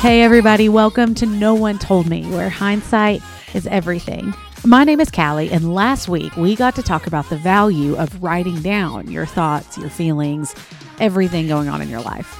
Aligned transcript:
Hey, 0.00 0.22
everybody, 0.22 0.70
welcome 0.70 1.14
to 1.16 1.26
No 1.26 1.54
One 1.54 1.78
Told 1.78 2.08
Me, 2.08 2.24
where 2.30 2.48
hindsight 2.48 3.20
is 3.52 3.66
everything. 3.66 4.32
My 4.64 4.82
name 4.82 4.98
is 4.98 5.10
Callie, 5.10 5.50
and 5.50 5.74
last 5.74 6.08
week 6.08 6.34
we 6.36 6.56
got 6.56 6.74
to 6.76 6.82
talk 6.82 7.06
about 7.06 7.28
the 7.28 7.36
value 7.36 7.96
of 7.96 8.22
writing 8.22 8.62
down 8.62 9.10
your 9.10 9.26
thoughts, 9.26 9.76
your 9.76 9.90
feelings, 9.90 10.54
everything 11.00 11.48
going 11.48 11.68
on 11.68 11.82
in 11.82 11.90
your 11.90 12.00
life. 12.00 12.34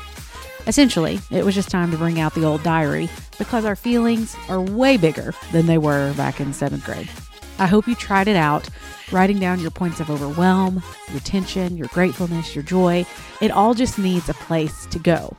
Essentially, 0.67 1.21
it 1.31 1.45
was 1.45 1.55
just 1.55 1.69
time 1.69 1.91
to 1.91 1.99
bring 1.99 2.19
out 2.19 2.35
the 2.35 2.47
old 2.47 2.63
diary 2.63 3.11
because 3.37 3.67
our 3.67 3.77
feelings 3.77 4.35
are 4.49 4.63
way 4.63 4.97
bigger 4.97 5.35
than 5.53 5.67
they 5.67 5.77
were 5.77 6.15
back 6.15 6.41
in 6.41 6.55
seventh 6.55 6.87
grade. 6.87 7.11
I 7.59 7.67
hope 7.67 7.87
you 7.87 7.95
tried 7.95 8.27
it 8.27 8.37
out, 8.37 8.71
writing 9.13 9.39
down 9.39 9.61
your 9.61 9.71
points 9.71 10.01
of 10.01 10.09
overwhelm, 10.09 10.83
your 11.11 11.21
tension, 11.21 11.77
your 11.77 11.89
gratefulness, 11.89 12.55
your 12.55 12.65
joy. 12.65 13.05
It 13.43 13.51
all 13.51 13.75
just 13.75 13.99
needs 13.99 14.31
a 14.31 14.35
place 14.35 14.87
to 14.87 14.99
go. 14.99 15.37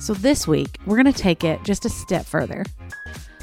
So 0.00 0.14
this 0.14 0.46
week, 0.46 0.78
we're 0.86 0.96
going 0.96 1.12
to 1.12 1.22
take 1.22 1.42
it 1.42 1.64
just 1.64 1.84
a 1.84 1.88
step 1.88 2.24
further. 2.24 2.64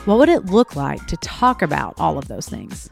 What 0.05 0.19
would 0.19 0.29
it 0.29 0.45
look 0.45 0.75
like 0.75 1.05
to 1.07 1.17
talk 1.17 1.61
about 1.61 1.99
all 1.99 2.17
of 2.17 2.29
those 2.29 2.47
things? 2.47 2.89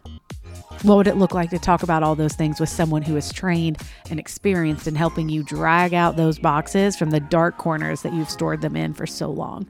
What 0.82 0.98
would 0.98 1.08
it 1.08 1.16
look 1.16 1.34
like 1.34 1.50
to 1.52 1.60
talk 1.60 1.82
about 1.82 2.04
all 2.04 2.14
those 2.14 2.34
things 2.34 2.60
with 2.60 2.68
someone 2.68 3.04
who 3.04 3.16
is 3.16 3.32
trained 3.32 3.78
and 4.10 4.20
experienced 4.20 4.86
in 4.86 4.96
helping 4.96 5.30
you 5.30 5.44
drag 5.44 5.94
out 5.94 6.18
those 6.18 6.40
boxes 6.40 6.98
from 6.98 7.12
the 7.12 7.22
dark 7.22 7.58
corners 7.58 8.02
that 8.02 8.14
you've 8.14 8.30
stored 8.30 8.60
them 8.60 8.76
in 8.76 8.94
for 8.94 9.08
so 9.08 9.30
long? 9.30 9.66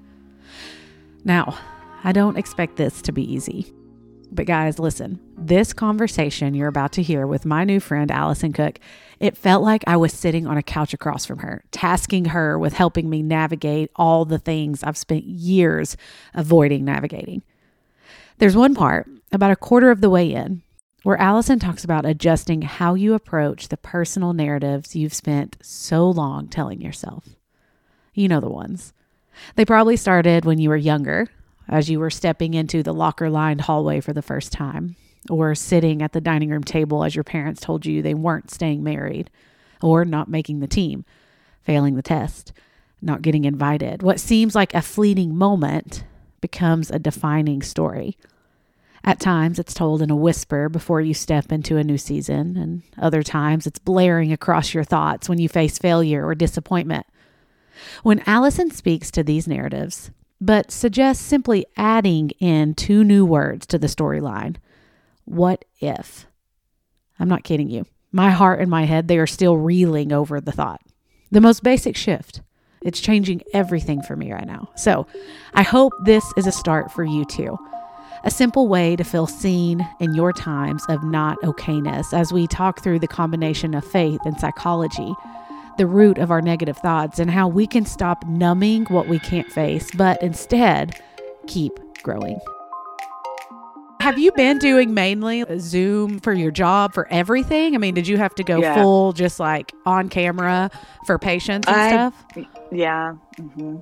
Now, 1.23 1.55
I 2.03 2.13
don't 2.13 2.37
expect 2.37 2.77
this 2.77 2.99
to 3.03 3.12
be 3.12 3.31
easy. 3.31 3.71
But 4.31 4.48
guys, 4.48 4.79
listen, 4.79 5.20
this 5.37 5.71
conversation 5.71 6.55
you're 6.55 6.67
about 6.67 6.93
to 6.93 7.03
hear 7.03 7.27
with 7.27 7.45
my 7.45 7.63
new 7.63 7.79
friend 7.79 8.09
Allison 8.09 8.51
Cook, 8.51 8.79
it 9.23 9.38
felt 9.38 9.63
like 9.63 9.86
I 9.88 9.95
was 9.95 10.12
sitting 10.12 10.45
on 10.45 10.58
a 10.58 10.62
couch 10.62 10.94
across 10.94 11.26
from 11.26 11.40
her, 11.40 11.63
tasking 11.72 12.26
her 12.26 12.59
with 12.59 12.73
helping 12.73 13.09
me 13.09 13.23
navigate 13.23 13.90
all 13.96 14.26
the 14.26 14.38
things 14.38 14.84
I've 14.84 14.98
spent 14.98 15.24
years 15.24 15.96
avoiding 16.34 16.84
navigating. 16.84 17.41
There's 18.40 18.57
one 18.57 18.76
part, 18.76 19.07
about 19.32 19.52
a 19.52 19.55
quarter 19.55 19.91
of 19.91 20.02
the 20.02 20.10
way 20.10 20.34
in, 20.34 20.62
where 21.04 21.15
Allison 21.15 21.57
talks 21.57 21.85
about 21.85 22.05
adjusting 22.05 22.63
how 22.63 22.96
you 22.96 23.13
approach 23.13 23.70
the 23.70 23.77
personal 23.77 24.34
narratives 24.34 24.93
you've 24.93 25.13
spent 25.13 25.55
so 25.62 26.10
long 26.10 26.49
telling 26.49 26.82
yourself. 26.82 27.37
You 28.13 28.27
know 28.27 28.41
the 28.41 28.49
ones. 28.49 28.91
They 29.55 29.63
probably 29.63 29.96
started 29.96 30.43
when 30.43 30.60
you 30.60 30.68
were 30.68 30.76
younger, 30.76 31.30
as 31.70 31.90
you 31.90 31.98
were 31.98 32.10
stepping 32.10 32.55
into 32.55 32.84
the 32.84 32.93
locker 32.93 33.30
lined 33.30 33.62
hallway 33.62 34.02
for 34.02 34.12
the 34.12 34.21
first 34.21 34.52
time, 34.52 34.98
or 35.29 35.55
sitting 35.55 36.02
at 36.02 36.13
the 36.13 36.21
dining 36.21 36.49
room 36.49 36.63
table 36.63 37.04
as 37.04 37.16
your 37.16 37.24
parents 37.24 37.62
told 37.62 37.85
you 37.85 38.02
they 38.02 38.13
weren't 38.13 38.52
staying 38.52 38.84
married, 38.84 39.30
or 39.82 40.05
not 40.05 40.30
making 40.30 40.60
the 40.60 40.68
team, 40.68 41.05
failing 41.62 41.96
the 41.96 42.02
test, 42.02 42.54
not 43.02 43.21
getting 43.21 43.46
invited. 43.46 44.02
What 44.02 44.20
seems 44.20 44.55
like 44.55 44.74
a 44.74 44.82
fleeting 44.82 45.35
moment 45.35 46.04
becomes 46.41 46.91
a 46.91 46.99
defining 46.99 47.62
story. 47.62 48.18
At 49.05 49.20
times, 49.20 49.60
it's 49.60 49.74
told 49.74 50.02
in 50.02 50.10
a 50.10 50.15
whisper 50.15 50.70
before 50.70 51.02
you 51.02 51.13
step 51.13 51.52
into 51.52 51.77
a 51.77 51.84
new 51.84 51.98
season, 51.98 52.55
and 52.55 52.84
other 52.98 53.21
times, 53.21 53.68
it's 53.68 53.80
blaring 53.80 54.32
across 54.32 54.74
your 54.74 54.85
thoughts 54.85 55.27
when 55.27 55.40
you 55.40 55.49
face 55.49 55.77
failure 55.77 56.26
or 56.26 56.35
disappointment. 56.35 57.05
When 58.04 58.24
Allison 58.26 58.71
speaks 58.71 59.12
to 59.12 59.24
these 59.24 59.48
narratives, 59.48 60.12
but 60.40 60.71
suggests 60.71 61.24
simply 61.24 61.65
adding 61.76 62.30
in 62.40 62.76
two 62.76 63.04
new 63.04 63.26
words 63.26 63.65
to 63.68 63.77
the 63.77 63.87
storyline. 63.87 64.56
What 65.25 65.66
if? 65.79 66.25
I'm 67.19 67.29
not 67.29 67.44
kidding 67.44 67.69
you. 67.69 67.85
My 68.12 68.29
heart 68.29 68.59
and 68.59 68.69
my 68.69 68.84
head, 68.84 69.07
they 69.07 69.18
are 69.18 69.28
still 69.28 69.57
reeling 69.57 70.12
over 70.12 70.40
the 70.40 70.52
thought. 70.52 70.81
The 71.31 71.41
most 71.41 71.63
basic 71.63 71.96
shift. 71.96 72.41
It's 72.84 73.00
changing 73.00 73.41
everything 73.53 74.02
for 74.02 74.16
me 74.16 74.31
right 74.31 74.46
now. 74.46 74.69
So 74.75 75.07
I 75.53 75.63
hope 75.63 75.94
this 76.03 76.25
is 76.38 76.47
a 76.47 76.52
start 76.52 76.91
for 76.91 77.03
you 77.03 77.25
too. 77.25 77.57
A 78.25 78.31
simple 78.31 78.68
way 78.68 78.96
to 78.96 79.03
feel 79.03 79.28
seen 79.28 79.88
in 80.00 80.14
your 80.14 80.31
times 80.31 80.84
of 80.90 81.03
not 81.03 81.40
okayness 81.42 82.18
as 82.18 82.31
we 82.31 82.47
talk 82.47 82.84
through 82.84 83.00
the 83.00 83.08
combination 83.08 83.74
of 83.74 83.86
faith 83.86 84.20
and 84.26 84.40
psychology 84.40 85.14
the 85.78 85.88
root 85.88 86.18
of 86.18 86.31
our 86.31 86.42
negative 86.42 86.78
thoughts 86.78 87.20
and 87.20 87.31
how 87.31 87.47
we 87.47 87.66
can 87.66 87.86
stop 87.86 88.26
numbing 88.28 88.86
what 88.86 89.08
we 89.08 89.20
can't 89.20 89.52
face, 89.52 89.90
but 89.96 90.22
instead 90.22 91.00
keep 91.47 91.74
growing. 92.03 92.40
Have 94.03 94.19
you 94.19 94.34
been 94.34 94.58
doing 94.58 94.94
mainly 94.94 95.46
Zoom 95.59 96.19
for 96.19 96.34
your 96.34 96.52
job 96.52 96.94
for 96.94 97.08
everything? 97.09 97.74
I 97.74 97.78
mean, 97.78 97.94
did 97.94 98.06
you 98.06 98.18
have 98.18 98.36
to 98.36 98.44
go 98.44 98.59
yeah. 98.59 98.75
full 98.75 99.14
just 99.14 99.40
like 99.40 99.72
on 99.86 100.09
camera 100.09 100.69
for 101.06 101.18
patients 101.18 101.69
and 101.69 101.75
I, 101.78 101.90
stuff? 101.90 102.25
Yeah. 102.69 103.16
Mm-hmm. 103.38 103.78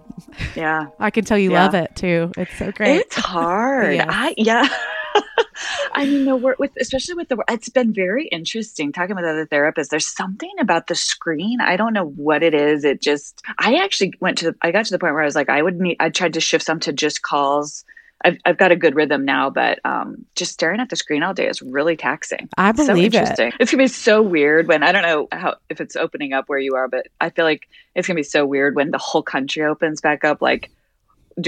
Yeah. 0.56 0.90
I 1.00 1.09
can 1.09 1.26
tell 1.26 1.40
you 1.40 1.52
yeah. 1.52 1.64
love 1.64 1.74
it 1.74 1.96
too. 1.96 2.32
It's 2.38 2.56
so 2.56 2.72
great. 2.72 2.98
It's 2.98 3.16
hard. 3.16 3.96
yes. 3.96 4.06
I, 4.12 4.36
yeah. 4.38 4.68
I 5.94 6.06
mean, 6.06 6.26
the 6.26 6.36
work 6.36 6.59
with, 6.59 6.72
especially 6.80 7.16
with 7.16 7.30
the, 7.30 7.44
it's 7.50 7.70
been 7.70 7.92
very 7.92 8.28
interesting 8.28 8.92
talking 8.92 9.16
with 9.16 9.26
other 9.26 9.48
therapists. 9.48 9.90
There's 9.90 10.08
something 10.08 10.53
about 10.59 10.86
the 10.86 10.94
screen. 10.94 11.62
I 11.62 11.78
don't 11.78 11.94
know 11.94 12.06
what 12.06 12.44
it 12.44 12.53
is. 12.53 12.84
It 12.84 13.02
just, 13.02 13.42
I 13.58 13.78
actually 13.78 14.14
went 14.20 14.38
to, 14.38 14.52
the, 14.52 14.56
I 14.62 14.72
got 14.72 14.86
to 14.86 14.92
the 14.92 15.00
point 15.00 15.14
where 15.14 15.24
I 15.24 15.26
was 15.26 15.36
like, 15.36 15.50
I 15.50 15.64
would 15.64 15.82
need, 15.82 15.98
I 16.00 16.12
tried 16.12 16.34
to 16.34 16.42
shift 16.42 16.66
some 16.66 16.80
to 16.82 16.94
just 16.94 17.24
calls. 17.24 17.84
I've, 18.24 18.38
I've 18.46 18.58
got 18.58 18.72
a 18.72 18.76
good 18.76 18.96
rhythm 18.96 19.26
now, 19.26 19.50
but 19.50 19.80
um, 19.86 20.26
just 20.36 20.54
staring 20.54 20.80
at 20.80 20.90
the 20.90 20.96
screen 20.96 21.24
all 21.24 21.34
day 21.34 21.48
is 21.48 21.62
really 21.62 21.98
taxing. 21.98 22.50
I 22.58 22.72
believe 22.72 23.14
so 23.14 23.20
interesting. 23.20 23.48
it. 23.50 23.54
It's 23.59 23.72
gonna 23.72 23.84
be 23.84 23.88
so 23.88 24.22
weird 24.22 24.68
when 24.68 24.84
I 24.84 24.92
don't 24.92 25.04
know 25.04 25.28
how 25.32 25.56
if 25.70 25.82
it's 25.82 25.96
opening 25.96 26.34
up 26.34 26.48
where 26.48 26.59
you 26.59 26.76
are, 26.76 26.88
but 26.88 27.08
I 27.20 27.30
feel 27.30 27.46
like 27.46 27.68
it's 27.96 28.08
gonna 28.08 28.18
be 28.18 28.24
so 28.24 28.46
weird 28.46 28.76
when 28.76 28.92
the 28.92 28.98
whole 28.98 29.24
country 29.24 29.64
opens 29.64 30.02
back 30.02 30.24
up. 30.24 30.42
Like 30.42 30.72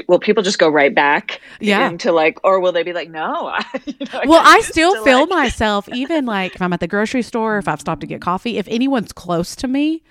will 0.08 0.20
people 0.20 0.42
just 0.42 0.60
go 0.60 0.70
right 0.70 0.96
back 0.96 1.42
yeah 1.60 1.90
into 1.90 2.12
like 2.14 2.40
or 2.46 2.62
will 2.62 2.72
they 2.72 2.84
be 2.84 2.94
like 2.94 3.10
no 3.10 3.54
you 3.86 3.94
know, 4.14 4.22
well 4.26 4.42
i 4.44 4.62
still 4.62 5.04
feel 5.04 5.22
like... 5.22 5.30
myself 5.44 5.90
even 5.90 6.26
like 6.26 6.56
if 6.56 6.62
i'm 6.62 6.72
at 6.72 6.80
the 6.80 6.88
grocery 6.88 7.22
store 7.22 7.58
if 7.58 7.68
i've 7.68 7.82
stopped 7.82 8.00
to 8.00 8.08
get 8.08 8.22
coffee 8.22 8.58
if 8.58 8.68
anyone's 8.70 9.12
close 9.12 9.56
to 9.58 9.68
me 9.68 10.02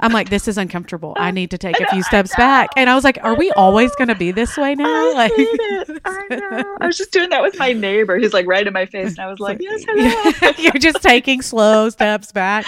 i'm 0.00 0.12
like 0.12 0.30
this 0.30 0.48
is 0.48 0.58
uncomfortable. 0.58 1.14
I 1.16 1.30
need 1.30 1.50
to 1.50 1.58
take 1.58 1.80
a 1.80 1.86
few 1.90 2.02
steps 2.02 2.34
back. 2.36 2.70
And 2.76 2.88
i 2.90 2.94
was 2.94 3.04
like 3.04 3.18
are 3.22 3.34
we 3.34 3.50
always 3.52 3.94
going 3.96 4.08
to 4.08 4.14
be 4.14 4.30
this 4.30 4.56
way 4.56 4.74
now? 4.74 4.86
I 4.86 5.12
like 5.14 5.32
it. 5.36 6.00
I, 6.04 6.36
know. 6.36 6.76
I 6.80 6.86
was 6.86 6.96
just 6.96 7.12
doing 7.12 7.30
that 7.30 7.42
with 7.42 7.58
my 7.58 7.72
neighbor. 7.72 8.16
He's 8.16 8.32
like 8.32 8.46
right 8.46 8.66
in 8.66 8.72
my 8.72 8.86
face 8.86 9.10
and 9.10 9.20
i 9.20 9.30
was 9.30 9.40
like 9.40 9.58
yes 9.60 9.84
hello. 9.86 10.52
you're 10.58 10.72
just 10.74 11.02
taking 11.02 11.42
slow 11.42 11.88
steps 11.90 12.32
back. 12.32 12.66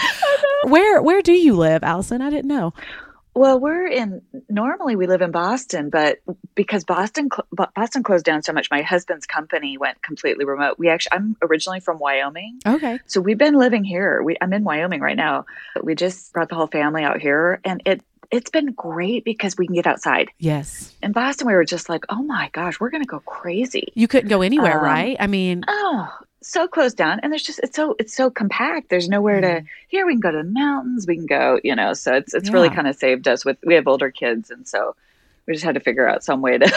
Where 0.63 1.01
where 1.01 1.21
do 1.21 1.33
you 1.33 1.55
live 1.55 1.83
allison? 1.83 2.21
I 2.21 2.29
didn't 2.29 2.47
know 2.47 2.73
well, 3.35 3.59
we're 3.59 3.87
in 3.87 4.21
normally 4.49 4.95
we 4.95 5.07
live 5.07 5.21
in 5.21 5.31
Boston, 5.31 5.89
but 5.89 6.19
because 6.55 6.83
Boston 6.83 7.29
Boston 7.75 8.03
closed 8.03 8.25
down 8.25 8.43
so 8.43 8.53
much, 8.53 8.69
my 8.69 8.81
husband's 8.81 9.25
company 9.25 9.77
went 9.77 10.01
completely 10.01 10.45
remote. 10.45 10.77
We 10.77 10.89
actually 10.89 11.13
I'm 11.13 11.35
originally 11.41 11.79
from 11.79 11.99
Wyoming. 11.99 12.59
Okay. 12.65 12.99
So 13.07 13.21
we've 13.21 13.37
been 13.37 13.55
living 13.55 13.83
here. 13.83 14.21
We 14.21 14.37
I'm 14.39 14.53
in 14.53 14.63
Wyoming 14.63 15.01
right 15.01 15.17
now. 15.17 15.45
We 15.81 15.95
just 15.95 16.33
brought 16.33 16.49
the 16.49 16.55
whole 16.55 16.67
family 16.67 17.03
out 17.03 17.19
here 17.19 17.59
and 17.63 17.81
it 17.85 18.01
it's 18.33 18.49
been 18.49 18.71
great 18.71 19.23
because 19.23 19.55
we 19.57 19.67
can 19.67 19.75
get 19.75 19.85
outside. 19.85 20.29
Yes. 20.39 20.95
In 21.03 21.11
Boston, 21.11 21.45
we 21.45 21.53
were 21.53 21.65
just 21.65 21.87
like, 21.87 22.03
oh 22.09 22.23
my 22.23 22.49
gosh, 22.51 22.79
we're 22.79 22.89
going 22.89 23.03
to 23.03 23.07
go 23.07 23.19
crazy. 23.19 23.91
You 23.93 24.07
couldn't 24.07 24.29
go 24.29 24.41
anywhere, 24.41 24.79
um, 24.79 24.83
right? 24.83 25.15
I 25.19 25.27
mean, 25.27 25.63
oh, 25.67 26.11
so 26.49 26.67
closed 26.67 26.97
down 26.97 27.19
and 27.21 27.31
there's 27.31 27.43
just 27.43 27.59
it's 27.63 27.75
so 27.75 27.95
it's 27.99 28.15
so 28.15 28.29
compact 28.29 28.89
there's 28.89 29.09
nowhere 29.09 29.41
mm. 29.41 29.59
to 29.59 29.65
here 29.87 30.05
we 30.05 30.13
can 30.13 30.19
go 30.19 30.31
to 30.31 30.37
the 30.37 30.43
mountains 30.43 31.05
we 31.07 31.15
can 31.15 31.25
go 31.25 31.59
you 31.63 31.75
know 31.75 31.93
so 31.93 32.13
it's 32.13 32.33
it's 32.33 32.49
yeah. 32.49 32.53
really 32.53 32.69
kind 32.69 32.87
of 32.87 32.95
saved 32.95 33.27
us 33.27 33.45
with 33.45 33.57
we 33.65 33.73
have 33.73 33.87
older 33.87 34.11
kids 34.11 34.49
and 34.49 34.67
so 34.67 34.95
we 35.47 35.53
just 35.53 35.65
had 35.65 35.75
to 35.75 35.81
figure 35.81 36.07
out 36.07 36.23
some 36.23 36.41
way 36.41 36.57
to 36.57 36.73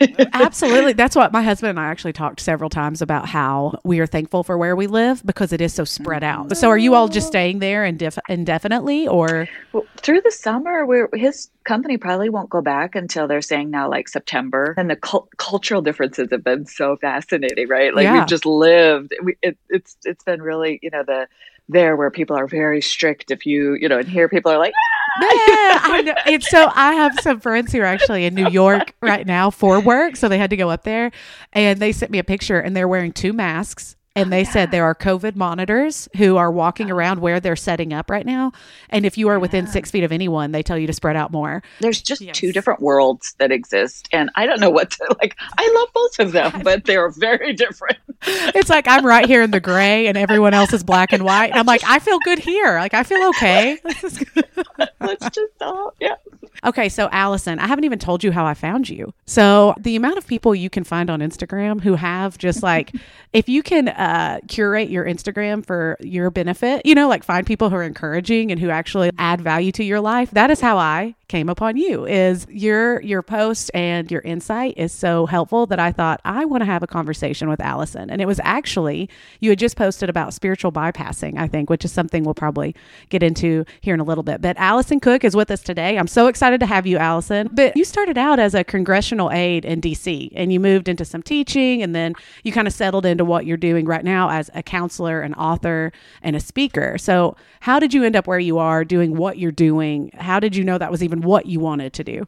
absolutely. 0.32 0.92
That's 0.94 1.14
what 1.14 1.32
my 1.32 1.42
husband 1.42 1.70
and 1.70 1.80
i 1.80 1.86
actually 1.86 2.12
talked 2.12 2.40
several 2.40 2.70
times 2.70 3.02
about 3.02 3.28
how 3.28 3.78
we 3.84 4.00
are 4.00 4.06
thankful 4.06 4.42
for 4.42 4.56
where 4.56 4.74
we 4.74 4.86
live 4.86 5.24
because 5.26 5.52
it 5.52 5.60
is 5.60 5.74
so 5.74 5.84
spread 5.84 6.24
out. 6.24 6.56
So 6.56 6.68
are 6.68 6.78
you 6.78 6.94
all 6.94 7.08
just 7.08 7.26
mm-hmm. 7.26 7.32
staying 7.32 7.58
there 7.58 7.84
indef- 7.84 8.18
indefinitely 8.28 9.06
or? 9.06 9.48
Well, 9.72 9.84
through 9.98 10.22
the 10.22 10.30
summer 10.30 10.86
we're 10.86 11.08
his 11.12 11.50
company 11.64 11.98
probably 11.98 12.30
won't 12.30 12.48
go 12.48 12.62
back 12.62 12.94
until 12.94 13.28
they're 13.28 13.42
saying 13.42 13.70
now 13.70 13.90
like 13.90 14.08
september. 14.08 14.74
And 14.76 14.90
the 14.90 14.96
cultural 15.36 15.82
differences 15.82 16.28
have 16.30 16.44
been 16.44 16.66
so 16.66 16.96
fascinating 16.96 17.68
right? 17.68 17.94
Like 17.94 18.04
yeah. 18.04 18.18
we've 18.18 18.26
just 18.26 18.46
lived 18.46 19.14
we, 19.22 19.36
it, 19.42 19.58
it's 19.68 19.96
it's 20.04 20.24
been 20.24 20.40
really 20.40 20.78
you 20.82 20.90
know 20.90 21.02
the 21.06 21.28
there 21.70 21.96
where 21.96 22.10
people 22.10 22.36
are 22.36 22.46
very 22.46 22.80
strict 22.80 23.30
if 23.30 23.46
you 23.46 23.74
you 23.74 23.88
know 23.88 23.98
and 23.98 24.08
here 24.08 24.28
people 24.28 24.50
are 24.50 24.58
like 24.58 24.72
ah! 24.76 25.22
yeah 25.22 25.80
I 25.82 26.02
know. 26.02 26.14
And 26.26 26.42
so 26.42 26.70
i 26.74 26.94
have 26.94 27.12
some 27.20 27.40
friends 27.40 27.72
who 27.72 27.80
are 27.80 27.84
actually 27.84 28.24
in 28.24 28.34
new 28.34 28.48
york 28.48 28.94
right 29.00 29.26
now 29.26 29.50
for 29.50 29.80
work 29.80 30.16
so 30.16 30.28
they 30.28 30.38
had 30.38 30.50
to 30.50 30.56
go 30.56 30.70
up 30.70 30.84
there 30.84 31.10
and 31.52 31.80
they 31.80 31.92
sent 31.92 32.10
me 32.10 32.18
a 32.18 32.24
picture 32.24 32.58
and 32.58 32.76
they're 32.76 32.88
wearing 32.88 33.12
two 33.12 33.32
masks 33.32 33.96
and 34.16 34.32
they 34.32 34.42
said 34.42 34.70
there 34.70 34.84
are 34.84 34.94
COVID 34.94 35.36
monitors 35.36 36.08
who 36.16 36.36
are 36.36 36.50
walking 36.50 36.90
around 36.90 37.20
where 37.20 37.38
they're 37.38 37.54
setting 37.54 37.92
up 37.92 38.10
right 38.10 38.26
now. 38.26 38.52
And 38.88 39.06
if 39.06 39.16
you 39.16 39.28
are 39.28 39.38
within 39.38 39.68
six 39.68 39.90
feet 39.90 40.02
of 40.02 40.10
anyone, 40.10 40.50
they 40.50 40.64
tell 40.64 40.76
you 40.76 40.88
to 40.88 40.92
spread 40.92 41.14
out 41.14 41.30
more. 41.30 41.62
There's 41.78 42.02
just 42.02 42.20
yes. 42.20 42.36
two 42.36 42.52
different 42.52 42.80
worlds 42.80 43.34
that 43.38 43.52
exist. 43.52 44.08
And 44.12 44.28
I 44.34 44.46
don't 44.46 44.60
know 44.60 44.70
what 44.70 44.90
to 44.90 45.16
like. 45.20 45.36
I 45.56 45.72
love 45.76 45.88
both 45.94 46.18
of 46.18 46.32
them, 46.32 46.60
but 46.64 46.86
they're 46.86 47.10
very 47.10 47.52
different. 47.52 47.98
it's 48.22 48.68
like 48.68 48.88
I'm 48.88 49.06
right 49.06 49.26
here 49.26 49.42
in 49.42 49.52
the 49.52 49.60
gray 49.60 50.08
and 50.08 50.18
everyone 50.18 50.54
else 50.54 50.72
is 50.72 50.82
black 50.82 51.12
and 51.12 51.24
white. 51.24 51.50
And 51.50 51.58
I'm 51.60 51.66
like, 51.66 51.82
I 51.86 52.00
feel 52.00 52.18
good 52.24 52.40
here. 52.40 52.78
Like, 52.78 52.94
I 52.94 53.04
feel 53.04 53.22
okay. 53.28 53.78
Let's 55.00 55.28
just 55.30 55.52
all, 55.60 55.94
yeah. 56.00 56.16
Okay, 56.64 56.88
so 56.88 57.08
Allison, 57.12 57.58
I 57.58 57.66
haven't 57.66 57.84
even 57.84 57.98
told 57.98 58.22
you 58.22 58.32
how 58.32 58.44
I 58.44 58.54
found 58.54 58.88
you. 58.88 59.14
So 59.24 59.74
the 59.78 59.96
amount 59.96 60.18
of 60.18 60.26
people 60.26 60.54
you 60.54 60.68
can 60.68 60.84
find 60.84 61.08
on 61.08 61.20
Instagram 61.20 61.80
who 61.80 61.94
have 61.94 62.36
just 62.36 62.62
like, 62.62 62.92
if 63.32 63.48
you 63.48 63.62
can 63.62 63.88
uh, 64.00 64.40
curate 64.48 64.88
your 64.88 65.04
Instagram 65.04 65.64
for 65.64 65.98
your 66.00 66.30
benefit, 66.30 66.86
you 66.86 66.94
know, 66.94 67.06
like 67.06 67.22
find 67.22 67.46
people 67.46 67.68
who 67.68 67.76
are 67.76 67.82
encouraging 67.82 68.50
and 68.50 68.58
who 68.58 68.70
actually 68.70 69.10
add 69.18 69.42
value 69.42 69.70
to 69.72 69.84
your 69.84 70.00
life. 70.00 70.30
That 70.30 70.50
is 70.50 70.60
how 70.60 70.78
I 70.78 71.14
came 71.30 71.48
upon 71.48 71.76
you 71.76 72.04
is 72.06 72.44
your 72.50 73.00
your 73.02 73.22
post 73.22 73.70
and 73.72 74.10
your 74.10 74.20
insight 74.22 74.74
is 74.76 74.92
so 74.92 75.26
helpful 75.26 75.64
that 75.64 75.78
I 75.78 75.92
thought 75.92 76.20
I 76.24 76.44
want 76.44 76.62
to 76.62 76.64
have 76.64 76.82
a 76.82 76.88
conversation 76.88 77.48
with 77.48 77.60
Allison. 77.60 78.10
And 78.10 78.20
it 78.20 78.26
was 78.26 78.40
actually 78.42 79.08
you 79.38 79.50
had 79.50 79.58
just 79.60 79.76
posted 79.76 80.10
about 80.10 80.34
spiritual 80.34 80.72
bypassing, 80.72 81.38
I 81.38 81.46
think, 81.46 81.70
which 81.70 81.84
is 81.84 81.92
something 81.92 82.24
we'll 82.24 82.34
probably 82.34 82.74
get 83.10 83.22
into 83.22 83.64
here 83.80 83.94
in 83.94 84.00
a 84.00 84.04
little 84.04 84.24
bit. 84.24 84.42
But 84.42 84.56
Allison 84.58 84.98
Cook 84.98 85.22
is 85.22 85.36
with 85.36 85.52
us 85.52 85.62
today. 85.62 85.96
I'm 85.98 86.08
so 86.08 86.26
excited 86.26 86.58
to 86.60 86.66
have 86.66 86.84
you, 86.84 86.98
Allison. 86.98 87.48
But 87.52 87.76
you 87.76 87.84
started 87.84 88.18
out 88.18 88.40
as 88.40 88.52
a 88.56 88.64
congressional 88.64 89.30
aide 89.30 89.64
in 89.64 89.80
DC 89.80 90.32
and 90.34 90.52
you 90.52 90.58
moved 90.58 90.88
into 90.88 91.04
some 91.04 91.22
teaching 91.22 91.80
and 91.80 91.94
then 91.94 92.14
you 92.42 92.50
kind 92.50 92.66
of 92.66 92.74
settled 92.74 93.06
into 93.06 93.24
what 93.24 93.46
you're 93.46 93.56
doing 93.56 93.86
right 93.86 94.04
now 94.04 94.30
as 94.30 94.50
a 94.54 94.64
counselor, 94.64 95.20
an 95.20 95.34
author, 95.34 95.92
and 96.22 96.34
a 96.34 96.40
speaker. 96.40 96.98
So 96.98 97.36
how 97.60 97.78
did 97.78 97.94
you 97.94 98.02
end 98.02 98.16
up 98.16 98.26
where 98.26 98.40
you 98.40 98.58
are 98.58 98.84
doing 98.84 99.16
what 99.16 99.38
you're 99.38 99.52
doing? 99.52 100.10
How 100.14 100.40
did 100.40 100.56
you 100.56 100.64
know 100.64 100.76
that 100.76 100.90
was 100.90 101.04
even 101.04 101.19
what 101.22 101.46
you 101.46 101.60
wanted 101.60 101.92
to 101.94 102.04
do? 102.04 102.26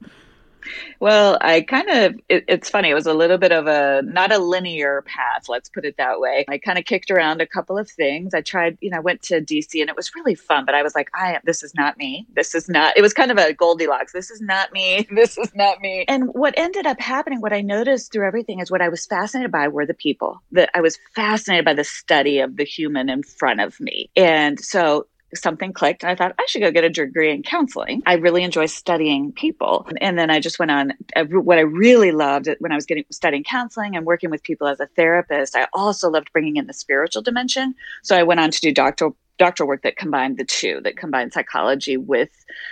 Well, 1.00 1.38
I 1.40 1.62
kind 1.62 1.88
of, 1.88 2.20
it, 2.28 2.44
it's 2.48 2.70
funny. 2.70 2.90
It 2.90 2.94
was 2.94 3.06
a 3.06 3.14
little 3.14 3.38
bit 3.38 3.52
of 3.52 3.66
a, 3.66 4.02
not 4.04 4.32
a 4.32 4.38
linear 4.38 5.02
path, 5.02 5.48
let's 5.48 5.68
put 5.68 5.84
it 5.84 5.96
that 5.96 6.20
way. 6.20 6.44
I 6.48 6.58
kind 6.58 6.78
of 6.78 6.84
kicked 6.84 7.10
around 7.10 7.40
a 7.40 7.46
couple 7.46 7.78
of 7.78 7.90
things. 7.90 8.34
I 8.34 8.40
tried, 8.40 8.78
you 8.80 8.90
know, 8.90 8.98
I 8.98 9.00
went 9.00 9.22
to 9.22 9.40
DC 9.40 9.80
and 9.80 9.90
it 9.90 9.96
was 9.96 10.14
really 10.14 10.34
fun, 10.34 10.64
but 10.64 10.74
I 10.74 10.82
was 10.82 10.94
like, 10.94 11.10
I, 11.14 11.34
am, 11.34 11.40
this 11.44 11.62
is 11.62 11.74
not 11.74 11.96
me. 11.96 12.26
This 12.34 12.54
is 12.54 12.68
not, 12.68 12.96
it 12.96 13.02
was 13.02 13.12
kind 13.12 13.30
of 13.30 13.38
a 13.38 13.52
Goldilocks. 13.52 14.12
This 14.12 14.30
is 14.30 14.40
not 14.40 14.72
me. 14.72 15.06
This 15.22 15.38
is 15.38 15.54
not 15.54 15.80
me. 15.80 16.04
And 16.08 16.24
what 16.32 16.54
ended 16.56 16.84
up 16.84 16.98
happening, 16.98 17.40
what 17.40 17.52
I 17.52 17.60
noticed 17.60 18.10
through 18.10 18.26
everything 18.26 18.58
is 18.58 18.72
what 18.72 18.82
I 18.82 18.88
was 18.88 19.06
fascinated 19.06 19.52
by 19.52 19.68
were 19.68 19.86
the 19.86 19.94
people 19.94 20.42
that 20.50 20.70
I 20.74 20.80
was 20.80 20.98
fascinated 21.14 21.64
by 21.64 21.74
the 21.74 21.84
study 21.84 22.40
of 22.40 22.56
the 22.56 22.64
human 22.64 23.08
in 23.08 23.22
front 23.22 23.60
of 23.60 23.78
me. 23.78 24.10
And 24.16 24.58
so 24.58 25.06
something 25.34 25.72
clicked 25.72 26.02
and 26.02 26.10
I 26.10 26.14
thought 26.14 26.34
I 26.38 26.44
should 26.46 26.60
go 26.60 26.70
get 26.70 26.84
a 26.84 26.90
degree 26.90 27.30
in 27.30 27.42
counseling. 27.42 28.02
I 28.06 28.14
really 28.14 28.42
enjoy 28.42 28.66
studying 28.66 29.32
people. 29.32 29.88
And 30.00 30.18
then 30.18 30.30
I 30.30 30.40
just 30.40 30.58
went 30.58 30.70
on 30.70 30.92
what 31.30 31.58
I 31.58 31.62
really 31.62 32.12
loved 32.12 32.48
when 32.58 32.72
I 32.72 32.74
was 32.74 32.86
getting 32.86 33.04
studying 33.10 33.44
counseling 33.44 33.96
and 33.96 34.06
working 34.06 34.30
with 34.30 34.42
people 34.42 34.66
as 34.66 34.80
a 34.80 34.86
therapist. 34.88 35.56
I 35.56 35.68
also 35.72 36.10
loved 36.10 36.32
bringing 36.32 36.56
in 36.56 36.66
the 36.66 36.72
spiritual 36.72 37.22
dimension. 37.22 37.74
So 38.02 38.16
I 38.16 38.22
went 38.22 38.40
on 38.40 38.50
to 38.50 38.60
do 38.60 38.72
doctoral 38.72 39.16
doctoral 39.38 39.68
work 39.68 39.82
that 39.82 39.96
combined 39.96 40.36
the 40.36 40.44
two, 40.44 40.80
that 40.82 40.96
combined 40.96 41.32
psychology 41.32 41.96
with 41.96 42.30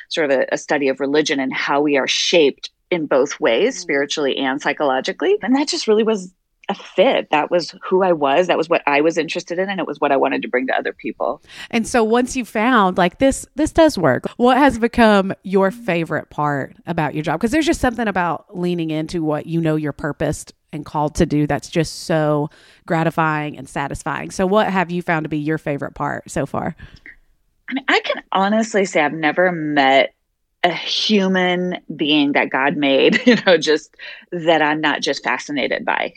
sort 0.09 0.31
of 0.31 0.39
a, 0.39 0.47
a 0.53 0.59
study 0.59 0.89
of 0.89 1.01
religion 1.01 1.41
and 1.41 1.53
how 1.53 1.81
we 1.81 1.97
are 1.97 2.06
shaped 2.06 2.71
in 2.91 3.06
both 3.06 3.41
ways, 3.41 3.75
mm-hmm. 3.75 3.83
spiritually 3.83 4.37
and 4.37 4.61
psychologically. 4.61 5.37
And 5.43 5.55
that 5.56 5.69
just 5.69 5.89
really 5.89 6.03
was 6.05 6.33
a 6.70 6.75
fit. 6.75 7.28
That 7.31 7.50
was 7.50 7.75
who 7.82 8.02
I 8.02 8.12
was. 8.12 8.46
That 8.46 8.56
was 8.56 8.69
what 8.69 8.82
I 8.87 9.00
was 9.00 9.19
interested 9.19 9.58
in, 9.58 9.69
and 9.69 9.81
it 9.81 9.87
was 9.87 10.00
what 10.00 10.12
I 10.12 10.17
wanted 10.17 10.43
to 10.43 10.49
bring 10.49 10.69
to 10.69 10.76
other 10.76 10.93
people. 10.93 11.43
And 11.70 11.87
so 11.87 12.05
once 12.05 12.37
you 12.37 12.44
found 12.44 12.96
like 12.96 13.19
this, 13.19 13.46
this 13.56 13.72
does 13.72 13.99
work. 13.99 14.26
What 14.37 14.56
has 14.56 14.78
become 14.78 15.34
your 15.43 15.70
favorite 15.70 16.31
part 16.31 16.76
about 16.87 17.14
your 17.14 17.25
job? 17.25 17.40
Because 17.40 17.50
there's 17.50 17.67
just 17.67 17.81
something 17.81 18.06
about 18.06 18.56
leaning 18.56 18.90
into 18.90 19.25
what 19.25 19.46
you 19.46 19.61
know 19.61 19.75
you're 19.76 19.93
purposed 19.93 20.55
and 20.72 20.87
called 20.87 21.17
to 21.17 21.26
do 21.26 21.49
that's 21.49 21.69
just 21.69 22.05
so 22.05 22.49
gratifying 22.87 23.58
and 23.58 23.69
satisfying. 23.69 24.31
So 24.31 24.46
what 24.46 24.69
have 24.69 24.93
you 24.93 25.02
found 25.02 25.25
to 25.25 25.28
be 25.28 25.38
your 25.38 25.58
favorite 25.58 25.94
part 25.96 26.31
so 26.31 26.46
far? 26.46 26.76
I 27.69 27.75
mean, 27.75 27.84
I 27.88 28.00
can 28.00 28.22
honestly 28.31 28.84
say 28.84 29.00
I've 29.00 29.12
never 29.12 29.50
met 29.50 30.14
a 30.62 30.73
human 30.73 31.79
being 31.97 32.33
that 32.33 32.51
God 32.51 32.77
made, 32.77 33.21
you 33.27 33.37
know, 33.47 33.57
just 33.57 33.97
that 34.31 34.62
I'm 34.62 34.81
not 34.81 35.01
just 35.01 35.25
fascinated 35.25 35.85
by. 35.85 36.12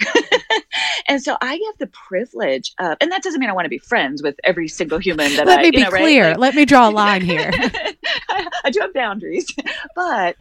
and 1.08 1.22
so 1.22 1.38
I 1.42 1.54
have 1.54 1.78
the 1.80 1.88
privilege 1.88 2.74
of, 2.80 2.98
and 3.00 3.12
that 3.12 3.24
doesn't 3.24 3.40
mean 3.40 3.50
I 3.50 3.54
want 3.54 3.66
to 3.66 3.70
be 3.70 3.78
friends 3.78 4.22
with 4.22 4.40
every 4.44 4.68
single 4.68 5.00
human 5.00 5.36
that 5.36 5.48
Let 5.48 5.60
I, 5.60 5.64
me 5.64 5.72
be 5.72 5.82
know, 5.82 5.90
clear. 5.90 6.24
Right? 6.24 6.30
Like, 6.32 6.40
Let 6.40 6.56
me 6.56 6.66
draw 6.66 6.90
a 6.90 6.92
line 7.04 7.22
here. 7.22 7.52
I, 8.30 8.50
I 8.66 8.70
do 8.70 8.80
have 8.82 8.94
boundaries, 8.94 9.48
but 9.96 10.36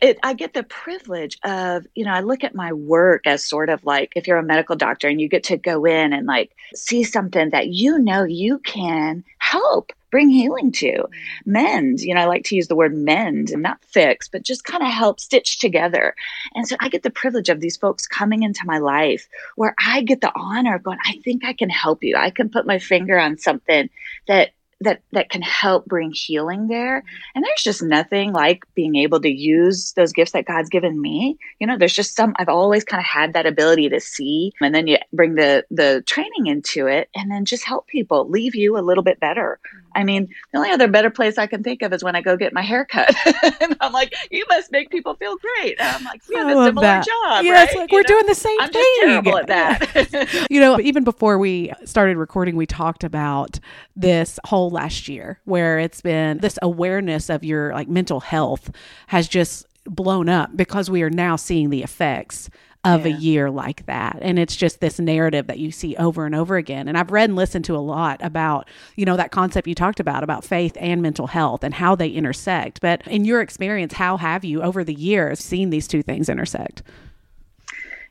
it, 0.00 0.18
I 0.22 0.34
get 0.34 0.54
the 0.54 0.62
privilege 0.62 1.38
of, 1.42 1.84
you 1.96 2.04
know, 2.04 2.12
I 2.12 2.20
look 2.20 2.44
at 2.44 2.54
my 2.54 2.72
work 2.72 3.26
as 3.26 3.44
sort 3.44 3.68
of 3.68 3.84
like 3.84 4.12
if 4.14 4.28
you're 4.28 4.38
a 4.38 4.42
medical 4.44 4.76
doctor 4.76 5.08
and 5.08 5.20
you 5.20 5.28
get 5.28 5.44
to 5.44 5.56
go 5.56 5.84
in 5.84 6.12
and 6.12 6.26
like 6.26 6.52
see 6.74 7.02
something 7.02 7.50
that 7.50 7.68
you 7.68 7.98
know 7.98 8.22
you 8.22 8.60
can 8.60 9.24
help 9.38 9.92
bring 10.10 10.28
healing 10.28 10.72
to, 10.72 11.04
mend. 11.44 12.00
You 12.00 12.14
know, 12.14 12.22
I 12.22 12.26
like 12.26 12.44
to 12.44 12.56
use 12.56 12.68
the 12.68 12.76
word 12.76 12.96
mend 12.96 13.50
and 13.50 13.62
not 13.62 13.84
fix, 13.84 14.28
but 14.28 14.42
just 14.42 14.64
kind 14.64 14.82
of 14.82 14.90
help 14.90 15.20
stitch 15.20 15.58
together. 15.58 16.14
And 16.54 16.66
so 16.66 16.76
I 16.80 16.88
get 16.88 17.02
the 17.02 17.10
privilege 17.10 17.48
of 17.48 17.60
these 17.60 17.76
folks 17.76 18.06
coming 18.06 18.42
into 18.42 18.66
my 18.66 18.78
life 18.78 19.28
where 19.56 19.74
I 19.84 20.02
get 20.02 20.20
the 20.20 20.32
honor 20.34 20.74
of 20.74 20.82
going, 20.82 20.98
I 21.04 21.18
think 21.24 21.44
I 21.44 21.52
can 21.52 21.70
help 21.70 22.02
you. 22.02 22.16
I 22.16 22.30
can 22.30 22.48
put 22.48 22.66
my 22.66 22.78
finger 22.78 23.18
on 23.18 23.38
something 23.38 23.90
that 24.26 24.50
that 24.80 25.02
that 25.12 25.30
can 25.30 25.42
help 25.42 25.86
bring 25.86 26.12
healing 26.12 26.68
there. 26.68 27.02
And 27.34 27.44
there's 27.44 27.62
just 27.62 27.82
nothing 27.82 28.32
like 28.32 28.64
being 28.74 28.94
able 28.94 29.20
to 29.20 29.28
use 29.28 29.92
those 29.94 30.12
gifts 30.12 30.32
that 30.32 30.46
god's 30.46 30.68
given 30.68 31.00
me. 31.00 31.36
You 31.58 31.66
know 31.66 31.76
there's 31.76 31.94
just 31.94 32.14
some 32.14 32.34
i've 32.36 32.48
always 32.48 32.84
kind 32.84 33.00
of 33.00 33.06
had 33.06 33.32
that 33.32 33.46
ability 33.46 33.88
to 33.88 34.00
see 34.00 34.52
and 34.60 34.74
then 34.74 34.86
you 34.86 34.98
bring 35.12 35.34
the 35.34 35.64
the 35.70 36.02
training 36.06 36.46
into 36.46 36.86
it 36.86 37.08
and 37.14 37.30
then 37.30 37.44
just 37.44 37.64
help 37.64 37.86
people 37.88 38.28
leave 38.28 38.54
you 38.54 38.78
a 38.78 38.80
little 38.80 39.02
bit 39.02 39.18
better. 39.18 39.58
I 39.94 40.04
mean 40.04 40.28
the 40.52 40.58
only 40.58 40.70
other 40.70 40.86
better 40.86 41.10
place 41.10 41.38
i 41.38 41.46
can 41.46 41.62
think 41.62 41.82
of 41.82 41.92
is 41.92 42.04
when 42.04 42.14
i 42.14 42.20
go 42.20 42.36
get 42.36 42.52
my 42.52 42.62
hair 42.62 42.84
cut. 42.84 43.14
And 43.60 43.76
i'm 43.80 43.92
like 43.92 44.14
you 44.30 44.44
must 44.48 44.70
make 44.70 44.90
people 44.90 45.14
feel 45.14 45.36
great. 45.36 45.80
And 45.80 45.88
i'm 45.88 46.04
like 46.04 46.22
you 46.28 46.36
have 46.36 46.48
a 46.48 46.52
oh, 46.52 46.66
similar 46.66 46.86
that. 46.86 47.04
job 47.04 47.44
yeah, 47.44 47.52
right? 47.52 47.68
it's 47.68 47.76
like 47.76 47.90
you 47.90 47.96
we're 47.96 48.02
know? 48.02 48.08
doing 48.08 48.26
the 48.26 48.34
same 48.34 48.56
i'm 48.60 48.70
thing. 48.70 48.96
terrible 49.00 49.38
at 49.38 49.46
that. 49.48 50.46
You 50.50 50.60
know 50.60 50.78
even 50.78 51.02
before 51.02 51.38
we 51.38 51.72
started 51.84 52.16
recording 52.16 52.54
we 52.56 52.66
talked 52.66 53.02
about 53.02 53.58
this 53.96 54.38
whole 54.44 54.67
last 54.70 55.08
year 55.08 55.40
where 55.44 55.78
it's 55.78 56.00
been 56.00 56.38
this 56.38 56.58
awareness 56.62 57.30
of 57.30 57.44
your 57.44 57.72
like 57.72 57.88
mental 57.88 58.20
health 58.20 58.70
has 59.08 59.28
just 59.28 59.66
blown 59.84 60.28
up 60.28 60.56
because 60.56 60.90
we 60.90 61.02
are 61.02 61.10
now 61.10 61.36
seeing 61.36 61.70
the 61.70 61.82
effects 61.82 62.50
of 62.84 63.06
yeah. 63.06 63.14
a 63.14 63.18
year 63.18 63.50
like 63.50 63.86
that. 63.86 64.18
And 64.22 64.38
it's 64.38 64.54
just 64.54 64.80
this 64.80 65.00
narrative 65.00 65.48
that 65.48 65.58
you 65.58 65.72
see 65.72 65.96
over 65.96 66.26
and 66.26 66.34
over 66.34 66.56
again. 66.56 66.86
And 66.86 66.96
i've 66.96 67.10
read 67.10 67.28
and 67.28 67.36
listened 67.36 67.64
to 67.66 67.76
a 67.76 67.78
lot 67.78 68.20
about 68.22 68.68
you 68.96 69.04
know 69.04 69.16
that 69.16 69.30
concept 69.30 69.66
you 69.66 69.74
talked 69.74 70.00
about 70.00 70.22
about 70.22 70.44
faith 70.44 70.76
and 70.80 71.02
mental 71.02 71.26
health 71.26 71.64
and 71.64 71.74
how 71.74 71.94
they 71.94 72.08
intersect. 72.08 72.80
But 72.80 73.06
in 73.06 73.24
your 73.24 73.40
experience 73.40 73.94
how 73.94 74.16
have 74.16 74.44
you 74.44 74.62
over 74.62 74.84
the 74.84 74.94
years 74.94 75.40
seen 75.40 75.70
these 75.70 75.88
two 75.88 76.02
things 76.02 76.28
intersect 76.28 76.82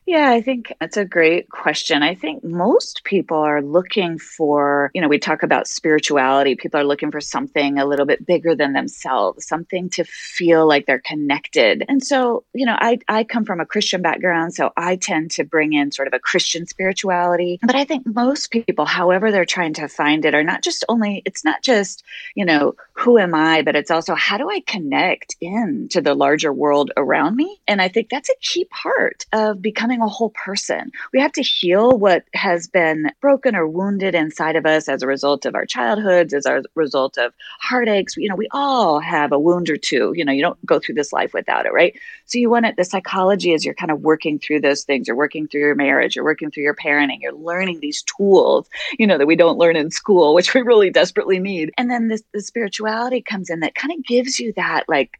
yeah, 0.08 0.30
I 0.30 0.40
think 0.40 0.72
that's 0.80 0.96
a 0.96 1.04
great 1.04 1.50
question. 1.50 2.02
I 2.02 2.14
think 2.14 2.42
most 2.42 3.04
people 3.04 3.36
are 3.36 3.60
looking 3.60 4.18
for, 4.18 4.90
you 4.94 5.02
know, 5.02 5.08
we 5.08 5.18
talk 5.18 5.42
about 5.42 5.68
spirituality. 5.68 6.54
People 6.54 6.80
are 6.80 6.84
looking 6.84 7.10
for 7.10 7.20
something 7.20 7.78
a 7.78 7.84
little 7.84 8.06
bit 8.06 8.24
bigger 8.24 8.54
than 8.54 8.72
themselves, 8.72 9.46
something 9.46 9.90
to 9.90 10.04
feel 10.04 10.66
like 10.66 10.86
they're 10.86 10.98
connected. 10.98 11.84
And 11.90 12.02
so, 12.02 12.44
you 12.54 12.64
know, 12.64 12.74
I, 12.80 13.00
I 13.06 13.22
come 13.22 13.44
from 13.44 13.60
a 13.60 13.66
Christian 13.66 14.00
background, 14.00 14.54
so 14.54 14.72
I 14.78 14.96
tend 14.96 15.32
to 15.32 15.44
bring 15.44 15.74
in 15.74 15.92
sort 15.92 16.08
of 16.08 16.14
a 16.14 16.18
Christian 16.18 16.66
spirituality. 16.66 17.58
But 17.60 17.76
I 17.76 17.84
think 17.84 18.06
most 18.06 18.50
people, 18.50 18.86
however 18.86 19.30
they're 19.30 19.44
trying 19.44 19.74
to 19.74 19.88
find 19.88 20.24
it, 20.24 20.34
are 20.34 20.42
not 20.42 20.62
just 20.62 20.86
only, 20.88 21.20
it's 21.26 21.44
not 21.44 21.62
just, 21.62 22.02
you 22.34 22.46
know, 22.46 22.76
who 22.94 23.18
am 23.18 23.34
I, 23.34 23.60
but 23.60 23.76
it's 23.76 23.90
also 23.90 24.14
how 24.14 24.38
do 24.38 24.50
I 24.50 24.60
connect 24.66 25.36
in 25.42 25.88
to 25.90 26.00
the 26.00 26.14
larger 26.14 26.50
world 26.50 26.92
around 26.96 27.36
me? 27.36 27.60
And 27.68 27.82
I 27.82 27.88
think 27.88 28.08
that's 28.08 28.30
a 28.30 28.34
key 28.40 28.64
part 28.64 29.26
of 29.34 29.60
becoming 29.60 29.97
becoming 29.98 30.06
a 30.06 30.12
whole 30.12 30.30
person. 30.30 30.90
We 31.12 31.20
have 31.20 31.32
to 31.32 31.42
heal 31.42 31.98
what 31.98 32.24
has 32.34 32.66
been 32.68 33.10
broken 33.20 33.54
or 33.56 33.66
wounded 33.66 34.14
inside 34.14 34.56
of 34.56 34.66
us 34.66 34.88
as 34.88 35.02
a 35.02 35.06
result 35.06 35.46
of 35.46 35.54
our 35.54 35.66
childhoods, 35.66 36.34
as 36.34 36.46
a 36.46 36.62
result 36.74 37.18
of 37.18 37.32
heartaches. 37.60 38.16
You 38.16 38.28
know, 38.28 38.36
we 38.36 38.48
all 38.52 39.00
have 39.00 39.32
a 39.32 39.38
wound 39.38 39.70
or 39.70 39.76
two. 39.76 40.12
You 40.14 40.24
know, 40.24 40.32
you 40.32 40.42
don't 40.42 40.64
go 40.64 40.78
through 40.78 40.96
this 40.96 41.12
life 41.12 41.32
without 41.34 41.66
it, 41.66 41.72
right? 41.72 41.98
So 42.26 42.38
you 42.38 42.50
want 42.50 42.66
it, 42.66 42.76
the 42.76 42.84
psychology 42.84 43.52
is 43.52 43.64
you're 43.64 43.74
kind 43.74 43.90
of 43.90 44.00
working 44.00 44.38
through 44.38 44.60
those 44.60 44.84
things. 44.84 45.08
You're 45.08 45.16
working 45.16 45.48
through 45.48 45.60
your 45.60 45.74
marriage, 45.74 46.16
you're 46.16 46.24
working 46.24 46.50
through 46.50 46.64
your 46.64 46.74
parenting, 46.74 47.20
you're 47.20 47.32
learning 47.32 47.80
these 47.80 48.02
tools, 48.02 48.68
you 48.98 49.06
know, 49.06 49.18
that 49.18 49.26
we 49.26 49.36
don't 49.36 49.58
learn 49.58 49.76
in 49.76 49.90
school, 49.90 50.34
which 50.38 50.54
we 50.54 50.62
really 50.62 50.90
desperately 50.90 51.38
need. 51.38 51.70
And 51.78 51.90
then 51.90 52.08
this 52.08 52.22
the 52.32 52.40
spirituality 52.40 53.22
comes 53.22 53.50
in 53.50 53.60
that 53.60 53.74
kind 53.74 53.92
of 53.92 54.04
gives 54.04 54.38
you 54.38 54.52
that 54.56 54.84
like 54.88 55.18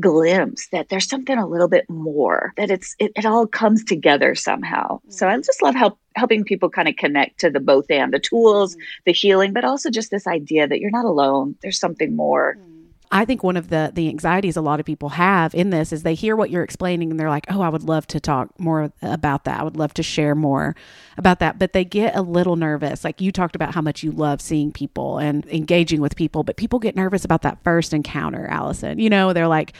glimpse 0.00 0.68
that 0.68 0.88
there's 0.88 1.08
something 1.08 1.38
a 1.38 1.46
little 1.46 1.68
bit 1.68 1.88
more 1.88 2.52
that 2.56 2.70
it's 2.70 2.96
it, 2.98 3.12
it 3.16 3.26
all 3.26 3.46
comes 3.46 3.84
together 3.84 4.34
somehow 4.34 4.98
so 5.08 5.28
i 5.28 5.36
just 5.36 5.62
love 5.62 5.74
help 5.74 5.98
helping 6.16 6.44
people 6.44 6.70
kind 6.70 6.88
of 6.88 6.96
connect 6.96 7.38
to 7.38 7.50
the 7.50 7.60
both 7.60 7.90
and 7.90 8.12
the 8.12 8.18
tools 8.18 8.74
mm-hmm. 8.74 8.84
the 9.06 9.12
healing 9.12 9.52
but 9.52 9.64
also 9.64 9.90
just 9.90 10.10
this 10.10 10.26
idea 10.26 10.66
that 10.66 10.80
you're 10.80 10.90
not 10.90 11.04
alone 11.04 11.54
there's 11.62 11.78
something 11.78 12.16
more 12.16 12.56
mm-hmm. 12.56 12.73
I 13.14 13.24
think 13.24 13.44
one 13.44 13.56
of 13.56 13.68
the 13.70 13.92
the 13.94 14.08
anxieties 14.08 14.56
a 14.56 14.60
lot 14.60 14.80
of 14.80 14.86
people 14.86 15.10
have 15.10 15.54
in 15.54 15.70
this 15.70 15.92
is 15.92 16.02
they 16.02 16.14
hear 16.14 16.34
what 16.34 16.50
you're 16.50 16.64
explaining 16.64 17.12
and 17.12 17.18
they're 17.18 17.30
like, 17.30 17.46
"Oh, 17.48 17.62
I 17.62 17.68
would 17.68 17.84
love 17.84 18.08
to 18.08 18.18
talk 18.18 18.58
more 18.58 18.92
about 19.00 19.44
that. 19.44 19.60
I 19.60 19.62
would 19.62 19.76
love 19.76 19.94
to 19.94 20.02
share 20.02 20.34
more 20.34 20.74
about 21.16 21.38
that." 21.38 21.56
But 21.56 21.72
they 21.72 21.84
get 21.84 22.16
a 22.16 22.22
little 22.22 22.56
nervous. 22.56 23.04
Like 23.04 23.20
you 23.20 23.30
talked 23.30 23.54
about 23.54 23.72
how 23.72 23.80
much 23.80 24.02
you 24.02 24.10
love 24.10 24.40
seeing 24.40 24.72
people 24.72 25.18
and 25.18 25.46
engaging 25.46 26.00
with 26.00 26.16
people, 26.16 26.42
but 26.42 26.56
people 26.56 26.80
get 26.80 26.96
nervous 26.96 27.24
about 27.24 27.42
that 27.42 27.62
first 27.62 27.94
encounter, 27.94 28.48
Allison. 28.48 28.98
You 28.98 29.10
know, 29.10 29.32
they're 29.32 29.46
like, 29.46 29.74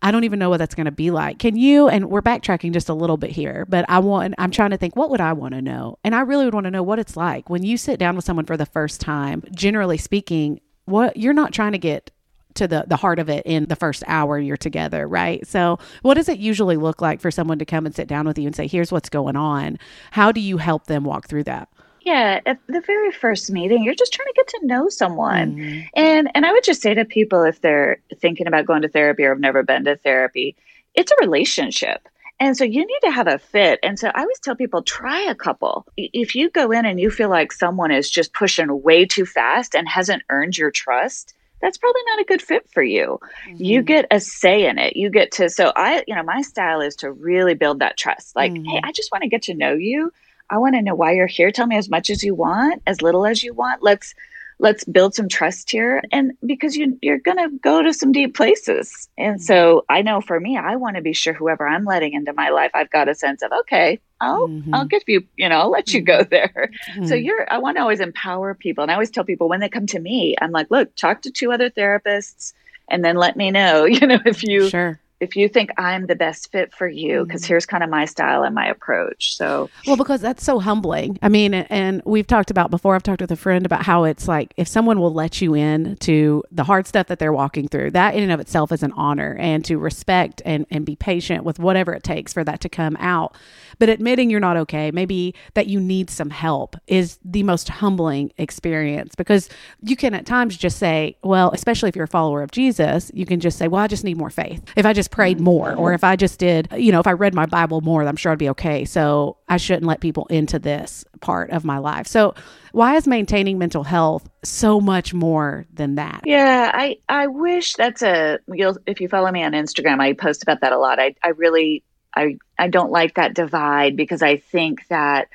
I 0.00 0.10
don't 0.10 0.24
even 0.24 0.38
know 0.38 0.48
what 0.48 0.56
that's 0.56 0.74
going 0.74 0.86
to 0.86 0.90
be 0.90 1.10
like. 1.10 1.38
Can 1.38 1.56
you, 1.56 1.88
and 1.88 2.08
we're 2.08 2.22
backtracking 2.22 2.72
just 2.72 2.88
a 2.88 2.94
little 2.94 3.16
bit 3.16 3.30
here, 3.30 3.66
but 3.68 3.84
I 3.88 3.98
want, 3.98 4.34
I'm 4.38 4.52
trying 4.52 4.70
to 4.70 4.76
think, 4.76 4.94
what 4.94 5.10
would 5.10 5.20
I 5.20 5.32
want 5.32 5.54
to 5.54 5.60
know? 5.62 5.98
And 6.04 6.14
I 6.14 6.20
really 6.20 6.44
would 6.44 6.54
want 6.54 6.64
to 6.64 6.70
know 6.70 6.84
what 6.84 7.00
it's 7.00 7.16
like 7.16 7.50
when 7.50 7.64
you 7.64 7.76
sit 7.76 7.98
down 7.98 8.14
with 8.14 8.24
someone 8.24 8.46
for 8.46 8.56
the 8.56 8.66
first 8.66 9.00
time, 9.00 9.42
generally 9.50 9.98
speaking, 9.98 10.60
what 10.84 11.16
you're 11.16 11.34
not 11.34 11.52
trying 11.52 11.72
to 11.72 11.78
get 11.78 12.12
to 12.58 12.68
the 12.68 12.84
the 12.86 12.96
heart 12.96 13.18
of 13.18 13.28
it 13.28 13.44
in 13.46 13.66
the 13.66 13.76
first 13.76 14.04
hour 14.06 14.38
you're 14.38 14.56
together, 14.56 15.08
right? 15.08 15.46
So, 15.46 15.78
what 16.02 16.14
does 16.14 16.28
it 16.28 16.38
usually 16.38 16.76
look 16.76 17.00
like 17.00 17.20
for 17.20 17.30
someone 17.30 17.58
to 17.58 17.64
come 17.64 17.86
and 17.86 17.94
sit 17.94 18.08
down 18.08 18.26
with 18.26 18.38
you 18.38 18.46
and 18.46 18.54
say, 18.54 18.66
"Here's 18.66 18.92
what's 18.92 19.08
going 19.08 19.36
on." 19.36 19.78
How 20.10 20.32
do 20.32 20.40
you 20.40 20.58
help 20.58 20.86
them 20.86 21.04
walk 21.04 21.28
through 21.28 21.44
that? 21.44 21.68
Yeah, 22.02 22.40
at 22.46 22.58
the 22.68 22.80
very 22.80 23.12
first 23.12 23.50
meeting, 23.50 23.82
you're 23.82 23.94
just 23.94 24.12
trying 24.12 24.28
to 24.28 24.34
get 24.34 24.48
to 24.48 24.60
know 24.66 24.88
someone. 24.88 25.56
Mm-hmm. 25.56 25.80
And 25.94 26.30
and 26.34 26.46
I 26.46 26.52
would 26.52 26.64
just 26.64 26.82
say 26.82 26.94
to 26.94 27.04
people 27.04 27.42
if 27.42 27.60
they're 27.60 27.98
thinking 28.18 28.46
about 28.46 28.66
going 28.66 28.82
to 28.82 28.88
therapy 28.88 29.24
or 29.24 29.30
have 29.30 29.40
never 29.40 29.62
been 29.62 29.84
to 29.84 29.96
therapy, 29.96 30.56
it's 30.94 31.12
a 31.12 31.16
relationship. 31.20 32.08
And 32.40 32.56
so 32.56 32.64
you 32.64 32.86
need 32.86 33.00
to 33.02 33.10
have 33.10 33.26
a 33.26 33.38
fit. 33.38 33.80
And 33.82 33.98
so 33.98 34.10
I 34.14 34.20
always 34.20 34.38
tell 34.38 34.54
people 34.54 34.82
try 34.82 35.20
a 35.22 35.34
couple. 35.34 35.86
If 35.96 36.34
you 36.36 36.50
go 36.50 36.70
in 36.70 36.86
and 36.86 37.00
you 37.00 37.10
feel 37.10 37.28
like 37.28 37.52
someone 37.52 37.90
is 37.90 38.08
just 38.08 38.32
pushing 38.32 38.82
way 38.82 39.04
too 39.04 39.26
fast 39.26 39.74
and 39.74 39.88
hasn't 39.88 40.22
earned 40.30 40.56
your 40.56 40.70
trust, 40.70 41.34
that's 41.60 41.78
probably 41.78 42.02
not 42.06 42.20
a 42.20 42.24
good 42.24 42.42
fit 42.42 42.68
for 42.70 42.82
you. 42.82 43.18
Mm-hmm. 43.48 43.62
You 43.62 43.82
get 43.82 44.06
a 44.10 44.20
say 44.20 44.68
in 44.68 44.78
it. 44.78 44.96
You 44.96 45.10
get 45.10 45.32
to, 45.32 45.50
so 45.50 45.72
I, 45.74 46.04
you 46.06 46.14
know, 46.14 46.22
my 46.22 46.42
style 46.42 46.80
is 46.80 46.96
to 46.96 47.10
really 47.10 47.54
build 47.54 47.80
that 47.80 47.96
trust. 47.96 48.36
Like, 48.36 48.52
mm-hmm. 48.52 48.64
hey, 48.64 48.80
I 48.82 48.92
just 48.92 49.10
want 49.12 49.22
to 49.22 49.28
get 49.28 49.42
to 49.42 49.54
know 49.54 49.72
you. 49.72 50.12
I 50.50 50.58
want 50.58 50.76
to 50.76 50.82
know 50.82 50.94
why 50.94 51.12
you're 51.12 51.26
here. 51.26 51.50
Tell 51.50 51.66
me 51.66 51.76
as 51.76 51.90
much 51.90 52.10
as 52.10 52.24
you 52.24 52.34
want, 52.34 52.82
as 52.86 53.02
little 53.02 53.26
as 53.26 53.42
you 53.42 53.52
want. 53.52 53.82
Let's 53.82 54.14
let's 54.58 54.84
build 54.84 55.14
some 55.14 55.28
trust 55.28 55.70
here 55.70 56.02
and 56.10 56.32
because 56.44 56.76
you 56.76 56.98
you're 57.00 57.18
going 57.18 57.36
to 57.36 57.56
go 57.58 57.82
to 57.82 57.92
some 57.92 58.12
deep 58.12 58.34
places 58.34 59.08
and 59.16 59.42
so 59.42 59.84
i 59.88 60.02
know 60.02 60.20
for 60.20 60.40
me 60.40 60.56
i 60.56 60.76
want 60.76 60.96
to 60.96 61.02
be 61.02 61.12
sure 61.12 61.32
whoever 61.32 61.66
i'm 61.66 61.84
letting 61.84 62.12
into 62.12 62.32
my 62.32 62.48
life 62.48 62.70
i've 62.74 62.90
got 62.90 63.08
a 63.08 63.14
sense 63.14 63.42
of 63.42 63.52
okay 63.52 64.00
i'll 64.20 64.48
mm-hmm. 64.48 64.74
i'll 64.74 64.84
give 64.84 65.02
you 65.06 65.24
you 65.36 65.48
know 65.48 65.58
i'll 65.58 65.70
let 65.70 65.92
you 65.92 66.00
go 66.00 66.18
mm-hmm. 66.18 66.30
there 66.30 66.70
mm-hmm. 66.90 67.06
so 67.06 67.14
you're 67.14 67.50
i 67.52 67.58
want 67.58 67.76
to 67.76 67.80
always 67.80 68.00
empower 68.00 68.54
people 68.54 68.82
and 68.82 68.90
i 68.90 68.94
always 68.94 69.10
tell 69.10 69.24
people 69.24 69.48
when 69.48 69.60
they 69.60 69.68
come 69.68 69.86
to 69.86 70.00
me 70.00 70.34
i'm 70.40 70.50
like 70.50 70.70
look 70.70 70.94
talk 70.96 71.22
to 71.22 71.30
two 71.30 71.52
other 71.52 71.70
therapists 71.70 72.52
and 72.88 73.04
then 73.04 73.16
let 73.16 73.36
me 73.36 73.50
know 73.50 73.84
you 73.84 74.06
know 74.06 74.18
if 74.24 74.42
you 74.42 74.68
sure 74.68 75.00
if 75.20 75.36
you 75.36 75.48
think 75.48 75.70
I'm 75.78 76.06
the 76.06 76.14
best 76.14 76.52
fit 76.52 76.72
for 76.72 76.88
you, 76.88 77.24
because 77.24 77.42
mm-hmm. 77.42 77.48
here's 77.48 77.66
kind 77.66 77.82
of 77.82 77.90
my 77.90 78.04
style 78.04 78.42
and 78.44 78.54
my 78.54 78.66
approach. 78.66 79.36
So, 79.36 79.68
well, 79.86 79.96
because 79.96 80.20
that's 80.20 80.44
so 80.44 80.58
humbling. 80.58 81.18
I 81.22 81.28
mean, 81.28 81.54
and 81.54 82.02
we've 82.04 82.26
talked 82.26 82.50
about 82.50 82.70
before, 82.70 82.94
I've 82.94 83.02
talked 83.02 83.20
with 83.20 83.30
a 83.30 83.36
friend 83.36 83.66
about 83.66 83.82
how 83.82 84.04
it's 84.04 84.28
like 84.28 84.54
if 84.56 84.68
someone 84.68 85.00
will 85.00 85.12
let 85.12 85.40
you 85.40 85.54
in 85.54 85.96
to 85.96 86.44
the 86.52 86.64
hard 86.64 86.86
stuff 86.86 87.08
that 87.08 87.18
they're 87.18 87.32
walking 87.32 87.68
through, 87.68 87.92
that 87.92 88.14
in 88.14 88.22
and 88.22 88.32
of 88.32 88.40
itself 88.40 88.72
is 88.72 88.82
an 88.82 88.92
honor 88.92 89.36
and 89.38 89.64
to 89.64 89.78
respect 89.78 90.42
and, 90.44 90.66
and 90.70 90.84
be 90.84 90.96
patient 90.96 91.44
with 91.44 91.58
whatever 91.58 91.92
it 91.92 92.02
takes 92.02 92.32
for 92.32 92.44
that 92.44 92.60
to 92.60 92.68
come 92.68 92.96
out. 93.00 93.34
But 93.78 93.88
admitting 93.88 94.30
you're 94.30 94.40
not 94.40 94.56
okay, 94.56 94.90
maybe 94.90 95.34
that 95.54 95.66
you 95.66 95.80
need 95.80 96.10
some 96.10 96.30
help 96.30 96.76
is 96.86 97.18
the 97.24 97.42
most 97.42 97.68
humbling 97.68 98.32
experience 98.38 99.14
because 99.14 99.48
you 99.82 99.96
can 99.96 100.14
at 100.14 100.26
times 100.26 100.56
just 100.56 100.78
say, 100.78 101.16
well, 101.22 101.50
especially 101.52 101.88
if 101.88 101.96
you're 101.96 102.04
a 102.04 102.08
follower 102.08 102.42
of 102.42 102.50
Jesus, 102.50 103.10
you 103.14 103.26
can 103.26 103.40
just 103.40 103.58
say, 103.58 103.68
well, 103.68 103.82
I 103.82 103.86
just 103.86 104.04
need 104.04 104.16
more 104.16 104.30
faith. 104.30 104.62
If 104.76 104.86
I 104.86 104.92
just 104.92 105.07
just 105.08 105.10
prayed 105.14 105.40
more, 105.40 105.74
or 105.74 105.92
if 105.92 106.04
I 106.04 106.16
just 106.16 106.38
did, 106.38 106.68
you 106.76 106.92
know, 106.92 107.00
if 107.00 107.06
I 107.06 107.12
read 107.12 107.34
my 107.34 107.46
Bible 107.46 107.80
more, 107.80 108.06
I'm 108.06 108.16
sure 108.16 108.32
I'd 108.32 108.38
be 108.38 108.48
okay. 108.50 108.84
So 108.84 109.38
I 109.48 109.56
shouldn't 109.56 109.86
let 109.86 110.00
people 110.00 110.26
into 110.26 110.58
this 110.58 111.04
part 111.20 111.50
of 111.50 111.64
my 111.64 111.78
life. 111.78 112.06
So 112.06 112.34
why 112.72 112.96
is 112.96 113.06
maintaining 113.06 113.58
mental 113.58 113.84
health 113.84 114.28
so 114.44 114.80
much 114.80 115.14
more 115.14 115.66
than 115.72 115.96
that? 115.96 116.22
Yeah, 116.24 116.70
I 116.74 116.98
I 117.08 117.26
wish 117.28 117.74
that's 117.74 118.02
a 118.02 118.38
you'll 118.52 118.76
if 118.86 119.00
you 119.00 119.08
follow 119.08 119.30
me 119.30 119.42
on 119.42 119.52
Instagram, 119.52 120.00
I 120.00 120.12
post 120.12 120.42
about 120.42 120.60
that 120.60 120.72
a 120.72 120.78
lot. 120.78 120.98
I 120.98 121.14
I 121.22 121.28
really 121.28 121.82
I 122.14 122.38
I 122.58 122.68
don't 122.68 122.90
like 122.90 123.14
that 123.14 123.34
divide 123.34 123.96
because 123.96 124.22
I 124.22 124.36
think 124.36 124.86
that 124.88 125.28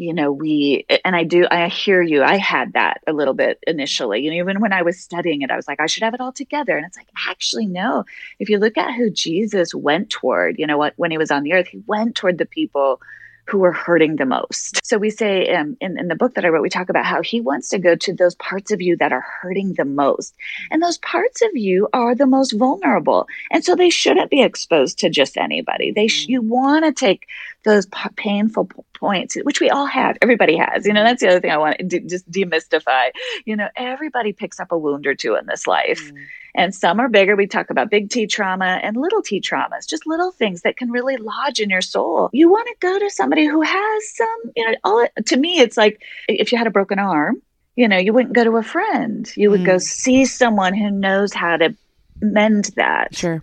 you 0.00 0.14
know, 0.14 0.32
we, 0.32 0.86
and 1.04 1.14
I 1.14 1.24
do, 1.24 1.46
I 1.50 1.68
hear 1.68 2.00
you. 2.00 2.22
I 2.22 2.38
had 2.38 2.72
that 2.72 3.02
a 3.06 3.12
little 3.12 3.34
bit 3.34 3.62
initially. 3.66 4.20
You 4.20 4.30
know, 4.30 4.38
even 4.38 4.60
when 4.60 4.72
I 4.72 4.80
was 4.80 4.98
studying 4.98 5.42
it, 5.42 5.50
I 5.50 5.56
was 5.56 5.68
like, 5.68 5.78
I 5.78 5.84
should 5.84 6.02
have 6.02 6.14
it 6.14 6.22
all 6.22 6.32
together. 6.32 6.74
And 6.74 6.86
it's 6.86 6.96
like, 6.96 7.10
actually, 7.28 7.66
no. 7.66 8.06
If 8.38 8.48
you 8.48 8.58
look 8.58 8.78
at 8.78 8.94
who 8.94 9.10
Jesus 9.10 9.74
went 9.74 10.08
toward, 10.08 10.58
you 10.58 10.66
know, 10.66 10.78
what, 10.78 10.94
when 10.96 11.10
he 11.10 11.18
was 11.18 11.30
on 11.30 11.42
the 11.42 11.52
earth, 11.52 11.66
he 11.66 11.82
went 11.86 12.16
toward 12.16 12.38
the 12.38 12.46
people 12.46 13.02
who 13.46 13.58
were 13.58 13.72
hurting 13.72 14.16
the 14.16 14.24
most. 14.24 14.80
So 14.86 14.96
we 14.96 15.10
say 15.10 15.52
um, 15.52 15.76
in, 15.80 15.98
in 15.98 16.08
the 16.08 16.14
book 16.14 16.34
that 16.34 16.44
I 16.44 16.48
wrote, 16.48 16.62
we 16.62 16.70
talk 16.70 16.88
about 16.88 17.04
how 17.04 17.20
he 17.20 17.40
wants 17.40 17.68
to 17.70 17.78
go 17.78 17.96
to 17.96 18.14
those 18.14 18.36
parts 18.36 18.70
of 18.70 18.80
you 18.80 18.96
that 18.98 19.12
are 19.12 19.24
hurting 19.42 19.74
the 19.74 19.84
most. 19.84 20.34
And 20.70 20.80
those 20.80 20.98
parts 20.98 21.42
of 21.42 21.50
you 21.54 21.88
are 21.92 22.14
the 22.14 22.26
most 22.26 22.52
vulnerable. 22.52 23.26
And 23.50 23.64
so 23.64 23.74
they 23.74 23.90
shouldn't 23.90 24.30
be 24.30 24.40
exposed 24.40 24.98
to 25.00 25.10
just 25.10 25.36
anybody. 25.36 25.90
They 25.90 26.06
sh- 26.06 26.28
you 26.28 26.40
want 26.40 26.84
to 26.84 26.92
take 26.92 27.26
those 27.64 27.86
p- 27.86 28.08
painful 28.16 28.66
points, 29.00 29.34
which 29.42 29.60
we 29.60 29.70
all 29.70 29.86
have. 29.86 30.16
Everybody 30.22 30.56
has. 30.56 30.86
You 30.86 30.92
know, 30.92 31.02
that's 31.02 31.20
the 31.20 31.28
other 31.28 31.40
thing 31.40 31.50
I 31.50 31.58
want 31.58 31.78
to 31.78 31.84
de- 31.84 32.00
just 32.00 32.30
demystify. 32.30 33.10
You 33.44 33.56
know, 33.56 33.68
everybody 33.74 34.32
picks 34.32 34.60
up 34.60 34.70
a 34.70 34.78
wound 34.78 35.06
or 35.06 35.14
two 35.14 35.34
in 35.34 35.46
this 35.46 35.66
life. 35.66 36.12
Mm. 36.12 36.26
And 36.54 36.74
some 36.74 37.00
are 37.00 37.08
bigger. 37.08 37.36
We 37.36 37.46
talk 37.46 37.70
about 37.70 37.90
big 37.90 38.10
T 38.10 38.26
trauma 38.26 38.78
and 38.82 38.96
little 38.96 39.22
T 39.22 39.40
traumas, 39.40 39.88
just 39.88 40.06
little 40.06 40.30
things 40.30 40.62
that 40.62 40.76
can 40.76 40.90
really 40.90 41.16
lodge 41.16 41.60
in 41.60 41.70
your 41.70 41.80
soul. 41.80 42.28
You 42.32 42.50
want 42.50 42.68
to 42.68 42.74
go 42.80 42.98
to 42.98 43.10
somebody 43.10 43.46
who 43.46 43.62
has 43.62 44.16
some, 44.16 44.52
you 44.56 44.70
know, 44.70 44.76
all 44.84 45.06
to 45.26 45.36
me, 45.36 45.60
it's 45.60 45.76
like 45.76 46.02
if 46.28 46.52
you 46.52 46.58
had 46.58 46.66
a 46.66 46.70
broken 46.70 46.98
arm, 46.98 47.40
you 47.76 47.88
know, 47.88 47.98
you 47.98 48.12
wouldn't 48.12 48.34
go 48.34 48.44
to 48.44 48.56
a 48.56 48.62
friend. 48.62 49.30
You 49.36 49.50
would 49.50 49.60
mm. 49.60 49.66
go 49.66 49.78
see 49.78 50.24
someone 50.24 50.74
who 50.74 50.90
knows 50.90 51.32
how 51.32 51.56
to 51.56 51.74
mend 52.20 52.70
that. 52.76 53.16
Sure. 53.16 53.42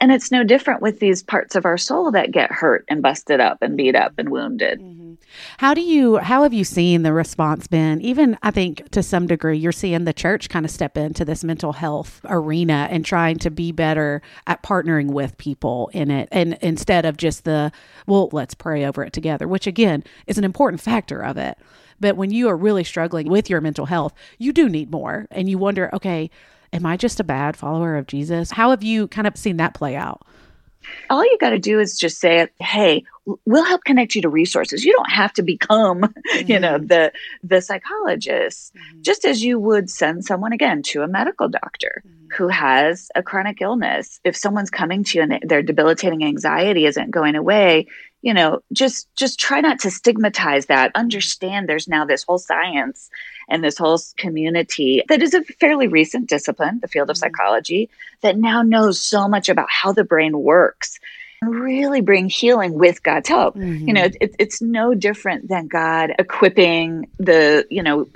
And 0.00 0.10
it's 0.10 0.30
no 0.30 0.44
different 0.44 0.80
with 0.80 0.98
these 0.98 1.22
parts 1.22 1.54
of 1.54 1.66
our 1.66 1.76
soul 1.76 2.10
that 2.12 2.32
get 2.32 2.50
hurt 2.50 2.86
and 2.88 3.02
busted 3.02 3.38
up 3.38 3.58
and 3.60 3.76
beat 3.76 3.94
up 3.94 4.14
and 4.16 4.30
wounded. 4.30 4.80
Mm-hmm. 4.80 5.14
How 5.58 5.74
do 5.74 5.82
you, 5.82 6.16
how 6.16 6.42
have 6.42 6.54
you 6.54 6.64
seen 6.64 7.02
the 7.02 7.12
response 7.12 7.66
been? 7.66 8.00
Even 8.00 8.38
I 8.42 8.50
think 8.50 8.88
to 8.92 9.02
some 9.02 9.26
degree, 9.26 9.58
you're 9.58 9.72
seeing 9.72 10.04
the 10.04 10.14
church 10.14 10.48
kind 10.48 10.64
of 10.64 10.70
step 10.70 10.96
into 10.96 11.24
this 11.24 11.44
mental 11.44 11.74
health 11.74 12.20
arena 12.24 12.88
and 12.90 13.04
trying 13.04 13.36
to 13.40 13.50
be 13.50 13.72
better 13.72 14.22
at 14.46 14.62
partnering 14.62 15.12
with 15.12 15.36
people 15.36 15.90
in 15.92 16.10
it. 16.10 16.28
And 16.32 16.54
instead 16.62 17.04
of 17.04 17.18
just 17.18 17.44
the, 17.44 17.70
well, 18.06 18.30
let's 18.32 18.54
pray 18.54 18.86
over 18.86 19.04
it 19.04 19.12
together, 19.12 19.46
which 19.46 19.66
again 19.66 20.02
is 20.26 20.38
an 20.38 20.44
important 20.44 20.80
factor 20.80 21.22
of 21.22 21.36
it. 21.36 21.58
But 22.00 22.16
when 22.16 22.30
you 22.30 22.48
are 22.48 22.56
really 22.56 22.84
struggling 22.84 23.28
with 23.28 23.50
your 23.50 23.60
mental 23.60 23.84
health, 23.84 24.14
you 24.38 24.54
do 24.54 24.68
need 24.70 24.90
more. 24.90 25.26
And 25.30 25.50
you 25.50 25.58
wonder, 25.58 25.90
okay, 25.92 26.30
am 26.72 26.86
I 26.86 26.96
just 26.96 27.20
a 27.20 27.24
bad 27.24 27.56
follower 27.56 27.96
of 27.96 28.06
Jesus? 28.06 28.50
How 28.50 28.70
have 28.70 28.82
you 28.82 29.08
kind 29.08 29.26
of 29.26 29.36
seen 29.36 29.56
that 29.58 29.74
play 29.74 29.96
out? 29.96 30.22
All 31.10 31.24
you 31.24 31.36
got 31.38 31.50
to 31.50 31.58
do 31.58 31.78
is 31.78 31.98
just 31.98 32.20
say, 32.20 32.48
"Hey, 32.58 33.04
we'll 33.44 33.64
help 33.64 33.84
connect 33.84 34.14
you 34.14 34.22
to 34.22 34.28
resources. 34.28 34.84
You 34.84 34.92
don't 34.92 35.10
have 35.10 35.32
to 35.34 35.42
become, 35.42 36.00
mm-hmm. 36.00 36.46
you 36.50 36.58
know, 36.58 36.76
mm-hmm. 36.76 36.86
the 36.86 37.12
the 37.42 37.60
psychologist. 37.60 38.74
Mm-hmm. 38.74 39.02
Just 39.02 39.24
as 39.24 39.42
you 39.42 39.58
would 39.58 39.90
send 39.90 40.24
someone 40.24 40.52
again 40.52 40.82
to 40.84 41.02
a 41.02 41.08
medical 41.08 41.48
doctor 41.48 42.02
mm-hmm. 42.06 42.26
who 42.36 42.48
has 42.48 43.10
a 43.14 43.22
chronic 43.22 43.60
illness. 43.60 44.20
If 44.24 44.36
someone's 44.36 44.70
coming 44.70 45.04
to 45.04 45.18
you 45.18 45.24
and 45.24 45.40
their 45.48 45.62
debilitating 45.62 46.24
anxiety 46.24 46.86
isn't 46.86 47.10
going 47.10 47.36
away, 47.36 47.86
you 48.22 48.34
know 48.34 48.60
just 48.72 49.08
just 49.16 49.38
try 49.38 49.60
not 49.60 49.78
to 49.78 49.90
stigmatize 49.90 50.66
that 50.66 50.90
understand 50.94 51.68
there's 51.68 51.88
now 51.88 52.04
this 52.04 52.22
whole 52.22 52.38
science 52.38 53.10
and 53.48 53.64
this 53.64 53.78
whole 53.78 53.98
community 54.16 55.02
that 55.08 55.22
is 55.22 55.34
a 55.34 55.42
fairly 55.44 55.88
recent 55.88 56.28
discipline 56.28 56.78
the 56.80 56.88
field 56.88 57.10
of 57.10 57.16
mm-hmm. 57.16 57.20
psychology 57.20 57.88
that 58.20 58.36
now 58.36 58.62
knows 58.62 59.00
so 59.00 59.28
much 59.28 59.48
about 59.48 59.68
how 59.70 59.92
the 59.92 60.04
brain 60.04 60.38
works 60.38 60.98
and 61.42 61.54
really 61.54 62.00
bring 62.00 62.28
healing 62.28 62.74
with 62.74 63.02
god's 63.02 63.28
help 63.28 63.56
mm-hmm. 63.56 63.88
you 63.88 63.94
know 63.94 64.04
it, 64.04 64.34
it's 64.38 64.60
no 64.60 64.94
different 64.94 65.48
than 65.48 65.66
god 65.66 66.12
equipping 66.18 67.08
the 67.18 67.66
you 67.70 67.82
know 67.82 68.06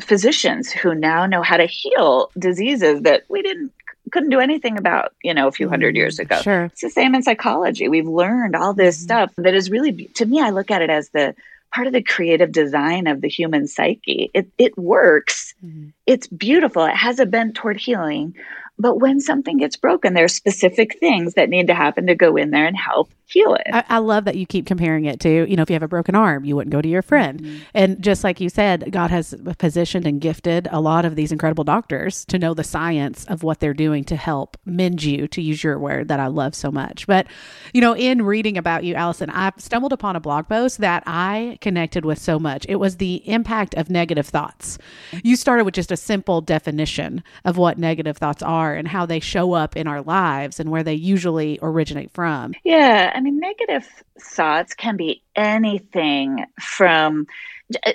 physicians 0.00 0.70
who 0.70 0.94
now 0.94 1.26
know 1.26 1.42
how 1.42 1.56
to 1.56 1.66
heal 1.66 2.30
diseases 2.38 3.02
that 3.02 3.24
we 3.28 3.42
didn't 3.42 3.72
couldn't 4.10 4.30
do 4.30 4.40
anything 4.40 4.78
about, 4.78 5.14
you 5.22 5.34
know, 5.34 5.48
a 5.48 5.52
few 5.52 5.68
hundred 5.68 5.96
years 5.96 6.18
ago. 6.18 6.40
Sure. 6.40 6.64
It's 6.64 6.82
the 6.82 6.90
same 6.90 7.14
in 7.14 7.22
psychology. 7.22 7.88
We've 7.88 8.06
learned 8.06 8.56
all 8.56 8.74
this 8.74 8.96
mm-hmm. 8.96 9.04
stuff 9.04 9.32
that 9.36 9.54
is 9.54 9.70
really, 9.70 10.06
to 10.14 10.26
me, 10.26 10.40
I 10.40 10.50
look 10.50 10.70
at 10.70 10.82
it 10.82 10.90
as 10.90 11.10
the 11.10 11.34
part 11.72 11.86
of 11.86 11.92
the 11.92 12.02
creative 12.02 12.50
design 12.50 13.06
of 13.06 13.20
the 13.20 13.28
human 13.28 13.66
psyche. 13.66 14.30
It, 14.32 14.48
it 14.58 14.76
works. 14.78 15.54
Mm-hmm. 15.64 15.88
It's 16.06 16.26
beautiful. 16.26 16.84
It 16.84 16.96
has 16.96 17.18
a 17.18 17.26
bent 17.26 17.54
toward 17.54 17.76
healing. 17.76 18.34
But 18.78 19.00
when 19.00 19.20
something 19.20 19.58
gets 19.58 19.76
broken, 19.76 20.14
there 20.14 20.24
are 20.24 20.28
specific 20.28 20.98
things 21.00 21.34
that 21.34 21.48
need 21.48 21.66
to 21.66 21.74
happen 21.74 22.06
to 22.06 22.14
go 22.14 22.36
in 22.36 22.50
there 22.50 22.66
and 22.66 22.76
help 22.76 23.10
heal 23.28 23.54
it. 23.54 23.66
I, 23.70 23.84
I, 23.88 23.98
love 23.98 24.24
that 24.24 24.36
you 24.36 24.46
keep 24.46 24.64
comparing 24.64 25.04
it 25.04 25.20
to, 25.20 25.48
you 25.48 25.54
know, 25.54 25.62
if 25.62 25.68
you 25.68 25.74
have 25.74 25.82
a 25.82 25.88
broken 25.88 26.14
arm, 26.14 26.46
you 26.46 26.56
wouldn't 26.56 26.72
go 26.72 26.80
to 26.80 26.88
your 26.88 27.02
friend. 27.02 27.42
Mm-hmm. 27.42 27.58
And 27.74 28.02
just 28.02 28.24
like 28.24 28.40
you 28.40 28.48
said, 28.48 28.90
God 28.90 29.10
has 29.10 29.34
positioned 29.58 30.06
and 30.06 30.18
gifted 30.18 30.66
a 30.70 30.80
lot 30.80 31.04
of 31.04 31.14
these 31.14 31.30
incredible 31.30 31.64
doctors 31.64 32.24
to 32.26 32.38
know 32.38 32.54
the 32.54 32.64
science 32.64 33.26
of 33.26 33.42
what 33.42 33.60
they're 33.60 33.74
doing 33.74 34.04
to 34.04 34.16
help 34.16 34.56
mend 34.64 35.02
you, 35.02 35.28
to 35.28 35.42
use 35.42 35.62
your 35.62 35.78
word 35.78 36.08
that 36.08 36.20
I 36.20 36.28
love 36.28 36.54
so 36.54 36.70
much. 36.70 37.06
But, 37.06 37.26
you 37.74 37.82
know, 37.82 37.94
in 37.94 38.22
reading 38.22 38.56
about 38.56 38.84
you, 38.84 38.94
Allison, 38.94 39.28
I 39.28 39.52
stumbled 39.58 39.92
upon 39.92 40.16
a 40.16 40.20
blog 40.20 40.48
post 40.48 40.78
that 40.78 41.02
I 41.06 41.58
connected 41.60 42.06
with 42.06 42.18
so 42.18 42.38
much. 42.38 42.64
It 42.66 42.76
was 42.76 42.96
the 42.96 43.16
impact 43.28 43.74
of 43.74 43.90
negative 43.90 44.26
thoughts. 44.26 44.78
You 45.22 45.36
started 45.36 45.64
with 45.64 45.74
just 45.74 45.92
a 45.92 45.96
simple 45.98 46.40
definition 46.40 47.22
of 47.44 47.58
what 47.58 47.76
negative 47.76 48.16
thoughts 48.16 48.42
are 48.42 48.67
are 48.68 48.74
and 48.74 48.88
how 48.88 49.06
they 49.06 49.20
show 49.20 49.52
up 49.52 49.76
in 49.76 49.86
our 49.86 50.02
lives 50.02 50.60
and 50.60 50.70
where 50.70 50.82
they 50.82 50.94
usually 50.94 51.58
originate 51.62 52.10
from. 52.12 52.54
Yeah. 52.64 53.12
I 53.14 53.20
mean, 53.20 53.38
negative 53.38 53.88
thoughts 54.20 54.74
can 54.74 54.96
be 54.96 55.22
anything 55.34 56.44
from 56.60 57.26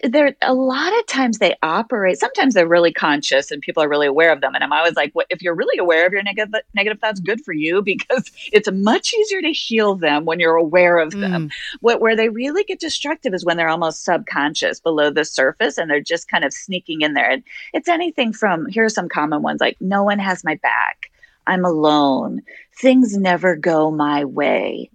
there 0.04 0.36
a 0.44 0.54
lot 0.54 0.98
of 1.00 1.06
times 1.08 1.40
they 1.40 1.56
operate 1.64 2.20
sometimes 2.20 2.54
they're 2.54 2.68
really 2.68 2.94
conscious 2.94 3.50
and 3.50 3.62
people 3.62 3.82
are 3.82 3.90
really 3.90 4.06
aware 4.06 4.32
of 4.32 4.40
them 4.40 4.54
and 4.54 4.64
i'm 4.64 4.72
always 4.72 4.96
like 4.96 5.12
well, 5.16 5.26
if 5.32 5.42
you're 5.42 5.56
really 5.56 5.78
aware 5.80 6.06
of 6.06 6.14
your 6.14 6.22
negative 6.22 6.54
negative 6.76 7.00
thoughts 7.00 7.20
good 7.20 7.42
for 7.42 7.54
you 7.54 7.82
because 7.94 8.32
it's 8.52 8.72
much 8.72 9.14
easier 9.14 9.42
to 9.42 9.52
heal 9.52 9.96
them 9.96 10.26
when 10.26 10.40
you're 10.40 10.56
aware 10.56 11.00
of 11.00 11.12
them. 11.12 11.50
Mm. 11.50 11.52
what 11.82 12.02
where 12.02 12.16
they 12.16 12.30
really 12.30 12.64
get 12.64 12.80
destructive 12.80 13.34
is 13.34 13.46
when 13.46 13.58
they're 13.58 13.70
almost 13.70 14.04
subconscious 14.04 14.80
below 14.80 15.10
the 15.10 15.26
surface 15.26 15.78
and 15.78 15.90
they're 15.90 16.02
just 16.02 16.28
kind 16.28 16.44
of 16.44 16.54
sneaking 16.54 17.02
in 17.02 17.14
there 17.14 17.30
and 17.30 17.44
it's 17.74 17.88
anything 17.88 18.32
from 18.34 18.68
here 18.68 18.86
are 18.86 18.90
some 18.90 19.10
common 19.10 19.42
ones 19.42 19.60
like 19.60 19.78
no 19.80 20.04
one 20.04 20.20
has 20.20 20.44
my 20.44 20.56
back. 20.56 21.10
I'm 21.46 21.66
alone. 21.66 22.42
Things 22.80 23.18
never 23.18 23.56
go 23.56 23.92
my 23.92 24.26
way. 24.26 24.90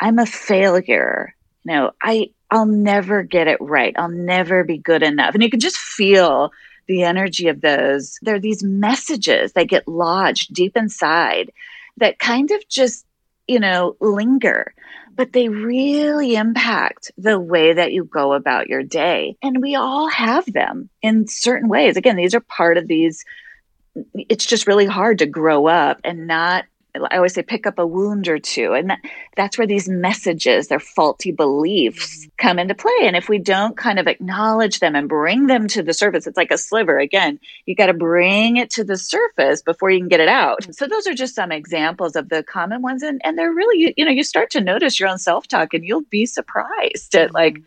I'm 0.00 0.18
a 0.18 0.26
failure. 0.26 1.34
No 1.64 1.92
i 2.02 2.30
I'll 2.50 2.66
never 2.66 3.22
get 3.22 3.48
it 3.48 3.58
right. 3.60 3.94
I'll 3.96 4.08
never 4.08 4.64
be 4.64 4.78
good 4.78 5.02
enough. 5.02 5.34
And 5.34 5.42
you 5.42 5.50
can 5.50 5.60
just 5.60 5.76
feel 5.76 6.52
the 6.86 7.02
energy 7.02 7.48
of 7.48 7.60
those. 7.60 8.18
There 8.22 8.34
are 8.34 8.40
these 8.40 8.62
messages 8.62 9.52
that 9.52 9.68
get 9.68 9.88
lodged 9.88 10.54
deep 10.54 10.76
inside 10.76 11.50
that 11.96 12.18
kind 12.18 12.50
of 12.50 12.68
just, 12.68 13.06
you 13.46 13.60
know, 13.60 13.96
linger, 14.00 14.74
but 15.14 15.32
they 15.32 15.48
really 15.48 16.34
impact 16.34 17.10
the 17.16 17.38
way 17.38 17.72
that 17.72 17.92
you 17.92 18.04
go 18.04 18.32
about 18.34 18.68
your 18.68 18.82
day. 18.82 19.36
And 19.42 19.62
we 19.62 19.74
all 19.76 20.08
have 20.08 20.44
them 20.52 20.90
in 21.02 21.26
certain 21.26 21.68
ways. 21.68 21.96
Again, 21.96 22.16
these 22.16 22.34
are 22.34 22.40
part 22.40 22.76
of 22.76 22.88
these. 22.88 23.24
It's 24.14 24.46
just 24.46 24.66
really 24.66 24.86
hard 24.86 25.18
to 25.20 25.26
grow 25.26 25.66
up 25.66 26.00
and 26.04 26.26
not 26.26 26.64
I 26.94 27.16
always 27.16 27.34
say 27.34 27.42
pick 27.42 27.66
up 27.66 27.78
a 27.78 27.86
wound 27.86 28.28
or 28.28 28.38
two. 28.38 28.72
And 28.72 28.90
that, 28.90 29.00
that's 29.36 29.58
where 29.58 29.66
these 29.66 29.88
messages, 29.88 30.68
their 30.68 30.78
faulty 30.78 31.32
beliefs 31.32 32.20
mm-hmm. 32.20 32.28
come 32.38 32.58
into 32.58 32.74
play. 32.74 32.92
And 33.02 33.16
if 33.16 33.28
we 33.28 33.38
don't 33.38 33.76
kind 33.76 33.98
of 33.98 34.06
acknowledge 34.06 34.78
them 34.78 34.94
and 34.94 35.08
bring 35.08 35.46
them 35.46 35.66
to 35.68 35.82
the 35.82 35.92
surface, 35.92 36.26
it's 36.26 36.36
like 36.36 36.52
a 36.52 36.58
sliver. 36.58 36.98
Again, 36.98 37.40
you 37.66 37.74
got 37.74 37.86
to 37.86 37.94
bring 37.94 38.58
it 38.58 38.70
to 38.70 38.84
the 38.84 38.96
surface 38.96 39.60
before 39.60 39.90
you 39.90 39.98
can 39.98 40.08
get 40.08 40.20
it 40.20 40.28
out. 40.28 40.62
Mm-hmm. 40.62 40.72
So 40.72 40.86
those 40.86 41.06
are 41.06 41.14
just 41.14 41.34
some 41.34 41.50
examples 41.50 42.14
of 42.14 42.28
the 42.28 42.44
common 42.44 42.80
ones. 42.80 43.02
And, 43.02 43.20
and 43.24 43.36
they're 43.36 43.52
really, 43.52 43.80
you, 43.80 43.94
you 43.96 44.04
know, 44.04 44.12
you 44.12 44.22
start 44.22 44.50
to 44.50 44.60
notice 44.60 45.00
your 45.00 45.08
own 45.08 45.18
self 45.18 45.48
talk 45.48 45.74
and 45.74 45.84
you'll 45.84 46.02
be 46.02 46.26
surprised 46.26 47.16
at 47.16 47.34
like, 47.34 47.54
mm-hmm. 47.54 47.64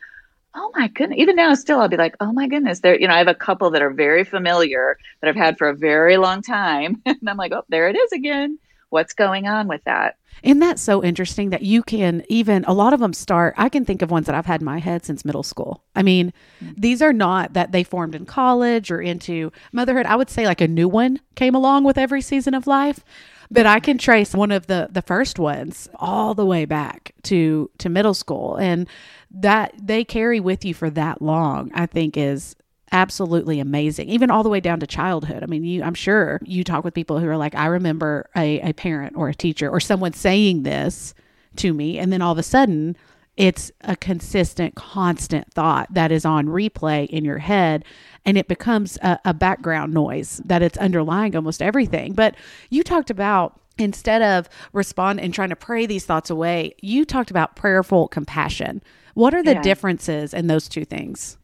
oh 0.55 0.71
my 0.73 0.87
goodness 0.87 1.19
even 1.19 1.35
now 1.35 1.53
still 1.53 1.79
i'll 1.79 1.89
be 1.89 1.97
like 1.97 2.15
oh 2.19 2.31
my 2.31 2.47
goodness 2.47 2.79
there 2.79 2.99
you 2.99 3.07
know 3.07 3.13
i 3.13 3.17
have 3.17 3.27
a 3.27 3.35
couple 3.35 3.69
that 3.69 3.81
are 3.81 3.91
very 3.91 4.23
familiar 4.23 4.97
that 5.21 5.27
i've 5.27 5.35
had 5.35 5.57
for 5.57 5.69
a 5.69 5.75
very 5.75 6.17
long 6.17 6.41
time 6.41 7.01
and 7.05 7.17
i'm 7.27 7.37
like 7.37 7.51
oh 7.51 7.63
there 7.69 7.89
it 7.89 7.95
is 7.95 8.11
again 8.11 8.57
what's 8.89 9.13
going 9.13 9.47
on 9.47 9.67
with 9.67 9.83
that. 9.85 10.17
And 10.43 10.61
that's 10.61 10.81
so 10.81 11.03
interesting 11.03 11.49
that 11.49 11.63
you 11.63 11.81
can 11.81 12.23
even, 12.29 12.63
a 12.65 12.73
lot 12.73 12.93
of 12.93 12.99
them 12.99 13.13
start, 13.13 13.55
I 13.57 13.69
can 13.69 13.85
think 13.85 14.01
of 14.01 14.11
ones 14.11 14.27
that 14.27 14.35
I've 14.35 14.45
had 14.45 14.61
in 14.61 14.65
my 14.65 14.79
head 14.79 15.03
since 15.03 15.25
middle 15.25 15.43
school. 15.43 15.83
I 15.95 16.03
mean, 16.03 16.31
mm-hmm. 16.63 16.73
these 16.77 17.01
are 17.01 17.13
not 17.13 17.53
that 17.53 17.71
they 17.71 17.83
formed 17.83 18.13
in 18.13 18.25
college 18.25 18.91
or 18.91 19.01
into 19.01 19.51
motherhood. 19.71 20.05
I 20.05 20.15
would 20.15 20.29
say 20.29 20.45
like 20.45 20.61
a 20.61 20.67
new 20.67 20.87
one 20.87 21.19
came 21.35 21.55
along 21.55 21.85
with 21.85 21.97
every 21.97 22.21
season 22.21 22.53
of 22.53 22.67
life. 22.67 23.03
But 23.49 23.65
I 23.65 23.79
can 23.79 23.97
trace 23.97 24.33
one 24.33 24.51
of 24.51 24.67
the 24.67 24.89
the 24.91 25.01
first 25.01 25.39
ones 25.39 25.87
all 25.95 26.33
the 26.33 26.45
way 26.45 26.65
back 26.65 27.13
to 27.23 27.71
to 27.77 27.87
middle 27.87 28.13
school 28.13 28.57
and 28.57 28.89
that 29.31 29.73
they 29.81 30.03
carry 30.03 30.41
with 30.41 30.65
you 30.65 30.73
for 30.73 30.89
that 30.89 31.21
long 31.21 31.71
I 31.73 31.85
think 31.85 32.17
is 32.17 32.57
absolutely 32.91 33.59
amazing 33.59 34.09
even 34.09 34.31
all 34.31 34.43
the 34.43 34.49
way 34.49 34.59
down 34.59 34.79
to 34.79 34.87
childhood. 34.87 35.43
I 35.43 35.45
mean 35.45 35.63
you 35.63 35.83
i'm 35.83 35.93
sure 35.93 36.39
you 36.43 36.63
talk 36.63 36.83
with 36.83 36.93
people 36.93 37.19
who 37.19 37.27
are 37.27 37.37
like 37.37 37.55
i 37.55 37.65
remember 37.65 38.29
a, 38.35 38.61
a 38.61 38.73
parent 38.73 39.15
or 39.17 39.29
a 39.29 39.35
teacher 39.35 39.69
or 39.69 39.79
someone 39.79 40.13
saying 40.13 40.63
this 40.63 41.13
to 41.57 41.73
me 41.73 41.97
and 41.97 42.13
then 42.13 42.21
all 42.21 42.31
of 42.31 42.37
a 42.37 42.43
sudden 42.43 42.95
it's 43.37 43.71
a 43.81 43.95
consistent 43.95 44.75
constant 44.75 45.53
thought 45.53 45.93
that 45.93 46.11
is 46.11 46.25
on 46.25 46.47
replay 46.47 47.07
in 47.07 47.23
your 47.23 47.37
head 47.37 47.85
and 48.25 48.37
it 48.37 48.47
becomes 48.47 48.97
a, 49.03 49.19
a 49.23 49.33
background 49.33 49.93
noise 49.93 50.41
that 50.43 50.63
it's 50.63 50.77
underlying 50.79 51.35
almost 51.35 51.61
everything. 51.61 52.13
But 52.13 52.35
you 52.71 52.83
talked 52.83 53.11
about 53.11 53.61
instead 53.77 54.23
of 54.23 54.49
respond 54.73 55.21
and 55.21 55.33
trying 55.33 55.49
to 55.49 55.55
pray 55.55 55.85
these 55.85 56.03
thoughts 56.03 56.31
away 56.31 56.73
you 56.81 57.05
talked 57.05 57.29
about 57.29 57.55
prayerful 57.55 58.07
compassion. 58.07 58.81
What 59.13 59.35
are 59.35 59.43
the 59.43 59.53
yeah. 59.53 59.61
differences 59.61 60.33
in 60.33 60.47
those 60.47 60.67
two 60.67 60.83
things 60.83 61.37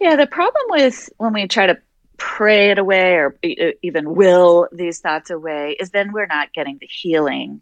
yeah, 0.00 0.16
the 0.16 0.26
problem 0.26 0.64
with 0.68 1.08
when 1.18 1.32
we 1.32 1.46
try 1.46 1.66
to 1.66 1.78
pray 2.16 2.70
it 2.70 2.78
away 2.78 3.14
or 3.14 3.36
even 3.82 4.14
will 4.14 4.68
these 4.72 5.00
thoughts 5.00 5.30
away 5.30 5.76
is 5.80 5.90
then 5.90 6.12
we're 6.12 6.26
not 6.26 6.52
getting 6.52 6.78
the 6.78 6.86
healing 6.86 7.60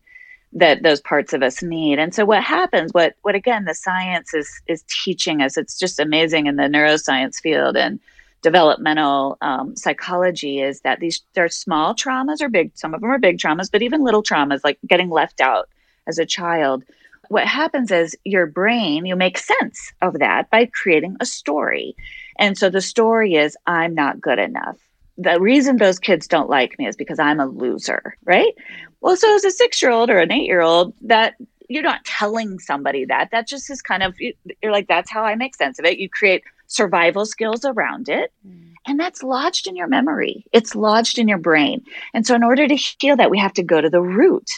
that 0.53 0.83
those 0.83 1.01
parts 1.01 1.33
of 1.33 1.43
us 1.43 1.63
need. 1.63 1.99
And 1.99 2.15
so 2.15 2.27
what 2.27 2.43
happens, 2.43 2.93
what 2.93 3.15
what 3.23 3.35
again 3.35 3.65
the 3.65 3.75
science 3.75 4.35
is 4.35 4.61
is 4.67 4.85
teaching 5.05 5.41
us, 5.41 5.57
it's 5.57 5.79
just 5.79 5.99
amazing 5.99 6.47
in 6.47 6.57
the 6.57 6.65
neuroscience 6.65 7.41
field 7.41 7.77
and 7.77 7.99
developmental 8.43 9.39
um, 9.41 9.77
psychology 9.77 10.61
is 10.61 10.81
that 10.81 10.99
these 10.99 11.23
are 11.37 11.49
small 11.49 11.95
traumas 11.95 12.43
or 12.43 12.49
big 12.49 12.73
some 12.75 12.93
of 12.93 13.01
them 13.01 13.09
are 13.09 13.19
big 13.19 13.39
traumas 13.39 13.71
but 13.71 13.83
even 13.83 14.03
little 14.03 14.23
traumas 14.23 14.63
like 14.65 14.81
getting 14.89 15.11
left 15.11 15.41
out 15.41 15.69
as 16.09 16.19
a 16.19 16.27
child 16.27 16.83
what 17.29 17.47
happens 17.47 17.91
is 17.91 18.15
your 18.25 18.47
brain, 18.47 19.07
you 19.07 19.17
make 19.17 19.39
sense 19.39 19.93
of 20.03 20.19
that 20.19 20.51
by 20.51 20.67
creating 20.67 21.17
a 21.19 21.25
story. 21.25 21.97
And 22.43 22.59
so 22.59 22.69
the 22.71 22.81
story 22.81 23.37
is, 23.37 23.57
I'm 23.69 23.95
not 23.95 24.21
good 24.21 24.41
enough. 24.41 24.77
The 25.17 25.41
reason 25.41 25.77
those 25.77 26.01
kids 26.01 26.27
don't 26.27 26.51
like 26.51 26.77
me 26.77 26.89
is 26.89 26.97
because 26.97 27.21
I'm 27.21 27.39
a 27.39 27.47
loser, 27.47 28.17
right? 28.25 28.53
Well, 29.01 29.17
so 29.17 29.33
as 29.33 29.45
a 29.45 29.53
six 29.53 29.81
year 29.81 29.93
old 29.93 30.11
or 30.11 30.19
an 30.19 30.33
eight 30.33 30.47
year 30.47 30.61
old, 30.61 30.93
that 31.03 31.35
you're 31.69 31.85
not 31.85 32.05
telling 32.05 32.59
somebody 32.59 33.05
that. 33.05 33.31
That 33.31 33.47
just 33.47 33.71
is 33.71 33.81
kind 33.81 34.03
of, 34.03 34.17
you're 34.19 34.73
like, 34.73 34.89
that's 34.89 35.09
how 35.09 35.23
I 35.23 35.37
make 35.37 35.55
sense 35.55 35.79
of 35.79 35.85
it. 35.85 35.99
You 35.99 36.09
create 36.09 36.43
survival 36.73 37.27
skills 37.27 37.65
around 37.65 38.09
it. 38.09 38.33
Mm. 38.47 38.73
And 38.87 38.99
that's 38.99 39.23
lodged 39.23 39.69
in 39.69 39.77
your 39.77 39.87
memory. 39.87 40.45
It's 40.53 40.75
lodged 40.75 41.19
in 41.19 41.29
your 41.29 41.39
brain. 41.39 41.85
And 42.15 42.27
so 42.27 42.35
in 42.35 42.43
order 42.43 42.67
to 42.67 42.75
heal 42.75 43.17
that, 43.17 43.31
we 43.31 43.39
have 43.39 43.53
to 43.55 43.63
go 43.63 43.81
to 43.81 43.89
the 43.89 44.03
root. 44.03 44.51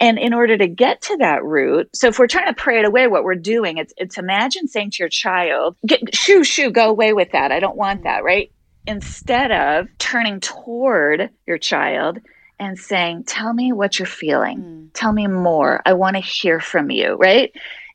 And 0.00 0.18
in 0.18 0.34
order 0.34 0.58
to 0.58 0.66
get 0.66 1.02
to 1.02 1.16
that 1.18 1.44
root, 1.44 1.88
so 1.94 2.08
if 2.08 2.18
we're 2.18 2.26
trying 2.26 2.48
to 2.48 2.54
pray 2.54 2.80
it 2.80 2.84
away, 2.84 3.06
what 3.06 3.22
we're 3.22 3.36
doing, 3.36 3.78
it's 3.78 3.92
it's 3.96 4.18
imagine 4.18 4.66
saying 4.66 4.92
to 4.92 5.02
your 5.02 5.08
child, 5.08 5.76
get 5.86 6.14
shoo, 6.14 6.42
shoo, 6.42 6.70
go 6.70 6.88
away 6.88 7.12
with 7.12 7.30
that. 7.32 7.52
I 7.52 7.60
don't 7.60 7.76
want 7.76 8.02
that, 8.04 8.24
right? 8.24 8.50
Instead 8.86 9.52
of 9.52 9.86
turning 9.98 10.40
toward 10.40 11.30
your 11.46 11.58
child 11.58 12.18
and 12.58 12.78
saying, 12.78 13.24
Tell 13.24 13.52
me 13.52 13.72
what 13.72 13.98
you're 13.98 14.06
feeling. 14.06 14.58
Mm. 14.58 14.88
Tell 14.94 15.12
me 15.12 15.26
more. 15.28 15.80
I 15.86 15.92
want 15.92 16.16
to 16.16 16.22
hear 16.22 16.60
from 16.60 16.90
you, 16.90 17.14
right? 17.14 17.52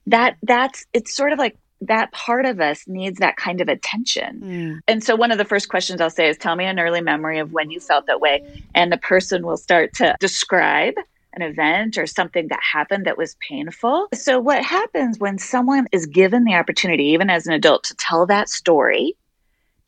That 0.08 0.38
that's 0.43 0.86
it's 0.93 1.15
sort 1.15 1.34
of 1.34 1.39
like 1.39 1.58
that 1.88 2.12
part 2.12 2.45
of 2.45 2.60
us 2.60 2.88
needs 2.88 3.19
that 3.19 3.38
kind 3.38 3.62
of 3.62 3.67
attention. 3.67 4.41
Mm. 4.41 4.80
And 4.88 5.04
so, 5.04 5.15
one 5.15 5.32
of 5.32 5.38
the 5.38 5.45
first 5.45 5.69
questions 5.69 6.02
I'll 6.02 6.10
say 6.10 6.30
is, 6.30 6.38
Tell 6.38 6.56
me 6.56 6.65
an 6.65 6.80
early 6.80 7.02
memory 7.02 7.39
of 7.39 7.52
when 7.52 7.71
you 7.71 7.80
felt 7.80 8.08
that 8.08 8.19
way. 8.19 8.43
And 8.74 8.91
the 8.91 8.98
person 8.98 9.45
will 9.45 9.58
start 9.58 9.93
to 9.95 10.15
describe 10.19 10.95
an 11.34 11.41
event 11.41 11.98
or 11.98 12.08
something 12.08 12.48
that 12.48 12.60
happened 12.62 13.06
that 13.06 13.17
was 13.17 13.36
painful. 13.48 14.08
So, 14.13 14.39
what 14.39 14.63
happens 14.63 15.19
when 15.19 15.38
someone 15.38 15.88
is 15.91 16.06
given 16.06 16.43
the 16.43 16.56
opportunity, 16.56 17.06
even 17.06 17.30
as 17.30 17.48
an 17.48 17.54
adult, 17.54 17.84
to 17.86 17.95
tell 17.95 18.26
that 18.28 18.50
story 18.50 19.15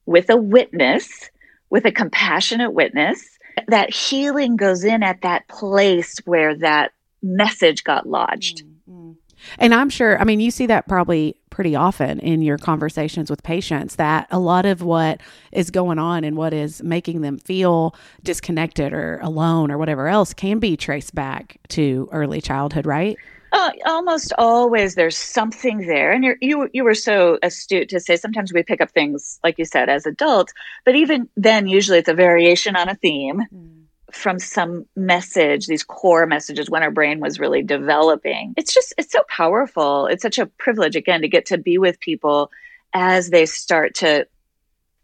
with 0.05 0.29
a 0.29 0.37
witness, 0.37 1.29
with 1.69 1.85
a 1.85 1.91
compassionate 1.91 2.73
witness, 2.73 3.37
that 3.67 3.93
healing 3.93 4.55
goes 4.55 4.83
in 4.83 5.03
at 5.03 5.21
that 5.21 5.47
place 5.47 6.17
where 6.25 6.55
that 6.55 6.91
message 7.21 7.83
got 7.83 8.07
lodged. 8.07 8.63
Mm-hmm. 8.63 9.13
And 9.59 9.73
I'm 9.73 9.89
sure, 9.89 10.19
I 10.19 10.23
mean, 10.23 10.39
you 10.39 10.51
see 10.51 10.65
that 10.67 10.87
probably 10.87 11.35
pretty 11.57 11.75
often 11.75 12.19
in 12.19 12.43
your 12.43 12.59
conversations 12.59 13.31
with 13.31 13.41
patients 13.41 13.95
that 13.95 14.27
a 14.29 14.37
lot 14.37 14.63
of 14.63 14.83
what 14.83 15.19
is 15.51 15.71
going 15.71 15.97
on 15.97 16.23
and 16.23 16.37
what 16.37 16.53
is 16.53 16.83
making 16.83 17.21
them 17.21 17.39
feel 17.39 17.95
disconnected 18.21 18.93
or 18.93 19.17
alone 19.23 19.71
or 19.71 19.77
whatever 19.79 20.07
else 20.07 20.35
can 20.35 20.59
be 20.59 20.77
traced 20.77 21.15
back 21.15 21.57
to 21.67 22.07
early 22.11 22.39
childhood, 22.39 22.85
right? 22.85 23.17
Uh, 23.51 23.71
almost 23.87 24.31
always 24.37 24.93
there's 24.93 25.17
something 25.17 25.79
there. 25.79 26.11
And 26.11 26.23
you 26.41 26.69
you 26.73 26.83
were 26.83 26.93
so 26.93 27.39
astute 27.41 27.89
to 27.89 27.99
say 27.99 28.17
sometimes 28.17 28.53
we 28.53 28.61
pick 28.61 28.79
up 28.79 28.91
things 28.91 29.39
like 29.43 29.57
you 29.57 29.65
said 29.65 29.89
as 29.89 30.05
adults 30.05 30.53
but 30.85 30.95
even 30.95 31.27
then 31.35 31.65
usually 31.65 31.97
it's 31.97 32.07
a 32.07 32.13
variation 32.13 32.75
on 32.75 32.87
a 32.87 32.93
theme. 32.93 33.41
Mm 33.51 33.76
from 34.11 34.39
some 34.39 34.85
message, 34.95 35.67
these 35.67 35.83
core 35.83 36.25
messages 36.25 36.69
when 36.69 36.83
our 36.83 36.91
brain 36.91 37.19
was 37.19 37.39
really 37.39 37.61
developing. 37.61 38.53
It's 38.57 38.73
just, 38.73 38.93
it's 38.97 39.11
so 39.11 39.23
powerful. 39.27 40.07
It's 40.07 40.21
such 40.21 40.39
a 40.39 40.45
privilege, 40.45 40.95
again, 40.95 41.21
to 41.21 41.27
get 41.27 41.47
to 41.47 41.57
be 41.57 41.77
with 41.77 41.99
people 41.99 42.51
as 42.93 43.29
they 43.29 43.45
start 43.45 43.95
to 43.95 44.27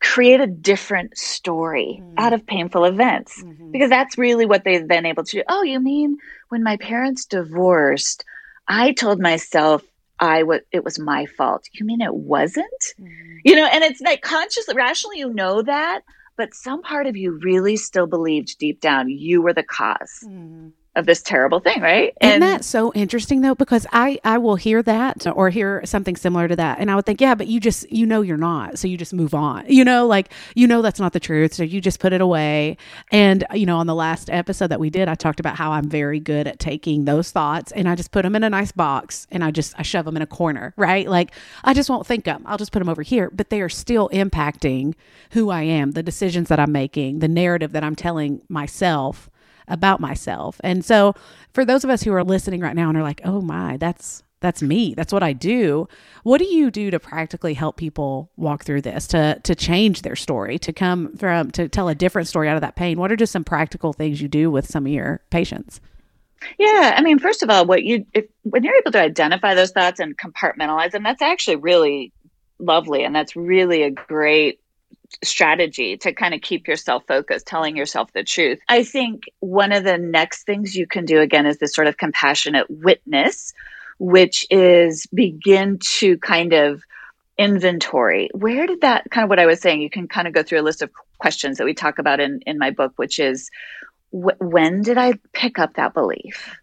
create 0.04 0.42
a 0.42 0.48
different 0.48 1.18
story 1.18 2.00
mm-hmm. 2.02 2.16
out 2.18 2.34
of 2.34 2.46
painful 2.46 2.84
events 2.84 3.42
mm-hmm. 3.42 3.72
because 3.72 3.90
that's 3.90 4.18
really 4.18 4.46
what 4.46 4.64
they've 4.64 4.88
been 4.88 5.06
able 5.06 5.24
to 5.24 5.38
do. 5.38 5.44
Oh, 5.48 5.64
you 5.64 5.80
mean 5.80 6.18
when 6.50 6.62
my 6.62 6.78
parents 6.78 7.26
divorced, 7.26 8.26
I 8.68 8.92
told 8.92 9.20
myself 9.20 9.82
I 10.20 10.44
was 10.44 10.60
it 10.72 10.84
was 10.84 11.00
my 11.00 11.26
fault. 11.26 11.64
You 11.72 11.86
mean 11.86 12.02
it 12.02 12.14
wasn't? 12.14 12.68
Mm-hmm. 13.00 13.38
You 13.46 13.56
know, 13.56 13.66
and 13.66 13.84
it's 13.84 14.02
like 14.02 14.22
consciously 14.22 14.76
rationally 14.76 15.20
you 15.20 15.34
know 15.34 15.62
that, 15.62 16.02
but 16.38 16.54
some 16.54 16.82
part 16.82 17.08
of 17.08 17.16
you 17.16 17.40
really 17.44 17.76
still 17.78 18.08
believed 18.08 18.58
deep 18.60 18.80
down 18.82 19.10
you 19.10 19.42
were 19.42 19.54
the 19.54 19.64
because 19.64 20.20
mm 20.26 20.72
of 20.96 21.06
this 21.06 21.22
terrible 21.22 21.60
thing, 21.60 21.82
right? 21.82 22.14
And 22.22 22.30
Isn't 22.30 22.40
that 22.42 22.64
so 22.64 22.94
interesting 22.94 23.42
though? 23.42 23.56
Because 23.56 23.88
I 23.92 24.20
I 24.24 24.38
will 24.38 24.56
hear 24.56 24.84
that 24.84 25.26
or 25.28 25.50
hear 25.50 25.82
something 25.86 26.16
similar 26.16 26.48
to 26.48 26.56
that, 26.56 26.80
and 26.80 26.92
I 26.92 26.96
would 26.96 27.06
think, 27.06 27.20
yeah, 27.22 27.36
but 27.36 27.48
you 27.48 27.60
just 27.60 27.92
you 27.92 28.06
know 28.06 28.22
you're 28.22 28.38
not, 28.38 28.78
so 28.78 28.88
you 28.88 28.98
just 28.98 29.14
move 29.14 29.34
on. 29.34 29.66
You 29.68 29.84
know, 29.84 30.06
like 30.06 30.32
you 30.56 30.68
know 30.68 30.82
that's 30.82 31.00
not 31.00 31.14
the 31.14 31.20
truth, 31.20 31.54
so 31.54 31.64
you 31.64 31.82
just 31.82 32.00
put 32.00 32.14
it 32.14 32.22
away. 32.22 32.78
And 33.12 33.44
you 33.54 33.66
know, 33.66 33.78
on 33.78 33.88
the 33.88 33.96
last 33.96 34.30
episode 34.30 34.68
that 34.68 34.80
we 34.80 34.90
did, 34.90 35.08
I 35.08 35.16
talked 35.16 35.40
about 35.40 35.56
how 35.56 35.72
I'm 35.72 35.90
very 35.90 36.20
good 36.20 36.48
at 36.48 36.60
taking 36.60 37.06
those 37.06 37.32
thoughts 37.32 37.72
and 37.72 37.90
I 37.90 37.96
just 37.96 38.12
put 38.12 38.24
them 38.24 38.36
in 38.36 38.44
a 38.44 38.50
nice 38.50 38.72
box 38.72 39.28
and 39.32 39.44
I 39.44 39.52
just 39.52 39.74
I 39.78 39.82
shove 39.82 40.06
them 40.06 40.16
in 40.16 40.22
a 40.22 40.28
corner, 40.28 40.74
right? 40.78 41.08
Like 41.10 41.32
I 41.64 41.74
just 41.74 41.90
won't 41.90 42.06
think 42.06 42.26
them. 42.26 42.44
I'll 42.46 42.58
just 42.58 42.72
put 42.72 42.80
them 42.80 42.90
over 42.90 43.02
here, 43.02 43.30
but 43.34 43.50
they 43.50 43.62
are 43.62 43.70
still 43.70 44.10
impacting 44.10 44.94
who 45.32 45.50
I 45.50 45.64
am, 45.64 45.92
the 45.92 46.04
decisions 46.04 46.50
that 46.50 46.60
I'm 46.60 46.72
making, 46.72 47.20
the 47.20 47.28
narrative 47.28 47.72
that 47.72 47.84
I'm 47.84 47.96
telling 47.96 48.42
myself 48.48 49.30
about 49.68 50.00
myself. 50.00 50.60
And 50.64 50.84
so 50.84 51.14
for 51.54 51.66
those 51.66 51.84
of 51.84 51.90
us 51.90 52.04
who 52.04 52.14
are 52.14 52.24
listening 52.24 52.62
right 52.62 52.76
now 52.76 52.90
and 52.90 52.98
are 52.98 53.04
like, 53.04 53.22
"Oh 53.24 53.42
my, 53.42 53.78
that's 53.78 54.24
that's 54.40 54.62
me. 54.62 54.94
That's 54.94 55.14
what 55.14 55.24
I 55.24 55.34
do." 55.34 55.88
What 56.24 56.40
do 56.40 56.46
you 56.46 56.72
do 56.72 56.92
to 56.92 57.00
practically 57.00 57.54
help 57.54 57.78
people 57.78 58.32
walk 58.38 58.64
through 58.64 58.82
this, 58.82 59.08
to 59.08 59.40
to 59.44 59.56
change 59.56 60.02
their 60.02 60.16
story, 60.16 60.58
to 60.60 60.74
come 60.74 61.16
from 61.18 61.52
to 61.52 61.68
tell 61.70 61.90
a 61.90 61.96
different 61.96 62.28
story 62.28 62.50
out 62.50 62.56
of 62.56 62.62
that 62.62 62.76
pain? 62.76 63.00
What 63.00 63.12
are 63.12 63.16
just 63.16 63.34
some 63.34 63.44
practical 63.44 63.94
things 63.94 64.22
you 64.22 64.28
do 64.28 64.52
with 64.52 64.68
some 64.68 64.86
of 64.86 64.92
your 64.92 65.22
patients? 65.30 65.80
Yeah, 66.60 66.94
I 66.98 67.02
mean, 67.02 67.20
first 67.20 67.44
of 67.44 67.50
all, 67.50 67.66
what 67.66 67.84
you 67.84 68.06
if, 68.14 68.26
when 68.44 68.64
you're 68.64 68.76
able 68.76 68.92
to 68.92 69.02
identify 69.02 69.56
those 69.56 69.72
thoughts 69.72 70.00
and 70.00 70.18
compartmentalize 70.18 70.92
them, 70.92 71.04
that's 71.04 71.22
actually 71.22 71.58
really 71.58 72.12
lovely 72.60 73.04
and 73.04 73.16
that's 73.16 73.36
really 73.36 73.84
a 73.84 73.92
great 73.92 74.60
strategy 75.24 75.98
to 75.98 76.14
kind 76.14 76.34
of 76.34 76.42
keep 76.42 76.68
yourself 76.68 77.04
focused, 77.08 77.46
telling 77.46 77.76
yourself 77.76 78.12
the 78.14 78.24
truth. 78.24 78.60
I 78.70 78.84
think 78.84 79.26
one 79.40 79.72
of 79.72 79.84
the 79.84 79.98
next 79.98 80.46
things 80.46 80.76
you 80.76 80.88
can 80.88 81.06
do 81.06 81.20
again 81.20 81.46
is 81.46 81.58
this 81.58 81.74
sort 81.74 81.88
of 81.88 81.98
compassionate 81.98 82.70
witness, 82.70 83.54
which 84.00 84.46
is 84.50 85.06
begin 85.08 85.80
to 85.80 86.18
kind 86.20 86.54
of 86.54 86.84
inventory. 87.38 88.30
Where 88.34 88.68
did 88.68 88.82
that 88.82 89.10
kind 89.10 89.24
of 89.24 89.30
what 89.30 89.40
I 89.40 89.46
was 89.46 89.60
saying? 89.60 89.82
You 89.82 89.90
can 89.90 90.08
kind 90.08 90.28
of 90.28 90.34
go 90.34 90.44
through 90.44 90.62
a 90.62 90.64
list 90.64 90.82
of 90.82 90.92
questions 91.18 91.58
that 91.58 91.66
we 91.66 91.74
talk 91.74 92.00
about 92.00 92.20
in, 92.20 92.42
in 92.46 92.58
my 92.58 92.72
book, 92.72 92.94
which 92.98 93.20
is 93.20 93.50
wh- 94.12 94.40
when 94.40 94.82
did 94.82 94.98
I 94.98 95.14
pick 95.34 95.60
up 95.60 95.76
that 95.76 95.94
belief? 95.94 96.56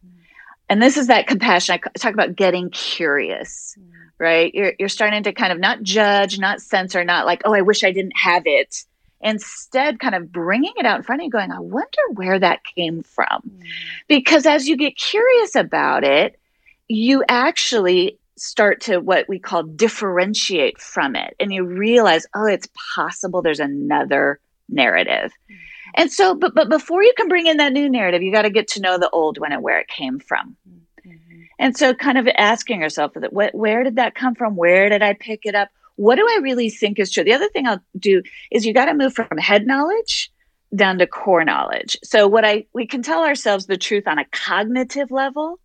And 0.70 0.80
this 0.80 0.96
is 0.96 1.08
that 1.08 1.26
compassion. 1.26 1.74
I 1.74 1.98
talk 1.98 2.14
about 2.14 2.34
getting 2.34 2.70
curious. 2.70 3.76
Mm 3.78 4.00
right? 4.20 4.54
You're, 4.54 4.74
you're 4.78 4.88
starting 4.88 5.24
to 5.24 5.32
kind 5.32 5.50
of 5.50 5.58
not 5.58 5.82
judge, 5.82 6.38
not 6.38 6.60
censor, 6.60 7.02
not 7.02 7.26
like, 7.26 7.40
oh, 7.44 7.54
I 7.54 7.62
wish 7.62 7.82
I 7.82 7.90
didn't 7.90 8.16
have 8.16 8.42
it. 8.44 8.84
Instead, 9.22 9.98
kind 9.98 10.14
of 10.14 10.30
bringing 10.30 10.72
it 10.76 10.86
out 10.86 10.98
in 10.98 11.02
front 11.02 11.22
of 11.22 11.24
you, 11.24 11.30
going, 11.30 11.50
I 11.50 11.58
wonder 11.58 12.02
where 12.12 12.38
that 12.38 12.60
came 12.76 13.02
from. 13.02 13.26
Mm-hmm. 13.26 13.62
Because 14.08 14.46
as 14.46 14.68
you 14.68 14.76
get 14.76 14.96
curious 14.96 15.56
about 15.56 16.04
it, 16.04 16.38
you 16.86 17.24
actually 17.28 18.18
start 18.36 18.82
to 18.82 18.98
what 18.98 19.28
we 19.28 19.38
call 19.38 19.62
differentiate 19.62 20.80
from 20.80 21.16
it. 21.16 21.34
And 21.40 21.52
you 21.52 21.64
realize, 21.64 22.26
oh, 22.34 22.46
it's 22.46 22.68
possible 22.94 23.42
there's 23.42 23.60
another 23.60 24.38
narrative. 24.68 25.32
Mm-hmm. 25.32 25.54
And 25.94 26.10
so, 26.10 26.34
but 26.34 26.54
but 26.54 26.68
before 26.68 27.02
you 27.02 27.12
can 27.16 27.28
bring 27.28 27.46
in 27.46 27.56
that 27.58 27.72
new 27.72 27.88
narrative, 27.88 28.22
you 28.22 28.32
got 28.32 28.42
to 28.42 28.50
get 28.50 28.68
to 28.68 28.80
know 28.80 28.98
the 28.98 29.10
old 29.10 29.38
one 29.38 29.52
and 29.52 29.62
where 29.62 29.78
it 29.78 29.88
came 29.88 30.18
from. 30.18 30.56
Mm-hmm. 30.68 31.40
And 31.58 31.76
so, 31.76 31.94
kind 31.94 32.18
of 32.18 32.28
asking 32.36 32.80
yourself, 32.80 33.12
what, 33.30 33.54
where 33.54 33.84
did 33.84 33.96
that 33.96 34.14
come 34.14 34.34
from? 34.34 34.56
Where 34.56 34.88
did 34.88 35.02
I 35.02 35.14
pick 35.14 35.40
it 35.44 35.54
up? 35.54 35.68
What 35.96 36.16
do 36.16 36.26
I 36.26 36.38
really 36.42 36.70
think 36.70 36.98
is 36.98 37.10
true? 37.10 37.24
The 37.24 37.34
other 37.34 37.48
thing 37.48 37.66
I'll 37.66 37.82
do 37.98 38.22
is 38.50 38.64
you 38.64 38.72
got 38.72 38.86
to 38.86 38.94
move 38.94 39.14
from 39.14 39.36
head 39.36 39.66
knowledge 39.66 40.32
down 40.74 40.98
to 40.98 41.06
core 41.06 41.44
knowledge. 41.44 41.98
So, 42.02 42.26
what 42.28 42.44
I 42.44 42.66
we 42.72 42.86
can 42.86 43.02
tell 43.02 43.24
ourselves 43.24 43.66
the 43.66 43.76
truth 43.76 44.06
on 44.06 44.18
a 44.18 44.24
cognitive 44.32 45.10
level, 45.10 45.58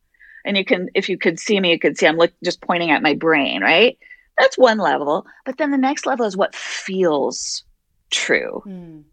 and 0.43 0.57
you 0.57 0.65
can, 0.65 0.89
if 0.95 1.07
you 1.07 1.17
could 1.17 1.39
see 1.39 1.59
me, 1.59 1.71
you 1.71 1.79
could 1.79 1.97
see 1.97 2.07
I'm 2.07 2.17
look, 2.17 2.33
just 2.43 2.61
pointing 2.61 2.91
at 2.91 3.01
my 3.01 3.13
brain, 3.13 3.61
right? 3.61 3.97
That's 4.37 4.57
one 4.57 4.79
level. 4.79 5.25
But 5.45 5.57
then 5.57 5.71
the 5.71 5.77
next 5.77 6.05
level 6.05 6.25
is 6.25 6.35
what 6.35 6.53
feels 6.55 7.63
true. 8.09 8.63
Mm. 8.65 9.03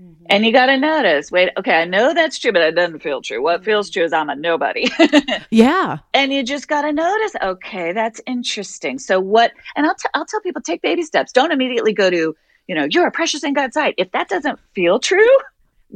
Mm-hmm. 0.00 0.24
And 0.28 0.44
you 0.44 0.52
got 0.52 0.66
to 0.66 0.76
notice, 0.76 1.32
wait, 1.32 1.50
okay, 1.56 1.72
I 1.72 1.84
know 1.86 2.12
that's 2.12 2.38
true, 2.38 2.52
but 2.52 2.60
it 2.62 2.74
doesn't 2.74 3.02
feel 3.02 3.22
true. 3.22 3.42
What 3.42 3.60
mm-hmm. 3.60 3.64
feels 3.64 3.88
true 3.88 4.04
is 4.04 4.12
I'm 4.12 4.28
a 4.28 4.36
nobody. 4.36 4.90
yeah. 5.50 5.98
And 6.12 6.32
you 6.32 6.42
just 6.42 6.68
got 6.68 6.82
to 6.82 6.92
notice, 6.92 7.32
okay, 7.42 7.92
that's 7.92 8.20
interesting. 8.26 8.98
So 8.98 9.18
what, 9.20 9.52
and 9.74 9.86
I'll, 9.86 9.94
t- 9.94 10.08
I'll 10.12 10.26
tell 10.26 10.40
people 10.40 10.60
take 10.60 10.82
baby 10.82 11.02
steps. 11.02 11.32
Don't 11.32 11.50
immediately 11.50 11.94
go 11.94 12.10
to, 12.10 12.36
you 12.66 12.74
know, 12.74 12.86
you're 12.90 13.06
a 13.06 13.10
precious 13.10 13.42
in 13.42 13.54
God's 13.54 13.74
sight. 13.74 13.94
If 13.96 14.12
that 14.12 14.28
doesn't 14.28 14.58
feel 14.74 14.98
true, 14.98 15.38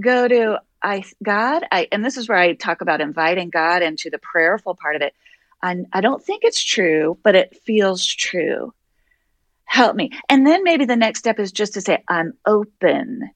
go 0.01 0.27
to, 0.27 0.61
I, 0.83 1.05
God, 1.23 1.65
I, 1.71 1.87
and 1.93 2.03
this 2.03 2.17
is 2.17 2.27
where 2.27 2.39
I 2.39 2.55
talk 2.55 2.81
about 2.81 3.03
inviting 3.03 3.51
God 3.51 3.83
into 3.83 4.09
the 4.09 4.19
prayerful 4.19 4.77
part 4.77 4.97
of 4.97 5.03
it. 5.03 5.15
I, 5.63 5.77
I 5.93 6.01
don't 6.01 6.25
think 6.25 6.43
it's 6.45 6.63
true, 6.63 7.19
but 7.23 7.35
it 7.35 7.61
feels 7.67 8.07
true. 8.07 8.73
Help 9.67 9.95
me. 9.95 10.11
And 10.31 10.47
then 10.47 10.65
maybe 10.65 10.87
the 10.87 10.97
next 10.97 11.19
step 11.19 11.39
is 11.39 11.53
just 11.53 11.75
to 11.75 11.83
say, 11.83 12.03
I'm 12.09 12.33
open 12.47 13.31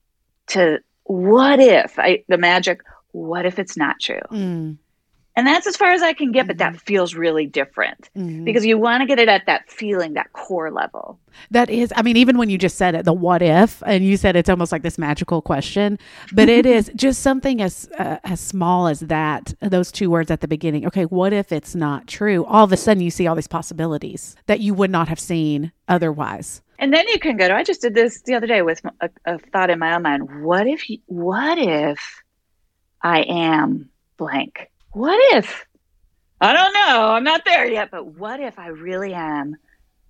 to 0.47 0.79
what 1.03 1.59
if 1.59 1.97
I, 1.99 2.23
the 2.27 2.37
magic, 2.37 2.81
what 3.11 3.45
if 3.45 3.59
it's 3.59 3.77
not 3.77 3.99
true? 3.99 4.21
Mm. 4.31 4.77
And 5.37 5.45
that's 5.45 5.67
as 5.67 5.75
far 5.75 5.91
as 5.91 6.01
I 6.01 6.13
can 6.13 6.31
get, 6.31 6.47
but 6.47 6.57
that 6.59 6.73
mm-hmm. 6.73 6.85
feels 6.85 7.13
really 7.13 7.45
different 7.45 8.09
mm-hmm. 8.15 8.45
because 8.45 8.65
you 8.65 8.77
want 8.77 9.01
to 9.01 9.05
get 9.05 9.19
it 9.19 9.27
at 9.27 9.45
that 9.47 9.69
feeling, 9.69 10.13
that 10.13 10.31
core 10.31 10.71
level. 10.71 11.19
That 11.51 11.69
is, 11.69 11.91
I 11.97 12.03
mean, 12.03 12.15
even 12.15 12.37
when 12.37 12.49
you 12.49 12.57
just 12.57 12.77
said 12.77 12.95
it, 12.95 13.03
the 13.03 13.11
what 13.11 13.41
if, 13.41 13.83
and 13.85 14.05
you 14.05 14.15
said 14.15 14.37
it's 14.37 14.49
almost 14.49 14.71
like 14.71 14.81
this 14.81 14.97
magical 14.97 15.41
question, 15.41 15.99
but 16.31 16.47
it 16.47 16.65
is 16.65 16.89
just 16.95 17.21
something 17.21 17.61
as 17.61 17.89
uh, 17.99 18.17
as 18.23 18.39
small 18.39 18.87
as 18.87 19.01
that. 19.01 19.53
Those 19.59 19.91
two 19.91 20.09
words 20.09 20.31
at 20.31 20.39
the 20.39 20.47
beginning. 20.47 20.87
Okay, 20.87 21.03
what 21.03 21.33
if 21.33 21.51
it's 21.51 21.75
not 21.75 22.07
true? 22.07 22.45
All 22.45 22.63
of 22.63 22.71
a 22.71 22.77
sudden, 22.77 23.03
you 23.03 23.11
see 23.11 23.27
all 23.27 23.35
these 23.35 23.47
possibilities 23.47 24.37
that 24.45 24.61
you 24.61 24.73
would 24.73 24.89
not 24.89 25.09
have 25.09 25.19
seen 25.19 25.73
otherwise. 25.89 26.61
And 26.77 26.93
then 26.93 27.07
you 27.07 27.19
can 27.19 27.37
go 27.37 27.47
to, 27.47 27.55
I 27.55 27.63
just 27.63 27.81
did 27.81 27.93
this 27.93 28.21
the 28.21 28.35
other 28.35 28.47
day 28.47 28.61
with 28.61 28.81
a, 29.01 29.09
a 29.25 29.39
thought 29.39 29.69
in 29.69 29.79
my 29.79 29.95
own 29.95 30.01
mind. 30.01 30.43
What 30.43 30.67
if, 30.67 30.83
what 31.05 31.57
if 31.57 32.23
I 33.01 33.21
am 33.21 33.89
blank? 34.17 34.69
What 34.91 35.19
if? 35.35 35.65
I 36.41 36.53
don't 36.53 36.73
know. 36.73 37.11
I'm 37.11 37.23
not 37.23 37.45
there 37.45 37.65
yet, 37.65 37.91
but 37.91 38.05
what 38.05 38.39
if 38.39 38.59
I 38.59 38.67
really 38.67 39.13
am 39.13 39.55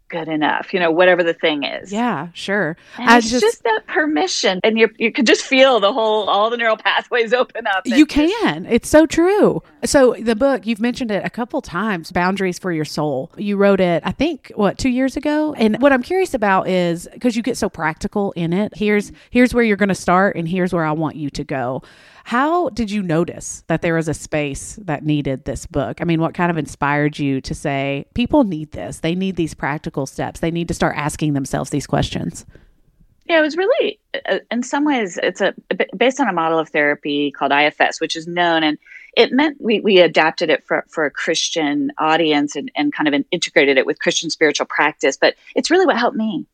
good 0.10 0.28
enough, 0.28 0.74
you 0.74 0.80
know, 0.80 0.92
whatever 0.92 1.24
the 1.24 1.34
thing 1.34 1.64
is. 1.64 1.92
Yeah, 1.92 2.30
sure. 2.34 2.78
And 2.98 3.10
it's 3.18 3.30
just, 3.30 3.42
just, 3.42 3.64
that 3.64 3.88
permission. 3.88 4.60
And 4.64 4.78
you 4.78 4.90
you 4.98 5.12
could 5.12 5.28
just 5.28 5.44
feel 5.44 5.80
the 5.80 5.92
whole 5.92 6.30
all 6.30 6.50
the 6.50 6.58
neural 6.58 6.78
pathways 6.78 7.34
open 7.34 7.68
up. 7.68 7.84
You 7.86 8.06
can. 8.06 8.66
It's 8.66 8.90
so 8.90 9.06
true. 9.06 9.62
So 9.84 10.16
the 10.20 10.36
book, 10.36 10.66
you've 10.66 10.82
mentioned 10.82 11.12
it 11.12 11.26
a 11.26 11.30
couple 11.30 11.62
times, 11.62 12.12
Boundaries 12.12 12.60
for 12.60 12.72
Your 12.72 12.86
Soul. 12.86 13.32
You 13.38 13.58
wrote 13.58 13.80
it, 13.80 14.04
I 14.06 14.12
think, 14.12 14.52
what, 14.56 14.78
two 14.78 14.90
years 14.90 15.18
ago? 15.18 15.54
And 15.54 15.82
what 15.82 15.92
I'm 15.92 16.04
curious 16.04 16.34
about 16.34 16.68
is 16.68 17.08
because 17.14 17.36
you 17.36 17.44
get 17.44 17.58
so 17.58 17.70
practical 17.70 18.32
in 18.34 18.54
it, 18.54 18.74
here's 18.76 19.12
here's 19.30 19.54
where 19.54 19.64
you're 19.64 19.78
gonna 19.78 19.96
start 19.96 20.36
and 20.36 20.48
here's 20.48 20.74
where 20.74 20.86
I 20.86 20.92
want 20.92 21.16
you 21.16 21.30
to 21.32 21.44
go. 21.44 21.82
How 22.26 22.70
did 22.70 22.90
you 22.90 23.04
notice 23.04 23.64
that 23.68 23.84
there 23.84 23.94
was 23.94 24.08
a 24.08 24.14
space 24.16 24.80
that 24.82 25.06
needed 25.06 25.46
this 25.46 25.68
book? 25.68 26.02
I 26.02 26.06
mean, 26.06 26.20
what 26.20 26.34
kind 26.34 26.50
of 26.50 26.58
inspired 26.58 27.20
you 27.20 27.40
to 27.42 27.54
say, 27.54 28.08
people 28.16 28.44
need 28.44 28.72
this? 28.72 29.02
They 29.02 29.14
need 29.14 29.36
these 29.36 29.54
practical 29.54 30.08
steps. 30.08 30.40
They 30.40 30.50
need 30.50 30.68
to 30.70 30.74
start 30.74 30.98
asking 30.98 31.34
themselves 31.34 31.70
these 31.70 31.86
questions. 31.86 32.44
Yeah, 33.28 33.38
it 33.38 33.44
was 33.44 33.56
really, 33.56 34.00
uh, 34.28 34.40
in 34.50 34.64
some 34.64 34.86
ways, 34.86 35.20
it's 35.22 35.40
a 35.40 35.54
based 35.96 36.20
on 36.20 36.28
a 36.28 36.34
model 36.34 36.58
of 36.58 36.70
therapy 36.70 37.30
called 37.30 37.52
IFS, 37.52 38.02
which 38.02 38.16
is 38.16 38.26
known, 38.26 38.64
and 38.64 38.80
it 39.16 39.32
meant 39.32 39.62
we, 39.62 39.80
we 39.82 40.00
adapted 40.00 40.50
it 40.50 40.64
for, 40.64 40.84
for 40.90 41.06
a 41.06 41.12
Christian 41.12 41.92
audience 42.00 42.56
and, 42.56 42.72
and 42.76 42.92
kind 42.92 43.08
of 43.08 43.24
integrated 43.30 43.78
it 43.78 43.86
with 43.86 44.00
Christian 44.00 44.32
spiritual 44.32 44.66
practice. 44.66 45.16
But 45.16 45.36
it's 45.56 45.70
really 45.70 45.86
what 45.86 45.98
helped 45.98 46.18
me 46.18 46.48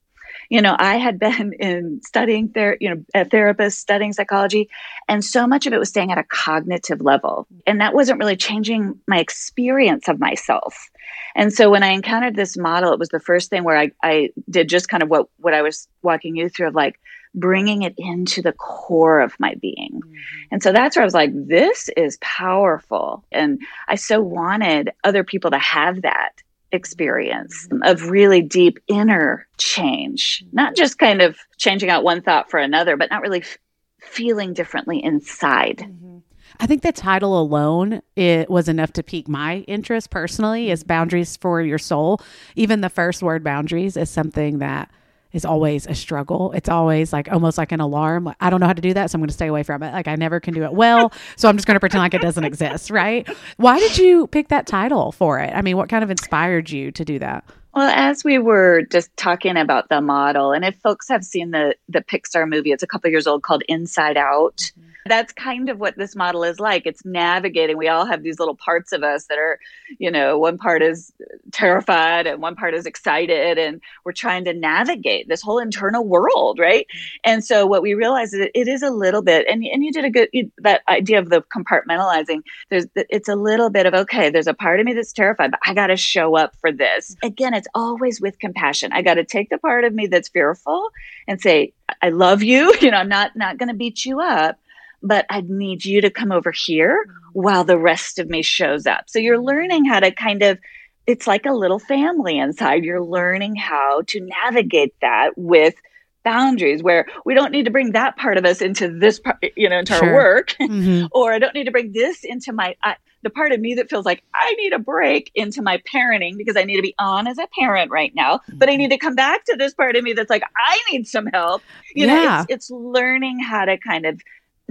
you 0.52 0.62
know, 0.62 0.76
I 0.78 0.98
had 0.98 1.18
been 1.18 1.54
in 1.60 2.02
studying 2.04 2.52
there, 2.54 2.78
you 2.80 2.90
know, 2.90 3.04
a 3.16 3.26
therapist 3.26 3.80
studying 3.80 4.14
psychology, 4.14 4.70
and 5.08 5.24
so 5.24 5.48
much 5.48 5.66
of 5.66 5.74
it 5.74 5.80
was 5.80 5.90
staying 5.90 6.12
at 6.12 6.18
a 6.18 6.26
cognitive 6.26 7.02
level. 7.02 7.48
And 7.66 7.80
that 7.80 7.96
wasn't 7.96 8.20
really 8.20 8.36
changing 8.36 9.00
my 9.08 9.20
experience 9.20 10.10
of 10.10 10.20
myself. 10.20 10.92
And 11.36 11.54
so 11.54 11.70
when 11.70 11.84
I 11.84 11.90
encountered 11.94 12.36
this 12.36 12.58
model, 12.58 12.92
it 12.92 13.00
was 13.00 13.10
the 13.10 13.20
first 13.20 13.50
thing 13.50 13.64
where 13.64 13.78
I, 13.78 13.92
I 14.04 14.32
did 14.50 14.68
just 14.68 14.90
kind 14.90 15.02
of 15.02 15.10
what, 15.10 15.28
what 15.38 15.54
I 15.54 15.62
was 15.62 15.88
walking 16.02 16.36
you 16.36 16.50
through 16.50 16.68
of 16.68 16.76
like 16.76 17.00
bringing 17.34 17.84
it 17.84 17.96
into 17.98 18.42
the 18.42 18.52
core 18.52 19.22
of 19.22 19.40
my 19.40 19.56
being. 19.56 20.02
Mm-hmm. 20.04 20.16
And 20.52 20.62
so 20.62 20.74
that's 20.74 20.98
where 20.98 21.04
I 21.04 21.06
was 21.06 21.14
like, 21.14 21.32
this 21.34 21.90
is 21.96 22.18
powerful. 22.20 23.24
And 23.32 23.62
I 23.88 23.96
so 23.96 24.22
wanted 24.22 24.92
other 25.06 25.24
people 25.24 25.52
to 25.52 25.60
have 25.60 26.02
that 26.02 26.32
experience 26.72 27.68
of 27.84 28.10
really 28.10 28.42
deep 28.42 28.80
inner 28.88 29.48
change, 29.58 30.44
not 30.52 30.76
just 30.76 30.98
kind 30.98 31.22
of 31.22 31.38
changing 31.58 31.90
out 31.90 32.04
one 32.04 32.22
thought 32.22 32.50
for 32.50 32.60
another, 32.60 32.98
but 32.98 33.10
not 33.10 33.22
really 33.22 33.42
f- 33.42 33.58
feeling 34.02 34.54
differently 34.54 35.04
inside. 35.04 35.78
Mm-hmm. 35.78 36.18
I 36.60 36.68
think 36.68 36.82
the 36.82 36.92
title 36.92 37.40
alone 37.40 38.02
it 38.16 38.50
was 38.50 38.68
enough 38.68 38.94
to 38.94 39.04
pique 39.04 39.28
my 39.28 39.60
interest 39.68 40.10
personally 40.10 40.70
is 40.70 40.84
boundaries 40.84 41.38
for 41.38 41.62
your 41.62 41.80
soul. 41.80 42.22
Even 42.56 42.82
the 42.82 42.90
first 42.90 43.24
word 43.24 43.44
boundaries 43.44 43.98
is 43.98 44.10
something 44.10 44.60
that 44.60 44.92
is 45.34 45.46
always 45.46 45.88
a 45.88 45.96
struggle. 45.96 46.52
It's 46.54 46.70
always 46.70 47.14
like 47.14 47.32
almost 47.32 47.58
like 47.58 47.72
an 47.72 47.80
alarm. 47.80 48.34
I 48.40 48.50
don't 48.50 48.60
know 48.60 48.68
how 48.68 48.74
to 48.74 48.82
do 48.82 48.94
that, 48.94 49.12
so 49.12 49.16
I'm 49.16 49.22
going 49.22 49.30
to 49.30 49.34
stay 49.34 49.48
away 49.48 49.64
from 49.64 49.84
it. 49.84 49.92
Like 49.94 50.08
I 50.08 50.16
never 50.16 50.40
can 50.40 50.54
do 50.54 50.64
it 50.64 50.74
well, 50.74 51.12
so 51.36 51.50
I'm 51.50 51.58
just 51.58 51.68
going 51.68 51.76
to 51.76 51.80
pretend 51.80 52.02
like 52.02 52.14
it 52.14 52.22
doesn't 52.22 52.44
exist, 52.44 52.90
right? 52.90 53.28
Why 53.58 53.80
did 53.80 53.98
you 53.98 54.28
pick 54.28 54.50
that 54.50 54.68
title 54.68 55.12
for 55.12 55.40
it? 55.40 55.52
I 55.54 55.62
mean, 55.62 55.78
what 55.78 55.90
kind 55.90 56.04
of 56.04 56.12
inspired 56.12 56.70
you 56.70 56.92
to 56.92 57.06
do 57.06 57.20
that? 57.20 57.44
Well, 57.74 57.90
as 57.90 58.24
we 58.26 58.38
were 58.38 58.82
just 58.92 59.16
talking 59.16 59.56
about 59.56 59.88
the 59.88 60.02
model, 60.02 60.52
and 60.52 60.66
if 60.66 60.76
folks 60.82 61.08
have 61.08 61.24
seen 61.24 61.52
the 61.52 61.76
the 61.88 62.02
Pixar 62.02 62.48
movie, 62.48 62.72
it's 62.72 62.84
a 62.84 62.88
couple 62.88 63.10
years 63.10 63.28
old 63.28 63.44
called 63.44 63.64
Inside 63.68 64.18
Out. 64.18 64.58
Mm-hmm. 64.58 64.91
That's 65.06 65.34
kind 65.34 65.70
of 65.70 65.80
what 65.80 65.98
this 65.98 66.16
model 66.16 66.44
is 66.44 66.60
like. 66.60 66.86
It's 66.86 67.04
navigating. 67.06 67.78
We 67.78 67.88
all 67.88 68.06
have 68.06 68.24
these 68.24 68.40
little 68.40 68.56
parts 68.56 68.92
of 68.92 69.04
us 69.04 69.26
that 69.28 69.38
are, 69.38 69.60
you 69.98 70.12
know, 70.12 70.38
one 70.38 70.58
part 70.58 70.82
is 70.82 71.12
terrified 71.52 72.28
and 72.28 72.42
one 72.42 72.56
part 72.56 72.74
is 72.74 72.86
excited, 72.86 73.58
and 73.58 73.82
we're 74.04 74.12
trying 74.12 74.46
to 74.46 74.54
navigate 74.54 75.28
this 75.28 75.42
whole 75.42 75.60
internal 75.60 76.06
world, 76.06 76.60
right? 76.60 76.86
And 77.24 77.44
so 77.44 77.66
what 77.66 77.82
we 77.82 77.94
realize 77.94 78.34
is 78.34 78.50
it 78.54 78.68
is 78.68 78.84
a 78.84 78.90
little 78.90 79.22
bit, 79.22 79.48
and 79.48 79.64
and 79.64 79.84
you 79.84 79.92
did 79.92 80.06
a 80.06 80.10
good 80.10 80.30
that 80.60 80.82
idea 80.90 81.20
of 81.20 81.30
the 81.30 81.42
compartmentalizing. 81.56 82.42
There's 82.70 82.86
it's 82.96 83.30
a 83.30 83.36
little 83.36 83.70
bit 83.70 83.86
of 83.86 83.94
okay. 83.94 84.30
There's 84.30 84.48
a 84.48 84.54
part 84.54 84.80
of 84.80 84.86
me 84.86 84.94
that's 84.94 85.14
terrified, 85.14 85.52
but 85.52 85.60
I 85.66 85.74
got 85.74 85.88
to 85.88 85.98
show 85.98 86.36
up 86.38 86.56
for 86.60 86.72
this 86.72 87.16
again 87.24 87.54
it's 87.54 87.68
always 87.76 88.22
with 88.22 88.40
compassion. 88.40 88.92
I 88.94 89.02
got 89.02 89.16
to 89.16 89.24
take 89.24 89.50
the 89.50 89.58
part 89.58 89.84
of 89.84 89.94
me 89.94 90.08
that's 90.08 90.30
fearful 90.30 90.90
and 91.28 91.40
say, 91.42 91.74
I 92.02 92.10
love 92.10 92.44
you. 92.44 92.74
You 92.82 92.90
know, 92.90 92.98
I'm 92.98 93.10
not, 93.10 93.36
not 93.36 93.60
going 93.60 93.70
to 93.70 93.76
beat 93.76 94.06
you 94.06 94.22
up, 94.22 94.58
but 95.02 95.26
I'd 95.30 95.50
need 95.50 95.86
you 95.86 96.02
to 96.02 96.10
come 96.10 96.32
over 96.32 96.52
here 96.52 97.06
while 97.34 97.64
the 97.64 97.78
rest 97.78 98.20
of 98.20 98.30
me 98.30 98.42
shows 98.42 98.86
up. 98.86 99.06
So 99.08 99.20
you're 99.20 99.42
learning 99.42 99.86
how 99.86 100.00
to 100.00 100.12
kind 100.12 100.44
of, 100.44 100.60
it's 101.08 101.28
like 101.28 101.46
a 101.46 101.54
little 101.54 101.80
family 101.80 102.38
inside. 102.38 102.84
You're 102.84 103.04
learning 103.04 103.56
how 103.56 104.04
to 104.08 104.20
navigate 104.44 104.94
that 105.02 105.32
with 105.38 105.76
boundaries 106.24 106.84
where 106.84 107.08
we 107.26 107.34
don't 107.34 107.52
need 107.52 107.66
to 107.66 107.72
bring 107.72 107.94
that 107.94 108.16
part 108.16 108.38
of 108.38 108.46
us 108.46 108.62
into 108.62 108.88
this 108.88 109.20
part, 109.20 109.38
you 109.56 109.68
know, 109.68 109.80
into 109.80 109.94
sure. 109.94 110.08
our 110.08 110.14
work, 110.14 110.50
mm-hmm. 110.62 111.08
or 111.12 111.34
I 111.34 111.40
don't 111.40 111.56
need 111.56 111.66
to 111.66 111.72
bring 111.72 111.94
this 111.94 112.24
into 112.24 112.54
my, 112.54 112.76
I, 112.84 112.96
the 113.24 113.30
part 113.30 113.52
of 113.52 113.60
me 113.60 113.76
that 113.76 113.90
feels 113.90 114.06
like 114.06 114.24
I 114.34 114.54
need 114.56 114.74
a 114.74 114.80
break 114.80 115.32
into 115.36 115.62
my 115.62 115.82
parenting 115.92 116.38
because 116.38 116.58
I 116.58 116.64
need 116.64 116.78
to 116.78 116.82
be 116.82 116.96
on 117.00 117.28
as 117.28 117.38
a 117.38 117.48
parent 117.58 117.92
right 117.92 118.14
now, 118.16 118.38
mm-hmm. 118.38 118.58
but 118.58 118.70
I 118.70 118.76
need 118.76 118.90
to 118.90 118.98
come 118.98 119.16
back 119.16 119.46
to 119.46 119.56
this 119.56 119.74
part 119.74 119.96
of 119.96 120.04
me 120.04 120.14
that's 120.14 120.30
like, 120.30 120.44
I 120.56 120.80
need 120.92 121.08
some 121.08 121.28
help. 121.28 121.64
You 121.96 122.08
yeah. 122.08 122.16
know, 122.16 122.40
it's, 122.42 122.46
it's 122.50 122.72
learning 122.72 123.40
how 123.40 123.66
to 123.66 123.78
kind 123.78 124.06
of 124.06 124.22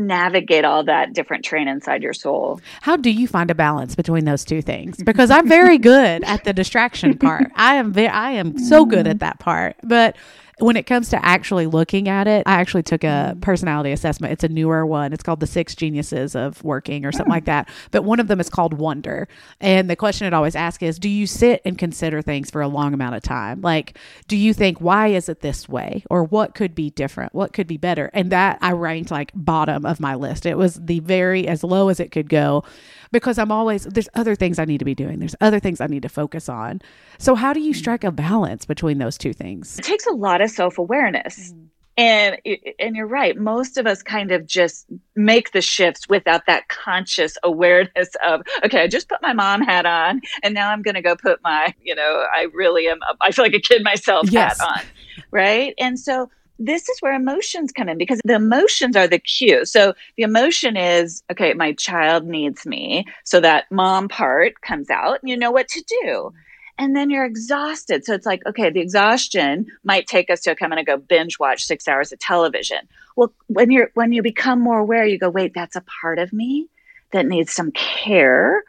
navigate 0.06 0.64
all 0.64 0.84
that 0.84 1.12
different 1.12 1.44
train 1.44 1.68
inside 1.68 2.02
your 2.02 2.12
soul. 2.12 2.60
How 2.80 2.96
do 2.96 3.10
you 3.10 3.28
find 3.28 3.50
a 3.50 3.54
balance 3.54 3.94
between 3.94 4.24
those 4.24 4.44
two 4.44 4.62
things? 4.62 5.02
Because 5.02 5.30
I'm 5.30 5.48
very 5.48 5.78
good 5.78 6.24
at 6.24 6.44
the 6.44 6.52
distraction 6.52 7.16
part. 7.18 7.50
I 7.54 7.76
am 7.76 7.92
very, 7.92 8.08
I 8.08 8.32
am 8.32 8.58
so 8.58 8.84
good 8.84 9.06
at 9.06 9.20
that 9.20 9.38
part. 9.38 9.76
But 9.82 10.16
when 10.60 10.76
it 10.76 10.84
comes 10.86 11.08
to 11.10 11.24
actually 11.24 11.66
looking 11.66 12.08
at 12.08 12.26
it, 12.26 12.42
I 12.46 12.54
actually 12.54 12.82
took 12.82 13.04
a 13.04 13.36
personality 13.40 13.92
assessment. 13.92 14.32
It's 14.32 14.44
a 14.44 14.48
newer 14.48 14.86
one. 14.86 15.12
It's 15.12 15.22
called 15.22 15.40
the 15.40 15.46
six 15.46 15.74
geniuses 15.74 16.34
of 16.34 16.62
working 16.62 17.04
or 17.04 17.12
something 17.12 17.30
like 17.30 17.46
that. 17.46 17.68
But 17.90 18.04
one 18.04 18.20
of 18.20 18.28
them 18.28 18.40
is 18.40 18.50
called 18.50 18.74
wonder. 18.74 19.28
And 19.60 19.88
the 19.90 19.96
question 19.96 20.26
it 20.26 20.34
always 20.34 20.54
asks 20.54 20.82
is, 20.82 20.98
do 20.98 21.08
you 21.08 21.26
sit 21.26 21.62
and 21.64 21.78
consider 21.78 22.22
things 22.22 22.50
for 22.50 22.60
a 22.60 22.68
long 22.68 22.94
amount 22.94 23.14
of 23.14 23.22
time? 23.22 23.60
Like, 23.60 23.98
do 24.28 24.36
you 24.36 24.54
think, 24.54 24.80
why 24.80 25.08
is 25.08 25.28
it 25.28 25.40
this 25.40 25.68
way? 25.68 26.04
Or 26.10 26.24
what 26.24 26.54
could 26.54 26.74
be 26.74 26.90
different? 26.90 27.34
What 27.34 27.52
could 27.52 27.66
be 27.66 27.76
better? 27.76 28.10
And 28.12 28.30
that 28.32 28.58
I 28.60 28.72
ranked 28.72 29.10
like 29.10 29.32
bottom 29.34 29.86
of 29.86 30.00
my 30.00 30.14
list. 30.14 30.46
It 30.46 30.56
was 30.56 30.74
the 30.74 31.00
very 31.00 31.48
as 31.48 31.64
low 31.64 31.88
as 31.88 32.00
it 32.00 32.12
could 32.12 32.28
go 32.28 32.64
because 33.12 33.38
I'm 33.38 33.50
always, 33.50 33.84
there's 33.84 34.08
other 34.14 34.34
things 34.34 34.58
I 34.58 34.64
need 34.64 34.78
to 34.78 34.84
be 34.84 34.94
doing. 34.94 35.18
There's 35.18 35.34
other 35.40 35.58
things 35.58 35.80
I 35.80 35.86
need 35.86 36.02
to 36.02 36.08
focus 36.08 36.48
on. 36.48 36.80
So, 37.18 37.34
how 37.34 37.52
do 37.52 37.60
you 37.60 37.74
strike 37.74 38.04
a 38.04 38.10
balance 38.10 38.64
between 38.64 38.98
those 38.98 39.18
two 39.18 39.32
things? 39.32 39.78
It 39.78 39.84
takes 39.84 40.06
a 40.06 40.12
lot 40.12 40.40
of 40.40 40.49
self 40.50 40.78
awareness. 40.78 41.52
Mm. 41.52 41.66
And 41.96 42.38
and 42.78 42.96
you're 42.96 43.06
right. 43.06 43.36
Most 43.36 43.76
of 43.76 43.86
us 43.86 44.02
kind 44.02 44.30
of 44.30 44.46
just 44.46 44.86
make 45.16 45.52
the 45.52 45.60
shifts 45.60 46.08
without 46.08 46.46
that 46.46 46.68
conscious 46.68 47.36
awareness 47.42 48.08
of 48.26 48.42
okay, 48.64 48.82
I 48.82 48.88
just 48.88 49.08
put 49.08 49.20
my 49.20 49.34
mom 49.34 49.60
hat 49.60 49.84
on, 49.84 50.22
and 50.42 50.54
now 50.54 50.70
I'm 50.70 50.80
going 50.80 50.94
to 50.94 51.02
go 51.02 51.14
put 51.14 51.40
my 51.42 51.74
you 51.82 51.94
know 51.94 52.26
I 52.34 52.46
really 52.54 52.88
am 52.88 53.00
I 53.20 53.32
feel 53.32 53.44
like 53.44 53.54
a 53.54 53.60
kid 53.60 53.82
myself 53.84 54.30
yes. 54.30 54.60
hat 54.60 54.66
on, 54.66 54.82
right? 55.30 55.74
And 55.78 55.98
so 55.98 56.30
this 56.60 56.88
is 56.88 57.00
where 57.00 57.14
emotions 57.14 57.72
come 57.72 57.88
in 57.88 57.96
because 57.96 58.20
the 58.24 58.34
emotions 58.34 58.94
are 58.94 59.08
the 59.08 59.18
cue. 59.18 59.64
So 59.64 59.94
the 60.16 60.22
emotion 60.22 60.76
is, 60.76 61.22
okay, 61.32 61.54
my 61.54 61.72
child 61.72 62.26
needs 62.26 62.66
me. 62.66 63.06
So 63.24 63.40
that 63.40 63.64
mom 63.70 64.08
part 64.08 64.60
comes 64.60 64.90
out 64.90 65.20
and 65.22 65.30
you 65.30 65.38
know 65.38 65.50
what 65.50 65.68
to 65.68 65.82
do. 66.02 66.32
And 66.80 66.96
then 66.96 67.10
you're 67.10 67.26
exhausted. 67.26 68.06
So 68.06 68.14
it's 68.14 68.24
like, 68.24 68.44
okay, 68.46 68.70
the 68.70 68.80
exhaustion 68.80 69.66
might 69.84 70.06
take 70.06 70.30
us 70.30 70.40
to, 70.40 70.52
okay, 70.52 70.64
I'm 70.64 70.70
going 70.70 70.82
to 70.82 70.90
go 70.90 70.96
binge 70.96 71.38
watch 71.38 71.64
six 71.64 71.86
hours 71.86 72.10
of 72.10 72.18
television. 72.18 72.78
Well, 73.16 73.32
when 73.48 73.70
you're, 73.70 73.90
when 73.92 74.12
you 74.12 74.22
become 74.22 74.60
more 74.60 74.78
aware, 74.78 75.04
you 75.04 75.18
go, 75.18 75.28
wait, 75.28 75.52
that's 75.54 75.76
a 75.76 75.84
part 76.00 76.18
of 76.18 76.32
me 76.32 76.68
that 77.12 77.26
needs 77.26 77.52
some 77.52 77.70
care. 77.72 78.64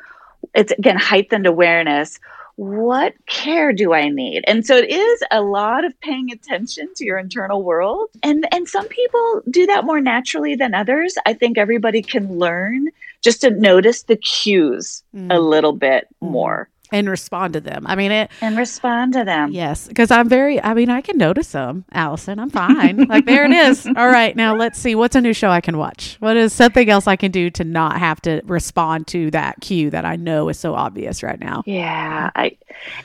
It's 0.54 0.74
again, 0.74 0.98
heightened 0.98 1.48
awareness 1.48 2.20
what 2.58 3.14
care 3.26 3.74
do 3.74 3.92
I 3.94 4.10
need? 4.10 4.44
And 4.46 4.64
so 4.66 4.78
it 4.78 4.92
is 4.92 5.24
a 5.32 5.42
lot 5.42 5.84
of 5.84 6.00
paying 6.02 6.32
attention 6.32 6.90
to 6.96 7.06
your 7.06 7.18
internal 7.18 7.64
world. 7.64 8.10
And 8.22 8.48
and 8.54 8.68
some 8.68 8.88
people 8.88 9.42
do 9.50 9.66
that 9.66 9.84
more 9.84 10.00
naturally 10.00 10.56
than 10.56 10.76
others. 10.76 11.16
I 11.26 11.34
think 11.34 11.58
everybody 11.58 12.04
can 12.04 12.38
learn 12.38 12.90
just 13.22 13.42
to 13.42 13.50
notice 13.50 14.04
the 14.04 14.16
cues 14.16 15.02
mm. 15.16 15.34
a 15.34 15.40
little 15.40 15.74
bit 15.74 16.08
mm. 16.22 16.30
more 16.30 16.70
and 16.92 17.10
respond 17.10 17.54
to 17.54 17.62
them. 17.62 17.86
I 17.88 17.96
mean, 17.96 18.12
it 18.12 18.32
and 18.42 18.58
respond 18.58 19.14
to 19.14 19.24
them. 19.24 19.52
Yes, 19.52 19.88
because 19.88 20.12
I'm 20.12 20.28
very. 20.28 20.62
I 20.62 20.74
mean, 20.74 20.90
I 20.90 21.02
can 21.02 21.18
notice 21.18 21.52
them, 21.52 21.86
Allison. 21.92 22.40
I'm 22.40 22.50
fine. 22.50 23.06
like 23.10 23.26
there 23.26 23.46
it 23.46 23.52
is. 23.52 23.86
All 23.86 24.08
right, 24.08 24.36
now 24.36 24.56
let's 24.56 24.80
see 24.80 24.96
what's 24.96 25.16
a 25.16 25.22
new 25.22 25.34
show 25.34 25.50
I 25.50 25.62
can 25.62 25.78
watch. 25.78 26.18
What 26.20 26.38
is 26.38 26.54
something 26.54 26.90
else 26.90 27.08
I 27.08 27.16
can 27.16 27.32
do 27.32 27.50
to 27.52 27.64
not 27.64 28.00
have 28.00 28.22
to 28.22 28.42
respond 28.46 29.08
to 29.08 29.32
that 29.32 29.62
cue 29.62 29.90
that 29.92 30.06
I 30.06 30.16
know 30.16 30.50
is 30.50 30.60
so 30.60 30.74
obvious 30.74 31.24
right 31.24 31.40
now? 31.40 31.64
Yeah, 31.66 32.30
I. 32.36 32.58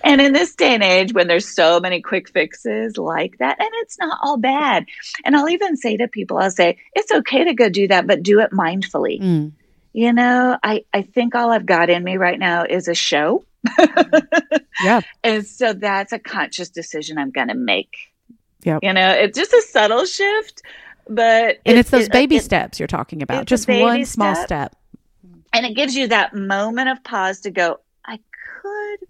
And 0.02 0.20
in 0.20 0.32
this 0.32 0.54
day 0.54 0.74
and 0.74 0.82
age, 0.82 1.12
when 1.12 1.28
there's 1.28 1.48
so 1.48 1.80
many 1.80 2.00
quick 2.00 2.28
fixes 2.28 2.96
like 2.96 3.38
that, 3.38 3.60
and 3.60 3.70
it's 3.82 3.98
not 3.98 4.18
all 4.22 4.36
bad. 4.36 4.86
And 5.24 5.36
I'll 5.36 5.48
even 5.48 5.76
say 5.76 5.96
to 5.96 6.08
people, 6.08 6.38
I'll 6.38 6.50
say 6.50 6.78
it's 6.94 7.12
okay 7.12 7.44
to 7.44 7.54
go 7.54 7.68
do 7.68 7.88
that, 7.88 8.06
but 8.06 8.22
do 8.22 8.40
it 8.40 8.50
mindfully. 8.52 9.20
Mm. 9.20 9.52
You 9.92 10.12
know, 10.12 10.58
I 10.62 10.84
I 10.92 11.02
think 11.02 11.34
all 11.34 11.50
I've 11.50 11.64
got 11.64 11.88
in 11.88 12.04
me 12.04 12.18
right 12.18 12.38
now 12.38 12.64
is 12.64 12.86
a 12.86 12.94
show 12.94 13.44
yeah. 14.84 15.00
And 15.22 15.46
so 15.46 15.72
that's 15.72 16.12
a 16.12 16.18
conscious 16.18 16.68
decision 16.68 17.18
I'm 17.18 17.30
going 17.30 17.48
to 17.48 17.54
make. 17.54 17.96
Yeah. 18.62 18.78
You 18.82 18.92
know, 18.92 19.10
it's 19.10 19.38
just 19.38 19.52
a 19.52 19.62
subtle 19.62 20.04
shift, 20.04 20.62
but 21.08 21.58
and 21.64 21.78
it's 21.78 21.90
those 21.90 22.08
baby 22.08 22.36
it, 22.36 22.42
steps 22.42 22.78
you're 22.78 22.86
talking 22.88 23.22
about. 23.22 23.46
Just 23.46 23.68
one 23.68 24.04
small 24.04 24.34
step. 24.34 24.46
step. 24.46 24.76
And 25.52 25.64
it 25.64 25.74
gives 25.74 25.94
you 25.94 26.08
that 26.08 26.34
moment 26.34 26.88
of 26.88 27.02
pause 27.04 27.40
to 27.40 27.50
go, 27.50 27.80
I 28.04 28.18
could 28.62 29.08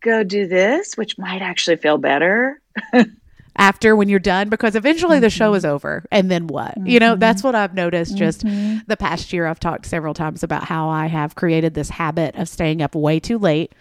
go 0.00 0.24
do 0.24 0.46
this, 0.46 0.96
which 0.96 1.18
might 1.18 1.42
actually 1.42 1.76
feel 1.76 1.98
better. 1.98 2.60
after 3.56 3.96
when 3.96 4.08
you're 4.08 4.18
done 4.18 4.48
because 4.48 4.76
eventually 4.76 5.16
mm-hmm. 5.16 5.22
the 5.22 5.30
show 5.30 5.54
is 5.54 5.64
mm-hmm. 5.64 5.74
over 5.74 6.04
and 6.10 6.30
then 6.30 6.46
what 6.46 6.72
mm-hmm. 6.72 6.86
you 6.86 7.00
know 7.00 7.16
that's 7.16 7.42
what 7.42 7.54
i've 7.54 7.74
noticed 7.74 8.16
just 8.16 8.44
mm-hmm. 8.44 8.78
the 8.86 8.96
past 8.96 9.32
year 9.32 9.46
i've 9.46 9.60
talked 9.60 9.86
several 9.86 10.14
times 10.14 10.42
about 10.42 10.64
how 10.64 10.88
i 10.88 11.06
have 11.06 11.34
created 11.34 11.74
this 11.74 11.90
habit 11.90 12.34
of 12.36 12.48
staying 12.48 12.82
up 12.82 12.94
way 12.94 13.18
too 13.18 13.38
late 13.38 13.74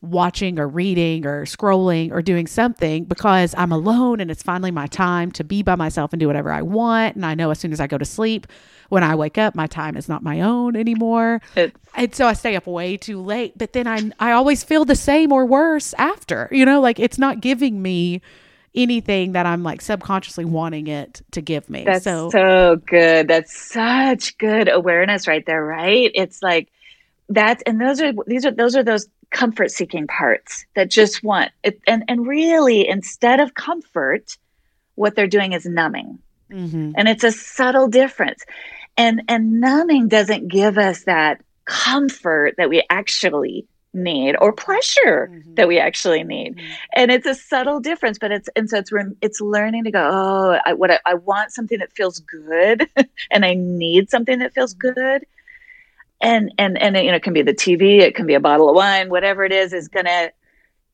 watching 0.00 0.58
or 0.58 0.68
reading 0.68 1.24
or 1.24 1.44
scrolling 1.46 2.12
or 2.12 2.20
doing 2.20 2.46
something 2.46 3.04
because 3.04 3.54
i'm 3.56 3.72
alone 3.72 4.20
and 4.20 4.30
it's 4.30 4.42
finally 4.42 4.70
my 4.70 4.86
time 4.86 5.32
to 5.32 5.42
be 5.42 5.62
by 5.62 5.74
myself 5.74 6.12
and 6.12 6.20
do 6.20 6.26
whatever 6.26 6.52
i 6.52 6.60
want 6.60 7.16
and 7.16 7.24
i 7.24 7.34
know 7.34 7.50
as 7.50 7.58
soon 7.58 7.72
as 7.72 7.80
i 7.80 7.86
go 7.86 7.96
to 7.96 8.04
sleep 8.04 8.46
when 8.90 9.02
i 9.02 9.14
wake 9.14 9.38
up 9.38 9.54
my 9.54 9.66
time 9.66 9.96
is 9.96 10.08
not 10.08 10.22
my 10.22 10.42
own 10.42 10.76
anymore 10.76 11.40
it's- 11.56 11.72
and 11.94 12.14
so 12.14 12.26
i 12.26 12.34
stay 12.34 12.54
up 12.54 12.66
way 12.66 12.98
too 12.98 13.18
late 13.18 13.56
but 13.56 13.72
then 13.72 13.86
i 13.86 14.10
i 14.20 14.32
always 14.32 14.62
feel 14.62 14.84
the 14.84 14.94
same 14.94 15.32
or 15.32 15.46
worse 15.46 15.94
after 15.96 16.48
you 16.52 16.66
know 16.66 16.82
like 16.82 16.98
it's 16.98 17.18
not 17.18 17.40
giving 17.40 17.80
me 17.80 18.20
anything 18.74 19.32
that 19.32 19.46
I'm 19.46 19.62
like 19.62 19.80
subconsciously 19.80 20.44
wanting 20.44 20.86
it 20.86 21.22
to 21.32 21.40
give 21.40 21.68
me. 21.70 21.84
That's 21.84 22.04
so, 22.04 22.30
so 22.30 22.76
good. 22.86 23.28
That's 23.28 23.56
such 23.56 24.36
good 24.38 24.68
awareness 24.68 25.26
right 25.26 25.44
there, 25.46 25.64
right? 25.64 26.10
It's 26.14 26.42
like 26.42 26.68
that's 27.28 27.62
and 27.66 27.80
those 27.80 28.00
are 28.00 28.12
these 28.26 28.44
are 28.44 28.50
those 28.50 28.76
are 28.76 28.82
those 28.82 29.08
comfort 29.30 29.70
seeking 29.70 30.06
parts 30.06 30.66
that 30.76 30.90
just 30.90 31.22
want 31.22 31.50
it 31.62 31.80
and 31.86 32.04
and 32.08 32.26
really 32.26 32.86
instead 32.86 33.40
of 33.40 33.54
comfort 33.54 34.36
what 34.94 35.14
they're 35.14 35.26
doing 35.26 35.52
is 35.52 35.66
numbing. 35.66 36.18
Mm-hmm. 36.50 36.92
And 36.96 37.08
it's 37.08 37.24
a 37.24 37.32
subtle 37.32 37.88
difference. 37.88 38.44
And 38.96 39.22
and 39.28 39.60
numbing 39.60 40.08
doesn't 40.08 40.48
give 40.48 40.78
us 40.78 41.04
that 41.04 41.40
comfort 41.64 42.54
that 42.58 42.68
we 42.68 42.84
actually 42.90 43.66
need 43.94 44.36
or 44.40 44.52
pleasure 44.52 45.30
mm-hmm. 45.30 45.54
that 45.54 45.68
we 45.68 45.78
actually 45.78 46.22
need 46.22 46.56
mm-hmm. 46.56 46.72
and 46.94 47.10
it's 47.10 47.26
a 47.26 47.34
subtle 47.34 47.80
difference 47.80 48.18
but 48.18 48.32
it's 48.32 48.48
and 48.56 48.68
so 48.68 48.78
it's 48.78 48.90
it's 49.20 49.40
learning 49.40 49.84
to 49.84 49.90
go 49.90 50.08
oh 50.12 50.58
i 50.64 50.72
what 50.72 50.90
I, 50.90 50.98
I 51.06 51.14
want 51.14 51.52
something 51.52 51.78
that 51.78 51.92
feels 51.92 52.18
good 52.20 52.88
and 53.30 53.44
i 53.44 53.54
need 53.54 54.10
something 54.10 54.38
that 54.40 54.54
feels 54.54 54.74
mm-hmm. 54.74 54.94
good 54.94 55.26
and 56.20 56.52
and 56.58 56.76
and 56.78 56.96
you 56.96 57.10
know 57.10 57.16
it 57.16 57.22
can 57.22 57.32
be 57.32 57.42
the 57.42 57.54
tv 57.54 58.00
it 58.00 58.14
can 58.14 58.26
be 58.26 58.34
a 58.34 58.40
bottle 58.40 58.68
of 58.68 58.74
wine 58.74 59.10
whatever 59.10 59.44
it 59.44 59.52
is 59.52 59.72
is 59.72 59.88
gonna 59.88 60.30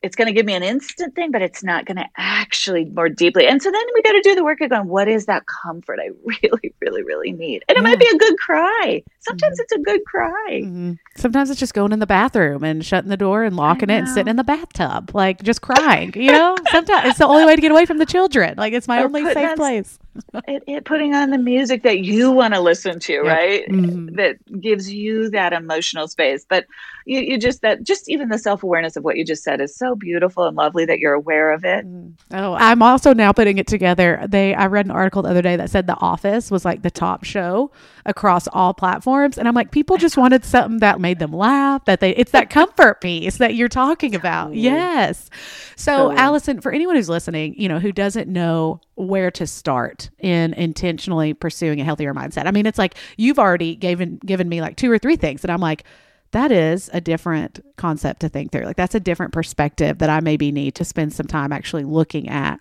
it's 0.02 0.16
going 0.16 0.26
to 0.26 0.32
give 0.32 0.46
me 0.46 0.54
an 0.54 0.62
instant 0.62 1.14
thing, 1.14 1.30
but 1.30 1.42
it's 1.42 1.62
not 1.62 1.84
going 1.84 1.98
to 1.98 2.06
actually 2.16 2.86
more 2.86 3.08
deeply. 3.08 3.46
And 3.46 3.62
so 3.62 3.70
then 3.70 3.82
we 3.94 4.02
got 4.02 4.12
to 4.12 4.22
do 4.22 4.34
the 4.34 4.42
work 4.42 4.60
of 4.62 4.70
going, 4.70 4.88
what 4.88 5.08
is 5.08 5.26
that 5.26 5.44
comfort 5.46 6.00
I 6.00 6.10
really, 6.24 6.74
really, 6.80 7.02
really 7.02 7.32
need? 7.32 7.64
And 7.68 7.76
it 7.76 7.82
yeah. 7.82 7.88
might 7.88 7.98
be 7.98 8.06
a 8.06 8.16
good 8.16 8.38
cry. 8.38 9.02
Sometimes 9.20 9.56
mm-hmm. 9.56 9.62
it's 9.62 9.72
a 9.72 9.78
good 9.78 10.04
cry. 10.06 10.60
Mm-hmm. 10.62 10.92
Sometimes 11.16 11.50
it's 11.50 11.60
just 11.60 11.74
going 11.74 11.92
in 11.92 11.98
the 11.98 12.06
bathroom 12.06 12.64
and 12.64 12.84
shutting 12.84 13.10
the 13.10 13.16
door 13.16 13.44
and 13.44 13.56
locking 13.56 13.90
it 13.90 13.98
and 13.98 14.08
sitting 14.08 14.30
in 14.30 14.36
the 14.36 14.44
bathtub, 14.44 15.10
like 15.14 15.42
just 15.42 15.60
crying. 15.60 16.12
You 16.14 16.32
know, 16.32 16.56
sometimes 16.70 17.10
it's 17.10 17.18
the 17.18 17.26
only 17.26 17.44
way 17.44 17.54
to 17.54 17.60
get 17.60 17.70
away 17.70 17.84
from 17.84 17.98
the 17.98 18.06
children. 18.06 18.54
Like 18.56 18.72
it's 18.72 18.88
my 18.88 19.02
or 19.02 19.04
only 19.04 19.24
safe 19.24 19.56
place. 19.56 19.98
It, 20.46 20.62
it, 20.66 20.84
putting 20.84 21.14
on 21.14 21.30
the 21.30 21.38
music 21.38 21.82
that 21.82 22.00
you 22.00 22.30
want 22.30 22.54
to 22.54 22.60
listen 22.60 22.98
to, 23.00 23.12
yep. 23.12 23.24
right? 23.24 23.68
Mm-hmm. 23.68 24.16
That 24.16 24.36
gives 24.60 24.92
you 24.92 25.30
that 25.30 25.52
emotional 25.52 26.08
space. 26.08 26.44
But 26.48 26.66
you, 27.06 27.20
you 27.20 27.38
just 27.38 27.62
that 27.62 27.82
just 27.82 28.08
even 28.08 28.28
the 28.28 28.38
self 28.38 28.62
awareness 28.62 28.96
of 28.96 29.04
what 29.04 29.16
you 29.16 29.24
just 29.24 29.42
said 29.42 29.60
is 29.60 29.76
so 29.76 29.94
beautiful 29.94 30.46
and 30.46 30.56
lovely 30.56 30.84
that 30.84 30.98
you're 30.98 31.14
aware 31.14 31.52
of 31.52 31.64
it. 31.64 31.86
Mm. 31.86 32.14
Oh, 32.32 32.54
I'm 32.54 32.82
also 32.82 33.14
now 33.14 33.32
putting 33.32 33.58
it 33.58 33.66
together. 33.66 34.24
They 34.28 34.54
I 34.54 34.66
read 34.66 34.86
an 34.86 34.92
article 34.92 35.22
the 35.22 35.30
other 35.30 35.42
day 35.42 35.56
that 35.56 35.70
said 35.70 35.86
The 35.86 35.98
Office 36.00 36.50
was 36.50 36.64
like 36.64 36.82
the 36.82 36.90
top 36.90 37.24
show 37.24 37.70
across 38.06 38.48
all 38.48 38.74
platforms, 38.74 39.38
and 39.38 39.46
I'm 39.46 39.54
like, 39.54 39.70
people 39.70 39.96
just 39.96 40.16
wanted 40.16 40.44
something 40.44 40.78
that 40.80 41.00
made 41.00 41.18
them 41.18 41.32
laugh. 41.32 41.84
That 41.84 42.00
they 42.00 42.10
it's 42.16 42.32
that 42.32 42.50
comfort 42.50 43.00
piece 43.00 43.38
that 43.38 43.54
you're 43.54 43.68
talking 43.68 44.14
about. 44.14 44.48
Totally. 44.48 44.60
Yes. 44.60 45.30
So, 45.76 45.96
totally. 45.96 46.16
Allison, 46.16 46.60
for 46.60 46.72
anyone 46.72 46.96
who's 46.96 47.08
listening, 47.08 47.54
you 47.56 47.68
know, 47.68 47.78
who 47.78 47.92
doesn't 47.92 48.28
know 48.28 48.80
where 48.94 49.30
to 49.30 49.46
start 49.46 50.10
in 50.18 50.52
intentionally 50.54 51.34
pursuing 51.34 51.80
a 51.80 51.84
healthier 51.84 52.12
mindset. 52.12 52.46
I 52.46 52.50
mean, 52.50 52.66
it's 52.66 52.78
like 52.78 52.94
you've 53.16 53.38
already 53.38 53.74
given 53.76 54.18
given 54.24 54.48
me 54.48 54.60
like 54.60 54.76
two 54.76 54.90
or 54.90 54.98
three 54.98 55.16
things, 55.16 55.44
and 55.44 55.50
I'm 55.50 55.60
like 55.60 55.84
that 56.32 56.52
is 56.52 56.88
a 56.92 57.00
different 57.00 57.64
concept 57.76 58.20
to 58.20 58.28
think 58.28 58.52
through. 58.52 58.64
Like 58.64 58.76
that's 58.76 58.94
a 58.94 59.00
different 59.00 59.32
perspective 59.32 59.98
that 59.98 60.10
I 60.10 60.20
maybe 60.20 60.52
need 60.52 60.74
to 60.76 60.84
spend 60.84 61.12
some 61.12 61.26
time 61.26 61.52
actually 61.52 61.84
looking 61.84 62.28
at. 62.28 62.60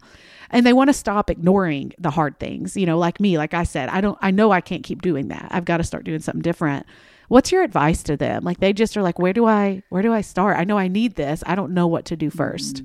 And 0.52 0.66
they 0.66 0.74
want 0.74 0.90
to 0.90 0.94
stop 0.94 1.30
ignoring 1.30 1.94
the 2.00 2.10
hard 2.10 2.40
things, 2.40 2.76
you 2.76 2.86
know, 2.86 2.98
like 2.98 3.20
me, 3.20 3.38
like 3.38 3.54
I 3.54 3.64
said, 3.64 3.90
I 3.90 4.02
don't 4.02 4.18
I 4.22 4.32
know 4.32 4.52
I 4.52 4.62
can't 4.62 4.84
keep 4.84 5.02
doing 5.02 5.28
that. 5.30 5.48
I've 5.52 5.66
got 5.66 5.78
to 5.78 5.84
start 5.84 6.04
doing 6.04 6.20
something 6.20 6.42
different. 6.42 6.86
What's 7.28 7.52
your 7.52 7.64
advice 7.64 8.02
to 8.04 8.18
them? 8.18 8.44
Like 8.44 8.60
they 8.60 8.74
just 8.74 8.98
are 8.98 9.04
like, 9.04 9.20
where 9.20 9.34
do 9.34 9.46
I 9.46 9.84
where 9.90 10.02
do 10.02 10.14
I 10.14 10.22
start? 10.22 10.58
I 10.58 10.64
know 10.64 10.78
I 10.78 10.88
need 10.88 11.16
this. 11.16 11.44
I 11.46 11.56
don't 11.56 11.74
know 11.74 11.88
what 11.88 12.06
to 12.06 12.16
do 12.16 12.30
first. 12.30 12.84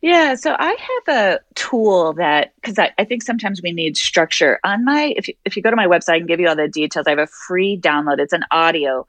Yeah, 0.00 0.36
so 0.36 0.56
I 0.58 0.76
have 1.06 1.16
a 1.16 1.40
tool 1.54 2.14
that 2.14 2.54
because 2.56 2.78
I, 2.78 2.92
I, 2.98 3.04
think 3.04 3.22
sometimes 3.22 3.60
we 3.62 3.72
need 3.72 3.98
structure 3.98 4.58
on 4.64 4.86
my 4.86 5.12
if 5.16 5.28
you, 5.28 5.34
if 5.44 5.54
you 5.54 5.62
go 5.62 5.68
to 5.68 5.76
my 5.76 5.86
website, 5.86 6.18
can 6.18 6.26
give 6.26 6.40
you 6.40 6.48
all 6.48 6.56
the 6.56 6.68
details. 6.68 7.06
I 7.06 7.10
have 7.10 7.18
a 7.18 7.26
free 7.26 7.78
download. 7.78 8.18
It's 8.18 8.32
an 8.32 8.44
audio 8.50 9.06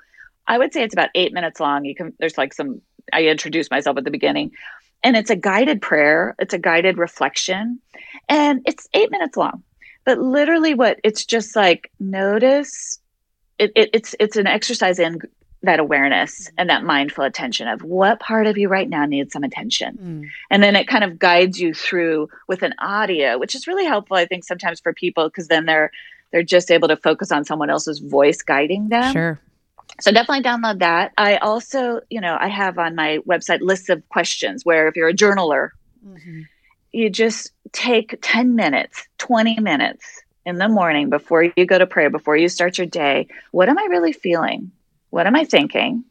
I 0.47 0.57
would 0.57 0.73
say 0.73 0.83
it's 0.83 0.93
about 0.93 1.09
eight 1.13 1.33
minutes 1.33 1.59
long. 1.59 1.85
You 1.85 1.93
can, 1.93 2.13
there's 2.19 2.37
like 2.37 2.53
some, 2.53 2.81
I 3.11 3.25
introduced 3.25 3.69
myself 3.69 3.97
at 3.97 4.05
the 4.05 4.11
beginning 4.11 4.51
and 5.03 5.15
it's 5.15 5.29
a 5.29 5.35
guided 5.35 5.81
prayer. 5.81 6.35
It's 6.39 6.53
a 6.53 6.59
guided 6.59 6.97
reflection 6.97 7.79
and 8.29 8.61
it's 8.65 8.87
eight 8.93 9.11
minutes 9.11 9.37
long, 9.37 9.63
but 10.05 10.19
literally 10.19 10.73
what 10.73 10.99
it's 11.03 11.25
just 11.25 11.55
like 11.55 11.91
notice 11.99 12.99
it, 13.59 13.71
it, 13.75 13.89
it's, 13.93 14.15
it's 14.19 14.35
an 14.35 14.45
exercise 14.45 14.99
in 14.99 15.19
that 15.63 15.79
awareness 15.79 16.49
and 16.57 16.69
that 16.69 16.83
mindful 16.83 17.23
attention 17.23 17.67
of 17.67 17.81
what 17.83 18.19
part 18.19 18.45
of 18.47 18.57
you 18.57 18.69
right 18.69 18.89
now 18.89 19.05
needs 19.05 19.33
some 19.33 19.43
attention. 19.43 19.97
Mm. 19.97 20.29
And 20.51 20.63
then 20.63 20.75
it 20.75 20.87
kind 20.87 21.03
of 21.03 21.17
guides 21.17 21.59
you 21.59 21.73
through 21.73 22.29
with 22.47 22.61
an 22.61 22.73
audio, 22.79 23.37
which 23.37 23.55
is 23.55 23.67
really 23.67 23.85
helpful, 23.85 24.17
I 24.17 24.25
think, 24.25 24.43
sometimes 24.43 24.79
for 24.79 24.93
people 24.93 25.27
because 25.27 25.47
then 25.47 25.65
they're 25.65 25.91
they're 26.31 26.43
just 26.43 26.69
able 26.71 26.89
to 26.89 26.97
focus 26.97 27.31
on 27.31 27.45
someone 27.45 27.69
else's 27.69 27.99
voice 27.99 28.41
guiding 28.41 28.89
them. 28.89 29.13
Sure. 29.13 29.39
So 29.99 30.11
definitely 30.11 30.43
download 30.43 30.79
that. 30.79 31.13
I 31.17 31.37
also, 31.37 32.01
you 32.09 32.21
know, 32.21 32.37
I 32.39 32.47
have 32.47 32.77
on 32.77 32.95
my 32.95 33.19
website 33.27 33.61
lists 33.61 33.89
of 33.89 34.07
questions 34.09 34.63
where 34.63 34.87
if 34.87 34.95
you're 34.95 35.07
a 35.07 35.13
journaler, 35.13 35.69
mm-hmm. 36.05 36.41
you 36.91 37.09
just 37.09 37.51
take 37.71 38.17
10 38.21 38.55
minutes, 38.55 39.07
20 39.17 39.59
minutes 39.59 40.05
in 40.45 40.57
the 40.57 40.69
morning 40.69 41.09
before 41.09 41.43
you 41.43 41.65
go 41.65 41.77
to 41.77 41.87
pray, 41.87 42.07
before 42.09 42.37
you 42.37 42.47
start 42.47 42.77
your 42.77 42.87
day. 42.87 43.27
What 43.51 43.69
am 43.69 43.77
I 43.77 43.87
really 43.89 44.13
feeling? 44.13 44.71
What 45.09 45.25
am 45.27 45.35
I 45.35 45.45
thinking? 45.45 46.03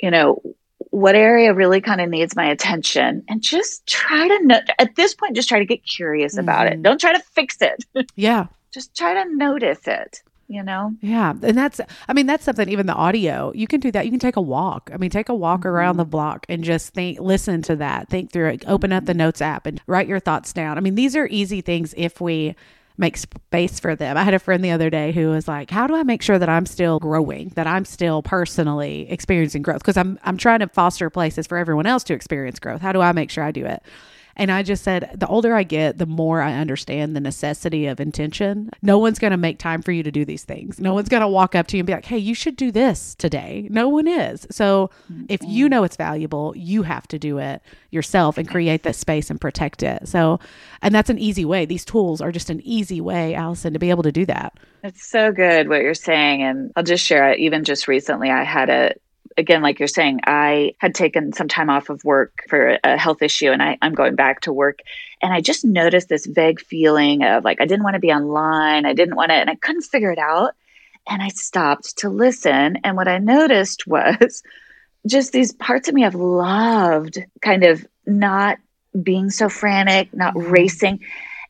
You 0.00 0.10
know, 0.10 0.42
what 0.90 1.14
area 1.16 1.52
really 1.52 1.80
kind 1.80 2.00
of 2.00 2.08
needs 2.08 2.36
my 2.36 2.46
attention 2.46 3.24
and 3.28 3.42
just 3.42 3.84
try 3.86 4.28
to 4.28 4.46
know 4.46 4.60
at 4.78 4.94
this 4.94 5.12
point 5.12 5.34
just 5.34 5.48
try 5.48 5.58
to 5.58 5.64
get 5.64 5.84
curious 5.84 6.38
about 6.38 6.66
mm-hmm. 6.66 6.74
it 6.74 6.82
don't 6.82 7.00
try 7.00 7.12
to 7.12 7.18
fix 7.32 7.56
it 7.60 7.84
yeah 8.14 8.46
just 8.72 8.96
try 8.96 9.14
to 9.14 9.34
notice 9.34 9.88
it 9.88 10.22
you 10.48 10.62
know? 10.62 10.94
Yeah. 11.00 11.34
And 11.42 11.56
that's, 11.56 11.80
I 12.08 12.12
mean, 12.12 12.26
that's 12.26 12.44
something, 12.44 12.68
even 12.68 12.86
the 12.86 12.94
audio, 12.94 13.52
you 13.54 13.66
can 13.66 13.80
do 13.80 13.90
that. 13.92 14.04
You 14.04 14.10
can 14.10 14.20
take 14.20 14.36
a 14.36 14.42
walk. 14.42 14.90
I 14.92 14.96
mean, 14.96 15.10
take 15.10 15.28
a 15.28 15.34
walk 15.34 15.60
mm-hmm. 15.60 15.68
around 15.68 15.96
the 15.96 16.04
block 16.04 16.46
and 16.48 16.64
just 16.64 16.94
think, 16.94 17.20
listen 17.20 17.62
to 17.62 17.76
that, 17.76 18.08
think 18.08 18.32
through 18.32 18.50
it, 18.50 18.64
open 18.66 18.92
up 18.92 19.04
the 19.06 19.14
notes 19.14 19.40
app 19.40 19.66
and 19.66 19.80
write 19.86 20.08
your 20.08 20.20
thoughts 20.20 20.52
down. 20.52 20.78
I 20.78 20.80
mean, 20.80 20.94
these 20.94 21.16
are 21.16 21.26
easy 21.26 21.60
things 21.60 21.94
if 21.96 22.20
we 22.20 22.54
make 22.96 23.16
space 23.16 23.80
for 23.80 23.96
them. 23.96 24.16
I 24.16 24.22
had 24.22 24.34
a 24.34 24.38
friend 24.38 24.64
the 24.64 24.70
other 24.70 24.88
day 24.88 25.10
who 25.10 25.30
was 25.30 25.48
like, 25.48 25.70
"How 25.70 25.86
do 25.86 25.96
I 25.96 26.04
make 26.04 26.22
sure 26.22 26.38
that 26.38 26.48
I'm 26.48 26.64
still 26.64 27.00
growing, 27.00 27.48
that 27.56 27.66
I'm 27.66 27.84
still 27.84 28.22
personally 28.22 29.10
experiencing 29.10 29.62
growth 29.62 29.80
because 29.80 29.96
I'm 29.96 30.18
I'm 30.22 30.36
trying 30.36 30.60
to 30.60 30.68
foster 30.68 31.10
places 31.10 31.48
for 31.48 31.58
everyone 31.58 31.86
else 31.86 32.04
to 32.04 32.14
experience 32.14 32.60
growth. 32.60 32.80
How 32.80 32.92
do 32.92 33.00
I 33.00 33.10
make 33.10 33.30
sure 33.30 33.42
I 33.42 33.50
do 33.50 33.66
it?" 33.66 33.82
And 34.36 34.50
I 34.50 34.62
just 34.62 34.82
said, 34.82 35.10
the 35.14 35.26
older 35.26 35.54
I 35.54 35.62
get, 35.62 35.98
the 35.98 36.06
more 36.06 36.40
I 36.40 36.54
understand 36.54 37.14
the 37.14 37.20
necessity 37.20 37.86
of 37.86 38.00
intention. 38.00 38.70
No 38.82 38.98
one's 38.98 39.18
going 39.18 39.30
to 39.30 39.36
make 39.36 39.58
time 39.58 39.82
for 39.82 39.92
you 39.92 40.02
to 40.02 40.10
do 40.10 40.24
these 40.24 40.44
things. 40.44 40.80
No 40.80 40.94
one's 40.94 41.08
going 41.08 41.20
to 41.20 41.28
walk 41.28 41.54
up 41.54 41.66
to 41.68 41.76
you 41.76 41.80
and 41.80 41.86
be 41.86 41.92
like, 41.92 42.04
hey, 42.04 42.18
you 42.18 42.34
should 42.34 42.56
do 42.56 42.72
this 42.72 43.14
today. 43.14 43.68
No 43.70 43.88
one 43.88 44.08
is. 44.08 44.46
So 44.50 44.90
if 45.28 45.40
you 45.44 45.68
know 45.68 45.84
it's 45.84 45.96
valuable, 45.96 46.52
you 46.56 46.82
have 46.82 47.06
to 47.08 47.18
do 47.18 47.38
it 47.38 47.62
yourself 47.90 48.36
and 48.36 48.48
create 48.48 48.82
that 48.82 48.96
space 48.96 49.30
and 49.30 49.40
protect 49.40 49.82
it. 49.82 50.08
So, 50.08 50.40
and 50.82 50.94
that's 50.94 51.10
an 51.10 51.18
easy 51.18 51.44
way. 51.44 51.64
These 51.64 51.84
tools 51.84 52.20
are 52.20 52.32
just 52.32 52.50
an 52.50 52.60
easy 52.64 53.00
way, 53.00 53.34
Allison, 53.34 53.72
to 53.72 53.78
be 53.78 53.90
able 53.90 54.02
to 54.02 54.12
do 54.12 54.26
that. 54.26 54.58
It's 54.82 55.08
so 55.08 55.32
good 55.32 55.68
what 55.68 55.82
you're 55.82 55.94
saying. 55.94 56.42
And 56.42 56.72
I'll 56.76 56.82
just 56.82 57.04
share 57.04 57.30
it. 57.30 57.38
Even 57.38 57.64
just 57.64 57.88
recently, 57.88 58.30
I 58.30 58.44
had 58.44 58.68
a 58.68 58.94
again, 59.36 59.62
like 59.62 59.78
you're 59.78 59.88
saying, 59.88 60.20
I 60.26 60.74
had 60.78 60.94
taken 60.94 61.32
some 61.32 61.48
time 61.48 61.70
off 61.70 61.90
of 61.90 62.04
work 62.04 62.44
for 62.48 62.78
a 62.84 62.96
health 62.96 63.22
issue 63.22 63.50
and 63.50 63.62
I, 63.62 63.78
I'm 63.82 63.94
going 63.94 64.14
back 64.14 64.40
to 64.42 64.52
work. 64.52 64.80
And 65.22 65.32
I 65.32 65.40
just 65.40 65.64
noticed 65.64 66.08
this 66.08 66.26
vague 66.26 66.60
feeling 66.60 67.24
of 67.24 67.44
like, 67.44 67.60
I 67.60 67.66
didn't 67.66 67.84
want 67.84 67.94
to 67.94 68.00
be 68.00 68.12
online. 68.12 68.86
I 68.86 68.92
didn't 68.92 69.16
want 69.16 69.30
to, 69.30 69.34
and 69.34 69.50
I 69.50 69.54
couldn't 69.56 69.82
figure 69.82 70.10
it 70.10 70.18
out. 70.18 70.54
And 71.08 71.22
I 71.22 71.28
stopped 71.28 71.98
to 71.98 72.08
listen. 72.08 72.78
And 72.84 72.96
what 72.96 73.08
I 73.08 73.18
noticed 73.18 73.86
was 73.86 74.42
just 75.06 75.32
these 75.32 75.52
parts 75.52 75.88
of 75.88 75.94
me 75.94 76.04
I've 76.04 76.14
loved 76.14 77.22
kind 77.42 77.64
of 77.64 77.86
not 78.06 78.58
being 79.02 79.30
so 79.30 79.48
frantic, 79.48 80.14
not 80.14 80.34
mm-hmm. 80.34 80.50
racing. 80.50 81.00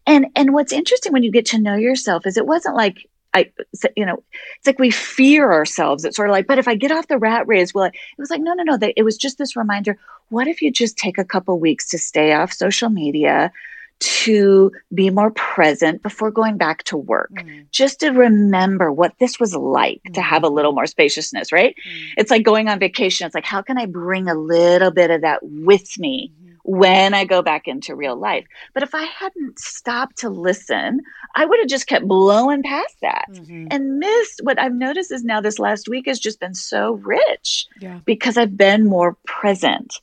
And 0.06 0.26
and 0.36 0.52
what's 0.52 0.72
interesting 0.72 1.12
when 1.12 1.22
you 1.22 1.30
get 1.30 1.46
to 1.46 1.58
know 1.58 1.74
yourself 1.74 2.26
is 2.26 2.36
it 2.36 2.46
wasn't 2.46 2.76
like 2.76 3.08
I, 3.34 3.50
you 3.96 4.06
know, 4.06 4.22
it's 4.56 4.66
like 4.66 4.78
we 4.78 4.90
fear 4.90 5.52
ourselves. 5.52 6.04
It's 6.04 6.16
sort 6.16 6.28
of 6.28 6.32
like, 6.32 6.46
but 6.46 6.58
if 6.58 6.68
I 6.68 6.76
get 6.76 6.92
off 6.92 7.08
the 7.08 7.18
rat 7.18 7.46
race, 7.48 7.74
well, 7.74 7.84
it 7.84 7.94
was 8.16 8.30
like, 8.30 8.40
no, 8.40 8.54
no, 8.54 8.62
no. 8.62 8.76
They, 8.76 8.94
it 8.96 9.02
was 9.02 9.16
just 9.16 9.38
this 9.38 9.56
reminder. 9.56 9.98
What 10.28 10.46
if 10.46 10.62
you 10.62 10.70
just 10.70 10.96
take 10.96 11.18
a 11.18 11.24
couple 11.24 11.58
weeks 11.58 11.88
to 11.88 11.98
stay 11.98 12.32
off 12.32 12.52
social 12.52 12.90
media, 12.90 13.52
to 14.00 14.72
be 14.92 15.10
more 15.10 15.30
present 15.30 16.02
before 16.02 16.30
going 16.30 16.56
back 16.56 16.82
to 16.84 16.96
work, 16.96 17.32
mm. 17.32 17.64
just 17.70 18.00
to 18.00 18.10
remember 18.10 18.92
what 18.92 19.14
this 19.18 19.38
was 19.38 19.54
like 19.54 20.00
mm. 20.08 20.14
to 20.14 20.20
have 20.20 20.42
a 20.42 20.48
little 20.48 20.72
more 20.72 20.86
spaciousness, 20.86 21.52
right? 21.52 21.74
Mm. 21.88 22.08
It's 22.16 22.30
like 22.30 22.42
going 22.42 22.68
on 22.68 22.78
vacation. 22.78 23.26
It's 23.26 23.34
like, 23.34 23.44
how 23.44 23.62
can 23.62 23.78
I 23.78 23.86
bring 23.86 24.28
a 24.28 24.34
little 24.34 24.90
bit 24.90 25.10
of 25.10 25.22
that 25.22 25.40
with 25.42 25.98
me? 25.98 26.32
When 26.64 27.12
I 27.14 27.24
go 27.24 27.42
back 27.42 27.68
into 27.68 27.94
real 27.94 28.16
life. 28.16 28.46
But 28.72 28.82
if 28.82 28.94
I 28.94 29.04
hadn't 29.04 29.58
stopped 29.58 30.18
to 30.18 30.30
listen, 30.30 31.02
I 31.36 31.44
would 31.44 31.58
have 31.60 31.68
just 31.68 31.86
kept 31.86 32.08
blowing 32.08 32.62
past 32.62 32.96
that 33.02 33.26
mm-hmm. 33.30 33.68
and 33.70 33.98
missed 33.98 34.40
what 34.42 34.58
I've 34.58 34.74
noticed 34.74 35.12
is 35.12 35.24
now 35.24 35.40
this 35.40 35.58
last 35.58 35.88
week 35.88 36.06
has 36.06 36.18
just 36.18 36.40
been 36.40 36.54
so 36.54 36.94
rich 37.04 37.66
yeah. 37.80 38.00
because 38.04 38.36
I've 38.36 38.56
been 38.56 38.86
more 38.86 39.16
present 39.26 40.00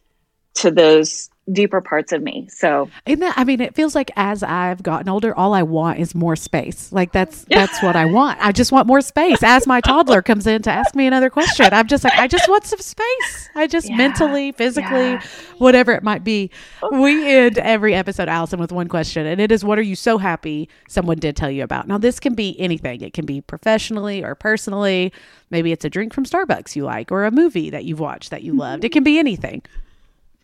to 0.55 0.71
those 0.71 1.29
deeper 1.51 1.81
parts 1.81 2.11
of 2.11 2.21
me. 2.21 2.47
So, 2.49 2.89
In 3.05 3.19
that, 3.19 3.33
I 3.37 3.43
mean, 3.43 3.61
it 3.61 3.75
feels 3.75 3.95
like 3.95 4.11
as 4.15 4.43
I've 4.43 4.83
gotten 4.83 5.09
older, 5.09 5.35
all 5.35 5.53
I 5.53 5.63
want 5.63 5.99
is 5.99 6.13
more 6.13 6.35
space. 6.35 6.91
Like 6.91 7.11
that's 7.11 7.45
that's 7.45 7.81
what 7.81 7.95
I 7.95 8.05
want. 8.05 8.39
I 8.41 8.51
just 8.51 8.71
want 8.71 8.87
more 8.87 9.01
space. 9.01 9.41
As 9.43 9.65
my 9.67 9.81
toddler 9.81 10.21
comes 10.21 10.47
in 10.47 10.61
to 10.63 10.71
ask 10.71 10.95
me 10.95 11.07
another 11.07 11.29
question, 11.29 11.73
I'm 11.73 11.87
just 11.87 12.03
like, 12.03 12.13
I 12.13 12.27
just 12.27 12.47
want 12.47 12.65
some 12.65 12.79
space. 12.79 13.49
I 13.55 13.67
just 13.67 13.89
yeah. 13.89 13.97
mentally, 13.97 14.51
physically, 14.51 15.11
yeah. 15.11 15.25
whatever 15.57 15.91
it 15.93 16.03
might 16.03 16.23
be. 16.23 16.51
Oh. 16.83 17.01
We 17.01 17.27
end 17.27 17.57
every 17.57 17.95
episode, 17.95 18.29
Allison, 18.29 18.59
with 18.59 18.71
one 18.71 18.87
question, 18.87 19.25
and 19.25 19.41
it 19.41 19.51
is, 19.51 19.65
"What 19.65 19.79
are 19.79 19.83
you 19.83 19.95
so 19.95 20.17
happy 20.17 20.69
someone 20.87 21.17
did 21.17 21.35
tell 21.35 21.51
you 21.51 21.63
about?" 21.63 21.87
Now, 21.87 21.97
this 21.97 22.19
can 22.19 22.35
be 22.35 22.59
anything. 22.59 23.01
It 23.01 23.13
can 23.13 23.25
be 23.25 23.41
professionally 23.41 24.23
or 24.23 24.35
personally. 24.35 25.11
Maybe 25.49 25.71
it's 25.71 25.83
a 25.83 25.89
drink 25.89 26.13
from 26.13 26.25
Starbucks 26.25 26.75
you 26.75 26.85
like, 26.85 27.11
or 27.11 27.25
a 27.25 27.31
movie 27.31 27.69
that 27.71 27.83
you've 27.83 27.99
watched 27.99 28.29
that 28.29 28.43
you 28.43 28.53
loved. 28.53 28.83
It 28.83 28.87
mm-hmm. 28.87 28.93
can 28.93 29.03
be 29.03 29.19
anything. 29.19 29.63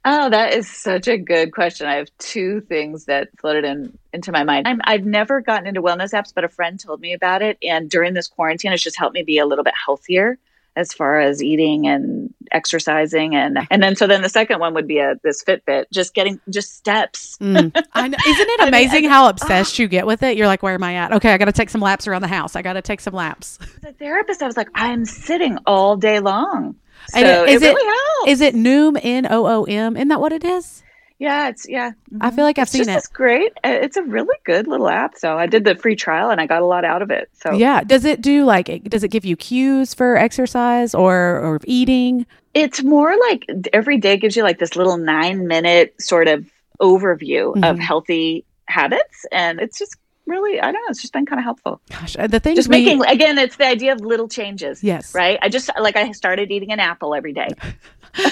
Oh, 0.10 0.30
that 0.30 0.54
is 0.54 0.70
such 0.70 1.10
a 1.10 1.18
good 1.18 1.52
question. 1.52 1.86
I 1.86 1.96
have 1.96 2.10
two 2.18 2.62
things 2.62 3.06
that 3.06 3.28
floated 3.38 3.66
in 3.66 3.98
into 4.14 4.32
my 4.32 4.46
mind. 4.46 4.66
i 4.86 4.94
have 4.94 5.06
never 5.06 5.42
gotten 5.42 5.68
into 5.68 5.82
wellness 5.82 6.14
apps, 6.14 6.34
but 6.34 6.46
a 6.46 6.48
friend 6.48 6.80
told 6.80 7.02
me 7.02 7.12
about 7.12 7.42
it, 7.42 7.58
and 7.62 7.90
during 7.90 8.14
this 8.14 8.30
quarantine, 8.30 8.72
it's 8.72 8.82
just 8.82 8.98
helped 8.98 9.16
me 9.16 9.24
be 9.24 9.38
a 9.38 9.46
little 9.46 9.66
bit 9.66 9.74
healthier 9.86 10.38
as 10.78 10.94
far 10.94 11.20
as 11.20 11.44
eating 11.44 11.88
and 11.88 12.34
exercising 12.52 13.36
and 13.36 13.58
and 13.70 13.84
then 13.84 13.96
so 13.96 14.06
then 14.06 14.22
the 14.22 14.30
second 14.30 14.60
one 14.60 14.76
would 14.76 14.88
be 14.88 15.00
a 15.00 15.16
this 15.24 15.44
Fitbit, 15.44 15.86
just 15.92 16.14
getting 16.14 16.40
just 16.50 16.78
steps. 16.78 17.38
Mm. 17.42 17.72
I 17.94 18.08
know. 18.08 18.18
Isn't 18.26 18.50
it 18.50 18.68
amazing 18.70 18.92
I 19.00 19.02
mean, 19.02 19.10
how 19.10 19.28
obsessed 19.28 19.78
you 19.78 19.90
get 19.90 20.08
with 20.08 20.24
it? 20.24 20.38
You're 20.38 20.48
like, 20.48 20.64
where 20.64 20.76
am 20.76 20.84
I 20.84 20.96
at? 20.96 21.12
Okay, 21.12 21.34
I 21.34 21.38
got 21.38 21.46
to 21.46 21.52
take 21.52 21.70
some 21.70 21.82
laps 21.82 22.08
around 22.08 22.22
the 22.22 22.30
house. 22.30 22.56
I 22.56 22.62
got 22.62 22.74
to 22.74 22.82
take 22.82 23.02
some 23.02 23.14
laps. 23.14 23.60
The 23.82 23.92
therapist, 23.92 24.42
I 24.42 24.48
was 24.48 24.56
like, 24.56 24.70
I'm 24.74 25.04
sitting 25.04 25.58
all 25.66 25.98
day 25.98 26.22
long. 26.22 26.76
So 27.10 27.20
and 27.20 27.50
is 27.50 27.62
it, 27.62 27.74
really 27.74 27.86
helps. 27.86 28.32
Is 28.32 28.42
it 28.42 28.56
Noom 28.56 29.00
N 29.02 29.28
O 29.30 29.46
O 29.48 29.64
M? 29.64 29.96
Isn't 29.96 30.08
that 30.10 30.20
what 30.20 30.32
it 30.34 30.44
is? 30.44 30.84
Yeah, 31.20 31.50
it's 31.50 31.68
yeah. 31.68 31.92
Mm-hmm. 31.92 32.18
I 32.22 32.32
feel 32.32 32.44
like 32.44 32.60
I've 32.60 32.64
it's 32.64 32.72
seen 32.74 32.90
it. 32.90 32.96
It's 32.96 33.08
great. 33.08 33.54
It's 33.64 33.98
a 33.98 34.04
really 34.04 34.36
good 34.46 34.68
little 34.68 34.88
app. 34.88 35.18
So 35.18 35.38
I 35.38 35.48
did 35.48 35.64
the 35.64 35.76
free 35.76 35.96
trial 35.96 36.30
and 36.30 36.40
I 36.40 36.46
got 36.46 36.62
a 36.62 36.66
lot 36.66 36.86
out 36.86 37.02
of 37.02 37.10
it. 37.10 37.30
So 37.34 37.54
yeah, 37.54 37.84
does 37.84 38.06
it 38.06 38.22
do 38.22 38.46
like 38.46 38.84
does 38.84 39.04
it 39.04 39.10
give 39.10 39.26
you 39.26 39.36
cues 39.36 39.94
for 39.94 40.16
exercise 40.16 40.94
or 40.94 41.40
or 41.40 41.60
eating? 41.64 42.26
It's 42.54 42.84
more 42.84 43.18
like 43.20 43.46
every 43.74 43.98
day 43.98 44.18
gives 44.18 44.36
you 44.36 44.44
like 44.44 44.60
this 44.60 44.76
little 44.76 44.98
nine 44.98 45.48
minute 45.48 46.00
sort 46.00 46.28
of 46.28 46.50
overview 46.80 47.54
mm-hmm. 47.54 47.64
of 47.64 47.80
healthy 47.80 48.46
habits, 48.66 49.26
and 49.32 49.60
it's 49.60 49.80
just 49.80 49.96
really? 50.28 50.60
I 50.60 50.72
don't 50.72 50.82
know. 50.82 50.90
It's 50.90 51.02
just 51.02 51.14
been 51.14 51.26
kind 51.26 51.40
of 51.40 51.44
helpful. 51.44 51.82
Gosh 51.90 52.16
uh, 52.18 52.28
the 52.28 52.40
thing 52.40 52.56
just 52.56 52.70
making 52.70 53.04
again 53.06 53.38
it's 53.38 53.56
the 53.56 53.66
idea 53.66 53.94
of 53.94 54.02
little 54.02 54.28
changes 54.28 54.84
yes. 54.84 55.16
right? 55.16 55.40
I 55.42 55.50
just 55.50 55.70
like 55.80 55.96
i 55.96 56.12
started 56.12 56.52
eating 56.52 56.72
an 56.72 56.80
apple 56.80 57.16
every 57.16 57.34
day. 57.34 57.50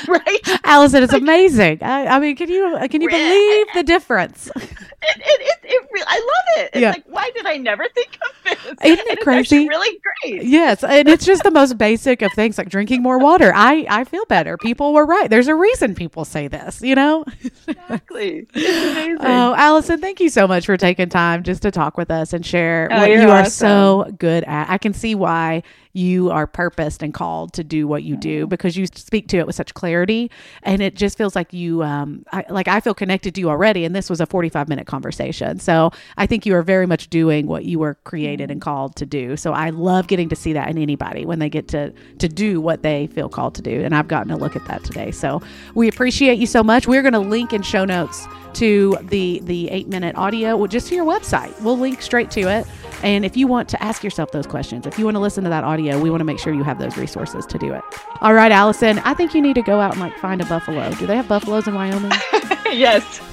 Right? 0.07 0.39
Allison 0.63 1.03
it's 1.03 1.13
like, 1.13 1.21
amazing. 1.21 1.83
I, 1.83 2.07
I, 2.07 2.19
mean 2.19 2.35
can 2.35 2.49
you 2.49 2.75
uh, 2.75 2.87
can 2.87 3.01
you 3.01 3.09
believe 3.09 3.67
the 3.75 3.83
difference? 3.83 4.49
It, 5.07 5.21
it, 5.21 5.41
it, 5.41 5.59
it 5.63 5.84
really, 5.95 6.05
i 6.07 6.15
love 6.15 6.65
it. 6.65 6.69
It's 6.73 6.81
yeah. 6.81 6.91
like 6.91 7.05
why 7.07 7.31
did 7.35 7.45
i 7.45 7.57
never 7.57 7.87
think 7.89 8.17
of 8.21 8.43
this? 8.43 8.75
Isn't 8.83 9.07
it 9.07 9.21
crazy? 9.21 9.67
really 9.67 9.99
great. 10.21 10.43
Yes 10.43 10.83
and 10.83 11.07
it's 11.07 11.25
just 11.25 11.43
the 11.43 11.51
most 11.51 11.77
basic 11.77 12.21
of 12.21 12.31
things 12.33 12.57
like 12.57 12.69
drinking 12.69 13.01
more 13.01 13.17
water. 13.17 13.51
I 13.55 13.85
i 13.89 14.03
feel 14.03 14.25
better. 14.25 14.57
People 14.57 14.93
were 14.93 15.05
right. 15.05 15.29
There's 15.29 15.47
a 15.47 15.55
reason 15.55 15.95
people 15.95 16.25
say 16.25 16.47
this 16.47 16.81
you 16.81 16.95
know? 16.95 17.25
Exactly. 17.67 18.47
It's 18.55 18.91
amazing. 18.91 19.17
Oh 19.21 19.55
allison 19.55 20.01
thank 20.01 20.19
you 20.19 20.29
so 20.29 20.47
much 20.47 20.65
for 20.65 20.77
taking 20.77 21.09
time 21.09 21.43
just 21.43 21.61
to 21.63 21.71
talk 21.71 21.97
with 21.97 22.11
us 22.11 22.33
and 22.33 22.45
share 22.45 22.89
oh, 22.91 22.97
what 22.97 23.09
you 23.09 23.29
are 23.29 23.45
so 23.45 24.11
good 24.17 24.43
at. 24.43 24.69
I 24.69 24.77
can 24.77 24.93
see 24.93 25.15
why 25.15 25.63
you 25.95 26.29
are 26.29 26.45
purposed 26.45 27.01
and 27.01 27.13
called 27.13 27.53
to 27.53 27.63
do 27.63 27.87
what 27.87 28.03
you 28.03 28.17
do 28.17 28.45
because 28.45 28.75
you 28.75 28.85
speak 28.87 29.27
to 29.29 29.37
it 29.37 29.47
with 29.47 29.55
such 29.55 29.73
clarity 29.73 30.29
and 30.63 30.81
it 30.81 30.95
just 30.95 31.17
feels 31.17 31.35
like 31.35 31.53
you 31.53 31.81
um 31.83 32.25
I, 32.31 32.45
like 32.49 32.67
I 32.67 32.79
feel 32.81 32.93
connected 32.93 33.33
to 33.35 33.41
you 33.41 33.49
already 33.49 33.85
and 33.85 33.95
this 33.95 34.09
was 34.09 34.19
a 34.19 34.25
45 34.25 34.67
minute 34.67 34.87
conversation. 34.87 35.59
So 35.59 35.91
I 36.17 36.25
think 36.25 36.45
you 36.45 36.55
are 36.55 36.63
very 36.63 36.85
much 36.85 37.09
doing 37.09 37.47
what 37.47 37.65
you 37.65 37.79
were 37.79 37.95
created 38.03 38.51
and 38.51 38.61
called 38.61 38.95
to 38.97 39.05
do. 39.05 39.37
So 39.37 39.53
I 39.53 39.69
love 39.69 40.07
getting 40.07 40.29
to 40.29 40.35
see 40.35 40.53
that 40.53 40.69
in 40.69 40.77
anybody 40.77 41.25
when 41.25 41.39
they 41.39 41.49
get 41.49 41.67
to 41.69 41.93
to 42.19 42.27
do 42.27 42.59
what 42.59 42.83
they 42.83 43.07
feel 43.07 43.29
called 43.29 43.55
to 43.55 43.61
do 43.61 43.81
and 43.81 43.95
I've 43.95 44.07
gotten 44.07 44.29
to 44.29 44.35
look 44.35 44.55
at 44.55 44.65
that 44.65 44.83
today. 44.83 45.11
So 45.11 45.41
we 45.75 45.87
appreciate 45.87 46.39
you 46.39 46.47
so 46.47 46.61
much. 46.61 46.87
We're 46.87 47.01
going 47.01 47.13
to 47.13 47.19
link 47.19 47.53
in 47.53 47.61
show 47.61 47.85
notes 47.85 48.27
to 48.55 48.97
the 49.03 49.41
the 49.43 49.69
8 49.69 49.87
minute 49.87 50.15
audio 50.15 50.57
well, 50.57 50.67
just 50.67 50.87
to 50.89 50.95
your 50.95 51.05
website. 51.05 51.59
We'll 51.61 51.77
link 51.77 52.01
straight 52.01 52.31
to 52.31 52.41
it. 52.41 52.67
And 53.05 53.23
if 53.23 53.37
you 53.37 53.45
want 53.45 53.69
to 53.69 53.81
ask 53.83 54.03
yourself 54.03 54.31
those 54.31 54.47
questions, 54.47 54.87
if 54.87 54.97
you 54.97 55.05
want 55.05 55.13
to 55.13 55.19
listen 55.21 55.43
to 55.43 55.49
that 55.51 55.63
audio, 55.63 55.99
we 55.99 56.09
want 56.09 56.21
to 56.21 56.25
make 56.25 56.39
sure 56.39 56.51
you 56.55 56.63
have 56.63 56.79
those 56.79 56.97
resources 56.97 57.45
to 57.45 57.59
do 57.59 57.71
it. 57.71 57.83
All 58.19 58.33
right, 58.33 58.51
Allison, 58.51 58.97
I 58.99 59.13
think 59.13 59.35
you 59.35 59.43
need 59.43 59.53
to 59.53 59.61
go 59.61 59.79
out 59.79 59.91
and 59.91 60.01
like 60.01 60.17
find 60.17 60.41
a 60.41 60.45
buffalo. 60.45 60.91
Do 60.95 61.05
they 61.05 61.15
have 61.15 61.27
buffaloes 61.27 61.67
in 61.67 61.75
Wyoming? 61.75 62.11
yes, 62.71 63.21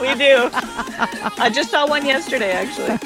we 0.00 0.12
do. 0.16 0.50
I 1.38 1.48
just 1.54 1.70
saw 1.70 1.88
one 1.88 2.04
yesterday, 2.04 2.50
actually. 2.50 2.98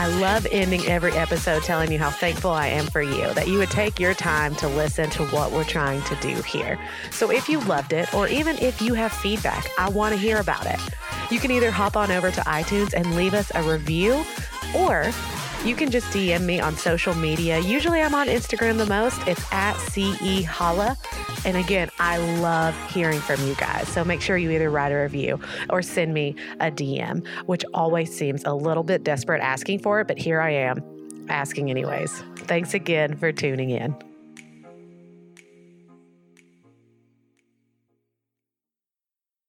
I 0.00 0.06
love 0.18 0.46
ending 0.50 0.86
every 0.86 1.12
episode 1.12 1.62
telling 1.62 1.92
you 1.92 1.98
how 1.98 2.08
thankful 2.08 2.52
I 2.52 2.68
am 2.68 2.86
for 2.86 3.02
you, 3.02 3.34
that 3.34 3.48
you 3.48 3.58
would 3.58 3.70
take 3.70 4.00
your 4.00 4.14
time 4.14 4.54
to 4.54 4.66
listen 4.66 5.10
to 5.10 5.26
what 5.26 5.52
we're 5.52 5.62
trying 5.62 6.00
to 6.04 6.14
do 6.22 6.40
here. 6.40 6.78
So 7.10 7.30
if 7.30 7.50
you 7.50 7.60
loved 7.60 7.92
it, 7.92 8.14
or 8.14 8.26
even 8.26 8.56
if 8.60 8.80
you 8.80 8.94
have 8.94 9.12
feedback, 9.12 9.70
I 9.78 9.90
want 9.90 10.14
to 10.14 10.18
hear 10.18 10.38
about 10.38 10.64
it. 10.64 10.80
You 11.30 11.38
can 11.38 11.50
either 11.50 11.70
hop 11.70 11.98
on 11.98 12.10
over 12.10 12.30
to 12.30 12.40
iTunes 12.40 12.94
and 12.94 13.14
leave 13.14 13.34
us 13.34 13.52
a 13.54 13.62
review, 13.62 14.24
or 14.74 15.12
you 15.64 15.74
can 15.74 15.90
just 15.90 16.06
DM 16.08 16.42
me 16.42 16.60
on 16.60 16.76
social 16.76 17.14
media. 17.14 17.58
Usually 17.60 18.00
I'm 18.00 18.14
on 18.14 18.28
Instagram 18.28 18.78
the 18.78 18.86
most. 18.86 19.26
It's 19.26 19.44
at 19.52 19.76
CE 19.76 20.44
Holla. 20.44 20.96
And 21.44 21.56
again, 21.56 21.90
I 21.98 22.18
love 22.40 22.74
hearing 22.90 23.20
from 23.20 23.46
you 23.46 23.54
guys. 23.54 23.88
So 23.88 24.04
make 24.04 24.20
sure 24.20 24.36
you 24.36 24.50
either 24.50 24.70
write 24.70 24.92
a 24.92 24.96
review 24.96 25.40
or 25.68 25.82
send 25.82 26.14
me 26.14 26.34
a 26.60 26.70
DM, 26.70 27.26
which 27.46 27.64
always 27.74 28.14
seems 28.16 28.44
a 28.44 28.54
little 28.54 28.82
bit 28.82 29.04
desperate 29.04 29.40
asking 29.40 29.80
for 29.80 30.00
it, 30.00 30.08
but 30.08 30.18
here 30.18 30.40
I 30.40 30.50
am 30.50 30.82
asking 31.28 31.70
anyways. 31.70 32.12
Thanks 32.36 32.74
again 32.74 33.16
for 33.16 33.32
tuning 33.32 33.70
in. 33.70 34.09